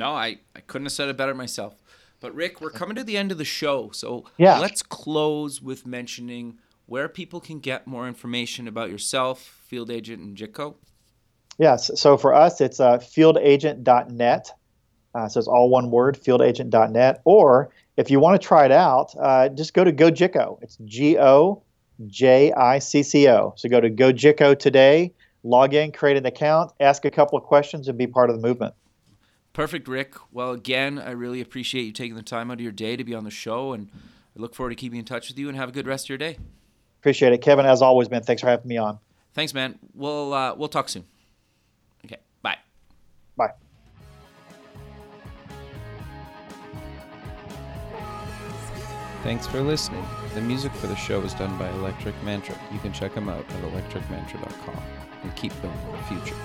No, 0.00 0.14
I, 0.14 0.38
I 0.56 0.60
couldn't 0.60 0.86
have 0.86 0.92
said 0.92 1.10
it 1.10 1.18
better 1.18 1.34
myself. 1.34 1.74
But 2.20 2.34
Rick, 2.34 2.62
we're 2.62 2.70
coming 2.70 2.96
to 2.96 3.04
the 3.04 3.18
end 3.18 3.30
of 3.32 3.36
the 3.36 3.44
show, 3.44 3.90
so 3.92 4.24
yeah. 4.38 4.58
let's 4.58 4.82
close 4.82 5.60
with 5.60 5.86
mentioning 5.86 6.58
where 6.86 7.06
people 7.06 7.38
can 7.38 7.60
get 7.60 7.86
more 7.86 8.08
information 8.08 8.66
about 8.66 8.88
yourself, 8.90 9.60
Field 9.66 9.90
Agent, 9.90 10.22
and 10.22 10.34
Jicco. 10.34 10.76
Yes. 11.58 11.90
So 12.00 12.16
for 12.16 12.34
us, 12.34 12.62
it's 12.62 12.80
uh, 12.80 12.96
fieldagent.net. 12.96 14.50
Uh, 15.14 15.28
so 15.28 15.38
it's 15.38 15.46
all 15.46 15.68
one 15.68 15.90
word, 15.90 16.18
fieldagent.net. 16.18 17.20
Or 17.26 17.70
if 17.98 18.10
you 18.10 18.20
want 18.20 18.40
to 18.40 18.48
try 18.48 18.64
it 18.64 18.72
out, 18.72 19.14
uh, 19.20 19.50
just 19.50 19.74
go 19.74 19.84
to 19.84 19.92
GoJicco. 19.92 20.62
It's 20.62 20.78
G 20.86 21.18
O 21.18 21.62
J 22.06 22.52
I 22.54 22.78
C 22.78 23.02
C 23.02 23.28
O. 23.28 23.52
So 23.58 23.68
go 23.68 23.82
to 23.82 23.90
GoJicco 23.90 24.58
today, 24.58 25.12
log 25.42 25.74
in, 25.74 25.92
create 25.92 26.16
an 26.16 26.24
account, 26.24 26.72
ask 26.80 27.04
a 27.04 27.10
couple 27.10 27.36
of 27.36 27.44
questions, 27.44 27.86
and 27.88 27.98
be 27.98 28.06
part 28.06 28.30
of 28.30 28.40
the 28.40 28.48
movement. 28.48 28.72
Perfect, 29.60 29.88
Rick. 29.88 30.14
Well, 30.32 30.52
again, 30.52 30.98
I 30.98 31.10
really 31.10 31.42
appreciate 31.42 31.82
you 31.82 31.92
taking 31.92 32.14
the 32.14 32.22
time 32.22 32.50
out 32.50 32.54
of 32.54 32.60
your 32.62 32.72
day 32.72 32.96
to 32.96 33.04
be 33.04 33.14
on 33.14 33.24
the 33.24 33.30
show, 33.30 33.74
and 33.74 33.90
I 34.34 34.40
look 34.40 34.54
forward 34.54 34.70
to 34.70 34.74
keeping 34.74 34.98
in 34.98 35.04
touch 35.04 35.28
with 35.28 35.38
you. 35.38 35.48
And 35.48 35.56
have 35.58 35.68
a 35.68 35.72
good 35.72 35.86
rest 35.86 36.06
of 36.06 36.08
your 36.08 36.16
day. 36.16 36.38
Appreciate 37.00 37.34
it, 37.34 37.42
Kevin. 37.42 37.66
As 37.66 37.82
always, 37.82 38.08
man. 38.08 38.22
Thanks 38.22 38.40
for 38.40 38.48
having 38.48 38.66
me 38.66 38.78
on. 38.78 38.98
Thanks, 39.34 39.52
man. 39.52 39.78
We'll 39.94 40.32
uh, 40.32 40.54
we'll 40.54 40.70
talk 40.70 40.88
soon. 40.88 41.04
Okay. 42.06 42.16
Bye. 42.40 42.56
Bye. 43.36 43.50
Thanks 49.22 49.46
for 49.46 49.60
listening. 49.60 50.06
The 50.32 50.40
music 50.40 50.72
for 50.72 50.86
the 50.86 50.96
show 50.96 51.20
is 51.20 51.34
done 51.34 51.58
by 51.58 51.68
Electric 51.72 52.14
Mantra. 52.22 52.58
You 52.72 52.78
can 52.78 52.94
check 52.94 53.14
them 53.14 53.28
out 53.28 53.44
at 53.50 53.62
electricmantra.com 53.64 54.82
and 55.22 55.36
keep 55.36 55.52
building 55.60 55.92
the 55.92 55.98
future. 56.04 56.36